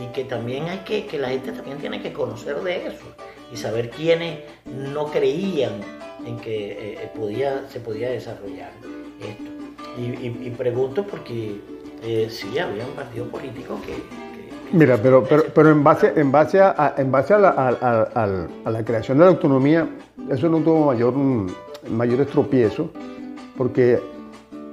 Y 0.01 0.07
que 0.13 0.23
también 0.23 0.69
hay 0.69 0.79
que, 0.79 1.05
que 1.05 1.17
la 1.17 1.27
gente 1.29 1.51
también 1.51 1.77
tiene 1.79 2.01
que 2.01 2.13
conocer 2.13 2.55
de 2.61 2.87
eso 2.87 3.03
y 3.51 3.57
saber 3.57 3.89
quiénes 3.89 4.39
no 4.65 5.07
creían 5.07 5.71
en 6.25 6.37
que 6.37 6.71
eh, 6.71 6.93
eh, 7.03 7.11
podía, 7.15 7.67
se 7.69 7.79
podía 7.79 8.09
desarrollar 8.09 8.71
esto. 9.21 9.51
Y, 9.97 10.01
y- 10.27 10.47
y 10.47 10.49
pregunto 10.51 11.05
porque 11.05 11.59
eh, 12.03 12.27
sí, 12.29 12.57
había 12.59 12.85
un 12.85 12.91
partido 12.93 13.25
político 13.25 13.79
que... 13.81 13.93
que- 13.93 14.49
que- 14.71 14.77
Mira, 14.77 14.97
pero, 15.01 15.23
pero, 15.23 15.43
pero 15.53 15.71
en 15.71 15.83
base, 15.83 16.13
en 16.15 16.31
base, 16.31 16.59
a, 16.61 16.93
en 16.97 17.11
base 17.11 17.33
a, 17.33 17.37
la, 17.39 17.49
a- 17.49 17.77
a- 17.81 18.03
al- 18.23 18.47
a 18.65 18.71
la 18.71 18.83
creación 18.85 19.17
de 19.17 19.23
la 19.25 19.31
autonomía, 19.31 19.87
eso 20.29 20.47
no 20.49 20.59
tuvo 20.59 20.85
mayor, 20.87 21.13
mm, 21.15 21.47
tropiezos, 22.27 22.87
porque 23.57 23.99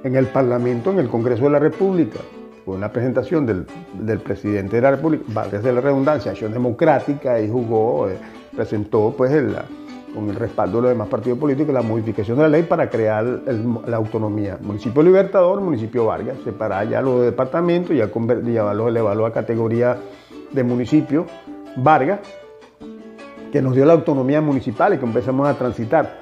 en 0.03 0.15
el 0.15 0.27
Parlamento, 0.27 0.91
en 0.91 0.99
el 0.99 1.09
Congreso 1.09 1.43
de 1.45 1.49
la 1.49 1.59
República, 1.59 2.19
fue 2.63 2.75
una 2.75 2.91
presentación 2.91 3.45
del, 3.45 3.65
del 3.93 4.19
presidente 4.19 4.75
de 4.75 4.81
la 4.81 4.91
República, 4.91 5.23
valga 5.29 5.59
la 5.73 5.81
redundancia, 5.81 6.31
Acción 6.31 6.53
Democrática, 6.53 7.39
y 7.41 7.49
jugó, 7.49 8.07
eh, 8.09 8.17
presentó 8.55 9.13
pues 9.17 9.31
el- 9.31 9.55
con 10.13 10.29
el 10.29 10.35
respaldo 10.35 10.77
de 10.77 10.81
los 10.83 10.91
demás 10.91 11.07
partidos 11.09 11.37
políticos 11.37 11.73
la 11.73 11.81
modificación 11.81 12.37
de 12.37 12.43
la 12.43 12.49
ley 12.49 12.63
para 12.63 12.89
crear 12.89 13.23
la 13.85 13.97
autonomía. 13.97 14.57
Municipio 14.61 15.03
Libertador, 15.03 15.61
municipio 15.61 16.05
Vargas, 16.05 16.37
separar 16.43 16.87
ya 16.87 17.01
los 17.01 17.21
departamentos, 17.21 17.95
ya 17.95 18.11
conver- 18.11 18.43
llevarlo, 18.43 18.87
elevarlo 18.87 19.25
a 19.25 19.33
categoría 19.33 19.97
de 20.51 20.63
municipio 20.63 21.25
Vargas, 21.75 22.19
que 23.51 23.61
nos 23.61 23.75
dio 23.75 23.85
la 23.85 23.93
autonomía 23.93 24.41
municipal 24.41 24.93
y 24.93 24.97
que 24.97 25.05
empezamos 25.05 25.47
a 25.47 25.53
transitar. 25.53 26.19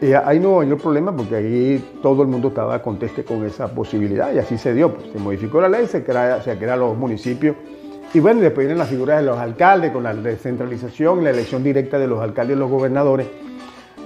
Y 0.00 0.12
ahí 0.12 0.38
no 0.38 0.50
hubo 0.50 0.76
problema 0.76 1.14
porque 1.16 1.36
ahí 1.36 1.92
todo 2.02 2.22
el 2.22 2.28
mundo 2.28 2.48
estaba 2.48 2.82
conteste 2.82 3.24
con 3.24 3.44
esa 3.46 3.68
posibilidad 3.68 4.32
y 4.32 4.38
así 4.38 4.58
se 4.58 4.74
dio. 4.74 4.92
Pues, 4.92 5.10
se 5.10 5.18
modificó 5.18 5.60
la 5.60 5.70
ley, 5.70 5.86
se 5.86 6.04
crea, 6.04 6.42
se 6.42 6.56
crean 6.58 6.80
los 6.80 6.96
municipios 6.96 7.56
y 8.14 8.20
bueno, 8.20 8.40
después 8.40 8.66
vienen 8.66 8.78
las 8.78 8.88
figuras 8.88 9.20
de 9.20 9.26
los 9.26 9.38
alcaldes 9.38 9.92
con 9.92 10.02
la 10.04 10.14
descentralización, 10.14 11.22
la 11.24 11.30
elección 11.30 11.62
directa 11.62 11.98
de 11.98 12.06
los 12.06 12.20
alcaldes 12.20 12.56
y 12.56 12.60
los 12.60 12.70
gobernadores. 12.70 13.26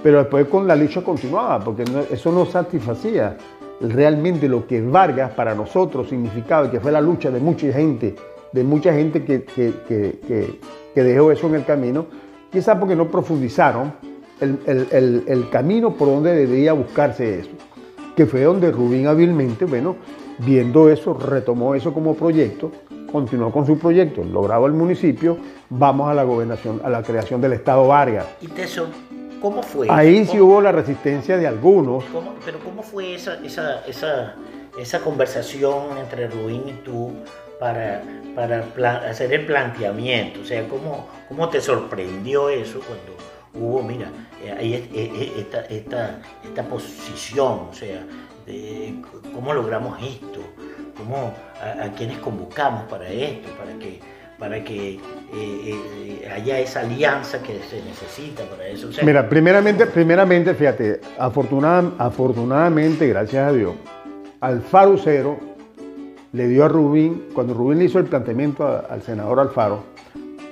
Pero 0.03 0.17
después 0.19 0.47
con 0.47 0.67
la 0.67 0.75
lucha 0.75 1.01
continuaba 1.01 1.59
porque 1.63 1.83
eso 2.11 2.31
no 2.31 2.45
satisfacía 2.45 3.37
realmente 3.79 4.47
lo 4.49 4.65
que 4.67 4.81
Vargas 4.81 5.31
para 5.33 5.55
nosotros 5.55 6.09
significaba, 6.09 6.69
que 6.69 6.79
fue 6.79 6.91
la 6.91 7.01
lucha 7.01 7.29
de 7.31 7.39
mucha 7.39 7.71
gente, 7.71 8.15
de 8.51 8.63
mucha 8.63 8.93
gente 8.93 9.23
que, 9.23 9.43
que- 9.43 9.73
que- 9.87 11.01
dejó 11.03 11.31
eso 11.31 11.47
en 11.47 11.55
el 11.55 11.65
camino, 11.65 12.05
quizás 12.51 12.77
porque 12.77 12.95
no 12.95 13.07
profundizaron 13.07 13.93
el, 14.41 14.59
el- 14.65 14.87
el- 14.91 15.23
el 15.27 15.49
camino 15.49 15.93
por 15.95 16.09
donde 16.09 16.33
debería 16.35 16.73
buscarse 16.73 17.39
eso, 17.39 17.49
que 18.15 18.25
fue 18.25 18.41
donde 18.43 18.71
Rubín 18.71 19.07
hábilmente, 19.07 19.65
bueno, 19.65 19.95
viendo 20.39 20.89
eso, 20.89 21.13
retomó 21.13 21.75
eso 21.75 21.93
como 21.93 22.15
proyecto, 22.15 22.71
continuó 23.11 23.51
con 23.51 23.65
su 23.65 23.77
proyecto, 23.77 24.23
lograba 24.23 24.67
el 24.67 24.73
municipio, 24.73 25.37
vamos 25.69 26.09
a 26.09 26.13
la 26.13 26.23
gobernación, 26.23 26.81
a 26.83 26.89
la 26.89 27.03
creación 27.03 27.41
del 27.41 27.53
Estado 27.53 27.87
Vargas. 27.87 28.25
Y 28.41 28.47
Teso, 28.47 28.87
¿cómo 29.41 29.61
fue? 29.63 29.87
Ahí 29.89 30.17
eso? 30.17 30.31
sí 30.33 30.37
¿Cómo- 30.37 30.51
hubo 30.53 30.61
la 30.61 30.71
resistencia 30.71 31.37
de 31.37 31.47
algunos, 31.47 32.03
¿Cómo- 32.05 32.33
pero 32.45 32.59
¿cómo 32.59 32.83
fue 32.83 33.15
esa, 33.15 33.35
esa, 33.45 33.85
esa, 33.85 34.35
esa 34.79 34.99
conversación 35.01 35.97
entre 35.99 36.27
Rubín 36.27 36.63
y 36.67 36.73
tú 36.83 37.11
para, 37.59 38.01
para 38.35 39.09
hacer 39.09 39.33
el 39.33 39.45
planteamiento? 39.45 40.41
O 40.41 40.45
sea, 40.45 40.67
¿cómo, 40.67 41.07
¿cómo 41.27 41.49
te 41.49 41.59
sorprendió 41.61 42.49
eso 42.49 42.79
cuando 42.79 43.21
hubo, 43.53 43.83
mira, 43.83 44.07
eh, 44.43 44.51
ahí 44.57 45.33
esta, 45.37 45.61
esta, 45.65 46.21
esta 46.43 46.63
posición, 46.63 47.67
o 47.69 47.73
sea, 47.73 48.01
de 48.45 48.95
cómo 49.35 49.53
logramos 49.53 50.01
esto, 50.01 50.39
cómo, 50.97 51.33
a, 51.61 51.85
a 51.85 51.91
quienes 51.93 52.17
convocamos 52.19 52.83
para 52.83 53.07
esto, 53.09 53.49
para 53.57 53.77
que 53.77 53.99
para 54.41 54.63
que 54.63 54.93
eh, 54.93 54.99
eh, 55.35 56.31
haya 56.35 56.57
esa 56.57 56.79
alianza 56.79 57.43
que 57.43 57.59
se 57.69 57.79
necesita 57.83 58.43
para 58.45 58.67
eso. 58.67 58.89
Mira, 59.03 59.29
primeramente, 59.29 59.85
primeramente, 59.85 60.55
fíjate, 60.55 60.99
afortunadamente, 61.19 63.07
gracias 63.07 63.47
a 63.47 63.53
Dios, 63.53 63.75
Alfaro 64.39 64.97
Cero 64.97 65.37
le 66.33 66.47
dio 66.47 66.65
a 66.65 66.67
Rubín, 66.67 67.25
cuando 67.35 67.53
Rubín 67.53 67.77
le 67.77 67.85
hizo 67.85 67.99
el 67.99 68.05
planteamiento 68.05 68.65
al 68.89 69.03
senador 69.03 69.39
Alfaro 69.39 69.83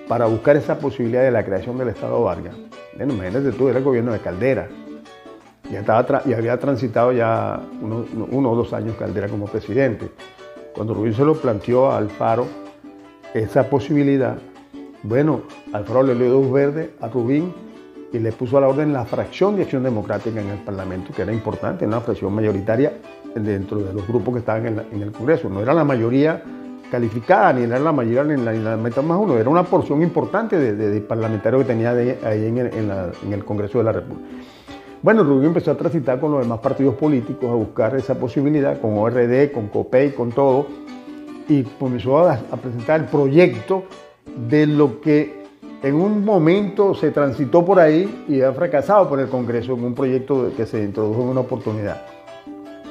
para 0.07 0.27
buscar 0.27 0.55
esa 0.55 0.77
posibilidad 0.77 1.23
de 1.23 1.31
la 1.31 1.43
creación 1.43 1.75
del 1.79 1.87
Estado 1.87 2.21
Vargas. 2.23 2.55
Bueno, 2.95 3.13
imagínate 3.13 3.51
tú, 3.53 3.69
era 3.69 3.79
el 3.79 3.83
gobierno 3.83 4.13
de 4.13 4.19
Caldera. 4.19 4.69
Ya, 5.71 5.81
estaba 5.81 6.23
y 6.25 6.33
había 6.33 6.57
transitado 6.57 7.11
ya 7.11 7.61
uno, 7.81 8.51
o 8.51 8.55
dos 8.55 8.73
años 8.73 8.95
Caldera 8.97 9.27
como 9.27 9.45
presidente. 9.45 10.09
Cuando 10.73 10.93
Rubín 10.95 11.13
se 11.13 11.23
lo 11.23 11.35
planteó 11.35 11.91
a 11.91 11.97
Alfaro, 11.97 12.47
esa 13.33 13.69
posibilidad, 13.69 14.37
bueno, 15.03 15.41
Alfaro 15.71 16.01
le 16.03 16.15
dio 16.15 16.29
dos 16.29 16.51
verdes 16.51 16.89
a 16.99 17.07
Rubín 17.07 17.53
y 18.11 18.17
le 18.17 18.31
puso 18.31 18.57
a 18.57 18.61
la 18.61 18.67
orden 18.67 18.91
la 18.91 19.05
fracción 19.05 19.55
de 19.55 19.63
acción 19.63 19.83
democrática 19.83 20.41
en 20.41 20.49
el 20.49 20.57
Parlamento, 20.57 21.13
que 21.13 21.21
era 21.21 21.31
importante, 21.31 21.85
una 21.85 22.01
fracción 22.01 22.33
mayoritaria 22.33 22.93
dentro 23.35 23.77
de 23.79 23.93
los 23.93 24.07
grupos 24.07 24.33
que 24.33 24.39
estaban 24.39 24.65
en, 24.65 25.01
el 25.01 25.11
Congreso. 25.11 25.49
No 25.49 25.61
era 25.61 25.75
la 25.75 25.83
mayoría 25.83 26.41
calificada, 26.89 27.53
ni 27.53 27.63
era 27.63 27.77
la 27.77 27.91
mayoría 27.91 28.23
ni 28.23 28.43
la, 28.43 28.75
meta 28.75 29.03
más 29.03 29.19
uno, 29.19 29.37
era 29.37 29.47
una 29.47 29.61
porción 29.63 30.01
importante 30.01 30.57
de, 30.57 31.01
parlamentarios 31.01 31.61
que 31.61 31.67
tenía 31.67 31.91
ahí 31.91 32.47
en 32.47 33.33
el 33.33 33.45
Congreso 33.45 33.77
de 33.77 33.83
la 33.83 33.91
República. 33.91 34.27
Bueno, 35.01 35.23
Rubín 35.23 35.45
empezó 35.45 35.71
a 35.71 35.77
transitar 35.77 36.19
con 36.19 36.31
los 36.31 36.41
demás 36.41 36.59
partidos 36.59 36.95
políticos 36.95 37.49
a 37.49 37.53
buscar 37.53 37.95
esa 37.95 38.15
posibilidad, 38.15 38.79
con 38.81 38.97
ORD, 38.97 39.51
con 39.51 39.67
COPEI, 39.67 40.11
con 40.11 40.31
todo 40.31 40.67
y 41.47 41.63
comenzó 41.63 42.19
a, 42.19 42.37
presentar 42.61 43.01
el 43.01 43.05
proyecto 43.07 43.83
de 44.49 44.67
lo 44.67 45.01
que 45.01 45.43
en 45.81 45.95
un 45.95 46.23
momento 46.23 46.93
se 46.93 47.11
transitó 47.11 47.65
por 47.65 47.79
ahí 47.79 48.25
y 48.27 48.41
ha 48.41 48.51
fracasado 48.51 49.09
por 49.09 49.19
el 49.19 49.29
Congreso 49.29 49.73
en 49.73 49.83
un 49.83 49.95
proyecto 49.95 50.51
que 50.55 50.65
se 50.65 50.83
introdujo 50.83 51.21
en 51.23 51.27
una 51.29 51.39
oportunidad. 51.41 52.01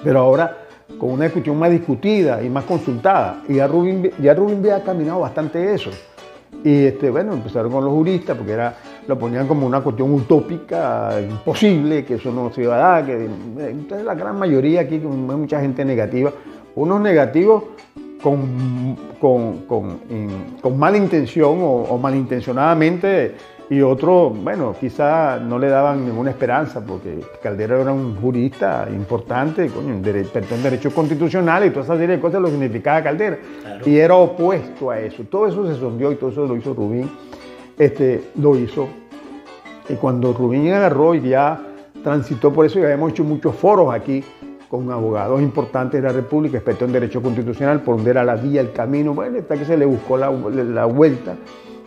Pero 0.03 0.21
ahora 0.21 0.65
con 0.99 1.11
una 1.11 1.25
discusión 1.27 1.59
más 1.59 1.71
discutida 1.71 2.43
y 2.43 2.49
más 2.49 2.65
consultada. 2.65 3.43
Y 3.49 3.57
ya 3.57 3.67
Rubin, 3.67 4.11
ya 4.21 4.35
Rubin 4.35 4.67
ha 4.73 4.81
caminado 4.81 5.21
bastante 5.21 5.75
eso. 5.75 5.91
Y 6.65 6.87
este, 6.87 7.11
bueno, 7.11 7.35
empezaron 7.35 7.71
con 7.71 7.85
los 7.85 7.93
juristas 7.93 8.37
porque 8.37 8.53
era, 8.53 8.77
lo 9.09 9.19
ponían 9.19 9.49
como 9.49 9.67
una 9.67 9.81
cuestión 9.81 10.13
utópica, 10.13 11.19
imposible, 11.19 12.05
que 12.05 12.15
eso 12.15 12.31
no 12.31 12.53
se 12.53 12.63
iba 12.63 12.77
a 12.77 12.79
dar. 12.79 13.07
Que, 13.07 13.25
entonces 13.59 14.05
la 14.05 14.15
gran 14.15 14.39
mayoría 14.39 14.83
aquí, 14.83 14.97
hay 14.97 15.01
mucha 15.01 15.61
gente 15.61 15.83
negativa, 15.83 16.31
unos 16.77 17.01
negativos 17.01 17.65
con, 18.23 18.97
con, 19.19 19.63
con, 19.63 20.01
con 20.61 20.79
mala 20.79 20.99
intención 20.99 21.57
o, 21.59 21.99
malintencionadamente 21.99 23.35
y 23.71 23.81
otros, 23.81 24.33
bueno, 24.43 24.75
quizá 24.79 25.39
no 25.39 25.59
le 25.59 25.69
daban 25.69 26.05
ninguna 26.05 26.31
esperanza 26.31 26.85
porque 26.85 27.21
Caldera 27.43 27.81
era 27.81 27.93
un 27.93 28.17
jurista 28.17 28.89
importante, 28.91 29.69
coño, 29.69 29.95
en 29.95 30.03
derecho 30.03 30.91
constitucional 30.91 31.65
y 31.65 31.71
toda 31.71 31.85
esa 31.85 31.95
serie 31.95 32.17
de 32.17 32.21
cosas 32.21 32.43
lo 32.43 32.49
significaba 32.49 33.03
Caldera. 33.03 33.39
Y 33.87 33.97
era 33.97 34.17
opuesto 34.17 34.91
a 34.91 35.01
eso. 35.01 35.23
Todo 35.25 35.47
eso 35.47 35.67
se 35.67 35.79
sondió 35.81 36.13
y 36.13 36.17
todo 36.17 36.31
eso 36.31 36.47
lo 36.47 36.57
hizo 36.57 36.75
Rubín. 36.75 37.11
Este, 37.79 38.31
lo 38.41 38.57
hizo. 38.57 38.89
Y 39.89 39.95
cuando 39.95 40.33
Rubín 40.33 40.73
agarró 40.73 41.15
y 41.15 41.29
ya 41.29 41.61
transitó 42.03 42.53
por 42.53 42.67
eso, 42.67 42.79
ya 42.79 42.87
habíamos 42.87 43.13
hecho 43.13 43.25
muchos 43.25 43.55
foros 43.55 43.95
aquí 43.95 44.23
con 44.69 44.91
abogados 44.91 45.41
importantes 45.41 46.03
de 46.03 46.09
la 46.09 46.13
República, 46.13 46.59
expertos 46.59 46.87
en 46.87 46.93
Derecho 46.93 47.23
Constitucional, 47.23 47.81
por 47.81 47.97
donde 47.97 48.11
era 48.11 48.25
la 48.25 48.37
vía, 48.37 48.61
el 48.61 48.73
camino, 48.73 49.15
bueno, 49.15 49.39
hasta 49.39 49.57
que 49.57 49.65
se 49.65 49.77
le 49.77 49.87
buscó 49.87 50.19
la, 50.19 50.29
vuelta 50.85 51.37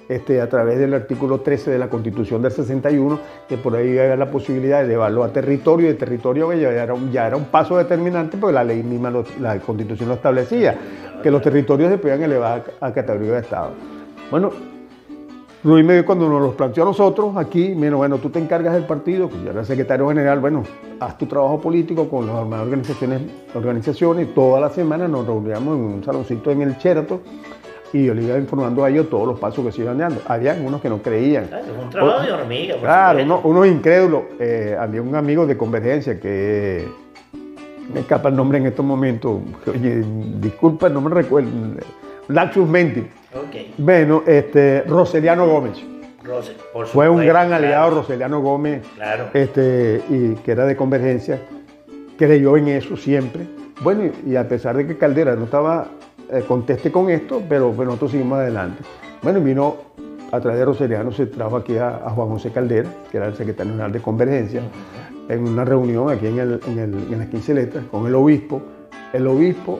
este, 0.10 0.42
a 0.42 0.50
través 0.50 0.80
del 0.80 0.94
artículo 0.96 1.42
13 1.42 1.72
de 1.72 1.78
la 1.78 1.90
Constitución 1.90 2.42
del 2.42 2.52
61, 2.52 3.20
que 3.48 3.58
por 3.58 3.76
ahí 3.76 3.98
había 4.00 4.16
la 4.16 4.32
posibilidad 4.32 4.82
de 4.82 4.88
llevarlo 4.88 5.24
a 5.24 5.32
territorio, 5.32 5.88
y 5.88 5.90
el 5.92 5.98
territorio 5.98 6.48
un, 6.48 7.12
ya 7.12 7.28
era 7.28 7.36
un 7.36 7.46
paso 7.46 7.78
determinante, 7.78 8.38
porque 8.38 8.54
la 8.54 8.64
ley 8.64 8.82
misma, 8.82 9.14
la 9.40 9.60
Constitución 9.60 10.10
lo 10.10 10.16
establecía, 10.16 10.76
que 11.22 11.30
los 11.30 11.42
territorios 11.44 11.92
se 11.92 12.00
podían 12.00 12.24
elevar 12.24 12.64
a 12.80 12.92
categoría 12.92 13.34
de 13.34 13.42
Estado. 13.42 13.74
Bueno, 14.32 14.52
Luis 15.64 15.86
Medio 15.86 16.04
cuando 16.04 16.28
nos 16.28 16.42
los 16.42 16.56
planteó 16.56 16.82
a 16.82 16.86
nosotros 16.88 17.38
aquí, 17.38 17.76
bueno, 17.76 17.98
bueno, 17.98 18.18
tú 18.18 18.32
te 18.32 18.40
encargas 18.40 18.74
del 18.74 18.86
partido, 18.86 19.30
que 19.30 19.44
yo 19.44 19.52
era 19.52 19.64
secretario 19.64 20.08
general, 20.08 20.40
bueno, 20.40 20.64
haz 21.00 21.20
tu 21.20 21.28
trabajo 21.28 21.62
político 21.62 22.10
con 22.10 22.26
las 22.26 22.36
organizaciones, 22.36 23.22
organizaciones, 23.54 24.34
toda 24.34 24.60
la 24.60 24.70
semana 24.70 25.08
nos 25.08 25.28
reuníamos 25.28 25.78
en 25.78 25.84
un 25.84 26.04
saloncito 26.04 26.50
en 26.50 26.64
el 26.64 26.80
Cherato 26.80 27.22
y 27.94 28.06
yo 28.06 28.16
le 28.16 28.24
iba 28.24 28.40
informando 28.40 28.84
a 28.84 28.90
ellos 28.90 29.08
todos 29.08 29.28
los 29.28 29.40
pasos 29.40 29.64
que 29.64 29.72
se 29.72 29.84
iban 29.84 30.00
dando. 30.00 30.20
Había 30.26 30.54
unos 30.54 30.82
que 30.82 30.90
no 30.90 31.00
creían. 31.00 31.46
Claro, 31.46 31.66
un 31.80 31.90
trabajo 31.92 32.24
de 32.24 32.32
hormiga. 32.32 32.76
claro, 32.78 33.42
unos 33.44 33.68
incrédulos. 33.68 34.24
Eh, 34.40 34.76
había 34.80 35.02
un 35.04 35.14
amigo 35.16 35.46
de 35.46 35.58
Convergencia 35.58 36.20
que 36.20 36.88
me 37.94 38.00
escapa 38.00 38.30
el 38.30 38.36
nombre 38.36 38.58
en 38.58 38.66
estos 38.66 38.84
momentos. 38.84 39.42
Oye, 39.68 40.04
disculpa, 40.40 40.90
no 40.90 41.02
me 41.02 41.12
recuerdo. 41.12 41.52
Laxus 42.30 42.68
Menti 42.68 43.06
bueno, 43.78 44.24
este, 44.26 44.82
Roseliano 44.84 45.48
Gómez. 45.48 45.84
Fue 46.86 47.10
un 47.10 47.26
gran 47.26 47.52
aliado 47.52 48.02
Roseliano 48.02 48.42
Gómez, 48.42 48.86
claro. 48.96 49.30
este, 49.34 50.02
y 50.10 50.36
que 50.36 50.52
era 50.52 50.66
de 50.66 50.76
convergencia, 50.76 51.40
creyó 52.18 52.58
en 52.58 52.68
eso 52.68 52.96
siempre. 52.96 53.48
Bueno, 53.82 54.12
y 54.26 54.36
a 54.36 54.48
pesar 54.48 54.78
de 54.78 54.86
que 54.86 54.98
Caldera 54.98 55.36
no 55.36 55.46
estaba 55.46 55.88
eh, 56.32 56.44
conteste 56.48 56.92
con 56.92 57.10
esto, 57.10 57.42
pero 57.50 57.74
nosotros 57.74 58.12
seguimos 58.12 58.38
adelante. 58.38 58.84
Bueno, 59.24 59.42
vino 59.42 59.78
a 60.32 60.40
través 60.40 60.60
de 60.60 60.66
Roseliano, 60.66 61.12
se 61.12 61.26
trajo 61.26 61.58
aquí 61.58 61.78
a, 61.78 62.10
Juan 62.16 62.30
José 62.30 62.52
Caldera, 62.52 62.90
que 63.10 63.18
era 63.18 63.28
el 63.28 63.36
secretario 63.36 63.72
general 63.72 63.92
de 63.92 64.02
Convergencia, 64.02 64.62
en 65.28 65.48
una 65.48 65.66
reunión 65.66 66.10
aquí 66.10 66.28
en, 66.28 66.40
el, 66.40 66.60
en, 66.68 66.80
el, 66.80 66.94
en 67.12 67.20
las 67.20 67.28
15 67.28 67.54
letras 67.54 67.84
con 67.92 68.06
el 68.08 68.16
obispo. 68.16 68.62
El 69.12 69.28
obispo, 69.28 69.80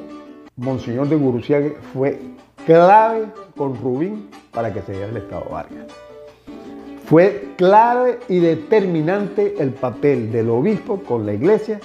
Monseñor 0.58 1.08
de 1.08 1.16
Guruciague, 1.16 1.78
fue 1.94 2.20
clave 2.66 3.28
con 3.56 3.80
Rubín 3.82 4.30
para 4.52 4.74
que 4.74 4.82
se 4.82 4.94
diera 4.94 5.08
el 5.08 5.18
Estado 5.18 5.46
Vargas. 5.50 5.88
Fue 7.06 7.50
clave 7.58 8.20
y 8.30 8.40
determinante 8.40 9.56
el 9.60 9.72
papel 9.72 10.32
del 10.32 10.50
obispo 10.50 11.02
con 11.04 11.26
la 11.26 11.34
iglesia 11.34 11.80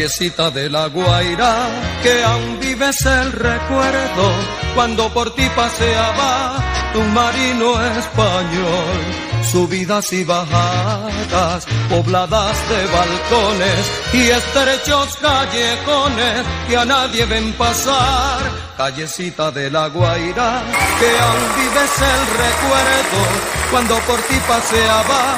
callecita 0.00 0.50
de 0.50 0.70
la 0.70 0.86
Guaira, 0.86 1.68
que 2.02 2.24
aún 2.24 2.58
vives 2.58 3.04
el 3.04 3.32
recuerdo 3.32 4.32
cuando 4.74 5.12
por 5.12 5.34
ti 5.34 5.46
paseaba 5.54 6.56
un 6.94 7.12
marino 7.12 7.68
español. 7.98 8.98
Subidas 9.52 10.10
y 10.14 10.24
bajadas, 10.24 11.66
pobladas 11.90 12.56
de 12.70 12.86
balcones 12.96 13.92
y 14.14 14.30
estrechos 14.30 15.16
callejones 15.16 16.46
que 16.66 16.76
a 16.78 16.84
nadie 16.86 17.26
ven 17.26 17.52
pasar. 17.52 18.40
Callecita 18.78 19.50
de 19.50 19.70
la 19.70 19.88
Guaira, 19.88 20.62
que 20.98 21.10
aún 21.26 21.46
vives 21.60 21.94
el 22.14 22.22
recuerdo 22.46 23.20
cuando 23.70 23.98
por 24.06 24.18
ti 24.22 24.36
paseaba 24.48 25.36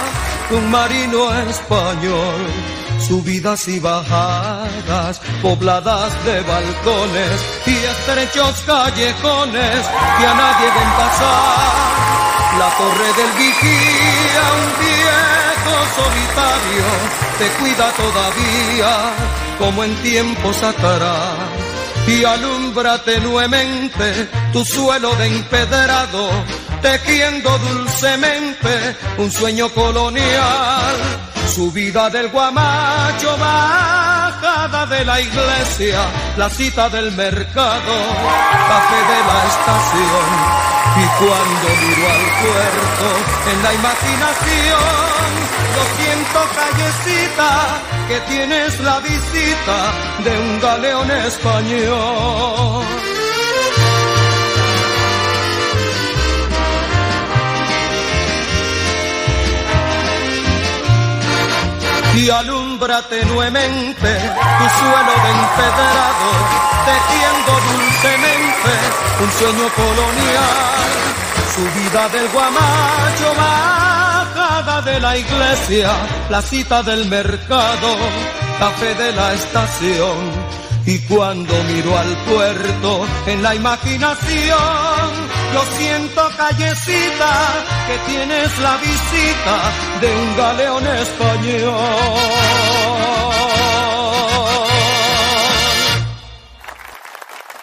un 0.52 0.70
marino 0.70 1.34
español 1.50 2.71
subidas 3.12 3.68
y 3.68 3.78
bajadas, 3.78 5.20
pobladas 5.42 6.10
de 6.24 6.40
balcones 6.40 7.36
y 7.66 7.74
estrechos 7.76 8.54
callejones 8.64 9.80
que 10.18 10.26
a 10.32 10.34
nadie 10.34 10.66
ven 10.76 10.92
pasar. 10.96 11.82
La 12.58 12.70
torre 12.80 13.10
del 13.18 13.32
vigía, 13.42 14.44
un 14.62 14.70
viejo 14.86 15.76
solitario, 15.98 16.86
te 17.38 17.46
cuida 17.60 17.92
todavía 18.02 18.92
como 19.58 19.84
en 19.84 19.94
tiempos 19.96 20.62
atrás 20.62 21.36
y 22.06 22.24
alumbra 22.24 22.96
tenuemente 23.04 24.26
tu 24.54 24.64
suelo 24.64 25.14
de 25.16 25.26
empedrado 25.26 26.30
tejiendo 26.80 27.58
dulcemente 27.58 28.96
un 29.18 29.30
sueño 29.30 29.68
colonial. 29.68 31.31
Subida 31.48 32.10
del 32.10 32.28
guamacho, 32.28 33.36
bajada 33.36 34.86
de 34.86 35.04
la 35.04 35.20
iglesia, 35.20 36.00
la 36.36 36.48
cita 36.48 36.88
del 36.88 37.10
mercado, 37.12 37.94
café 38.68 39.00
de 39.12 39.20
la 39.28 39.38
estación. 39.52 40.28
Y 40.94 41.04
cuando 41.18 41.66
miro 41.82 42.04
al 42.10 42.26
puerto, 42.42 43.06
en 43.52 43.58
la 43.62 43.72
imaginación, 43.74 45.28
lo 45.76 45.84
siento 45.98 46.38
callecita, 46.54 47.50
que 48.08 48.18
tienes 48.32 48.70
la 48.80 48.96
visita 49.00 49.78
de 50.24 50.32
un 50.38 50.60
galeón 50.60 51.10
español. 51.10 52.84
Y 62.14 62.28
alumbra 62.28 63.00
tenuemente 63.08 64.18
tu 64.58 64.66
suelo 64.78 65.12
de 65.24 65.30
empedrado, 65.30 66.28
tejiendo 66.84 67.52
dulcemente 67.72 68.72
un 69.22 69.30
sueño 69.32 69.68
colonial. 69.74 70.92
Subida 71.54 72.08
del 72.08 72.28
guamacho, 72.28 73.34
bajada 73.36 74.82
de 74.82 75.00
la 75.00 75.16
iglesia, 75.16 75.90
la 76.28 76.42
cita 76.42 76.82
del 76.82 77.06
mercado, 77.06 77.96
café 78.58 78.94
de 78.94 79.12
la 79.12 79.32
estación. 79.34 80.52
Y 80.84 80.98
cuando 81.00 81.54
miro 81.64 81.96
al 81.96 82.16
puerto 82.24 83.06
en 83.26 83.42
la 83.42 83.54
imaginación, 83.54 85.41
lo 85.52 85.62
siento, 85.76 86.30
callecita, 86.36 87.64
que 87.86 87.98
tienes 88.10 88.58
la 88.58 88.76
visita 88.76 89.72
de 90.00 90.14
un 90.14 90.36
galeón 90.36 90.86
español. 90.86 92.22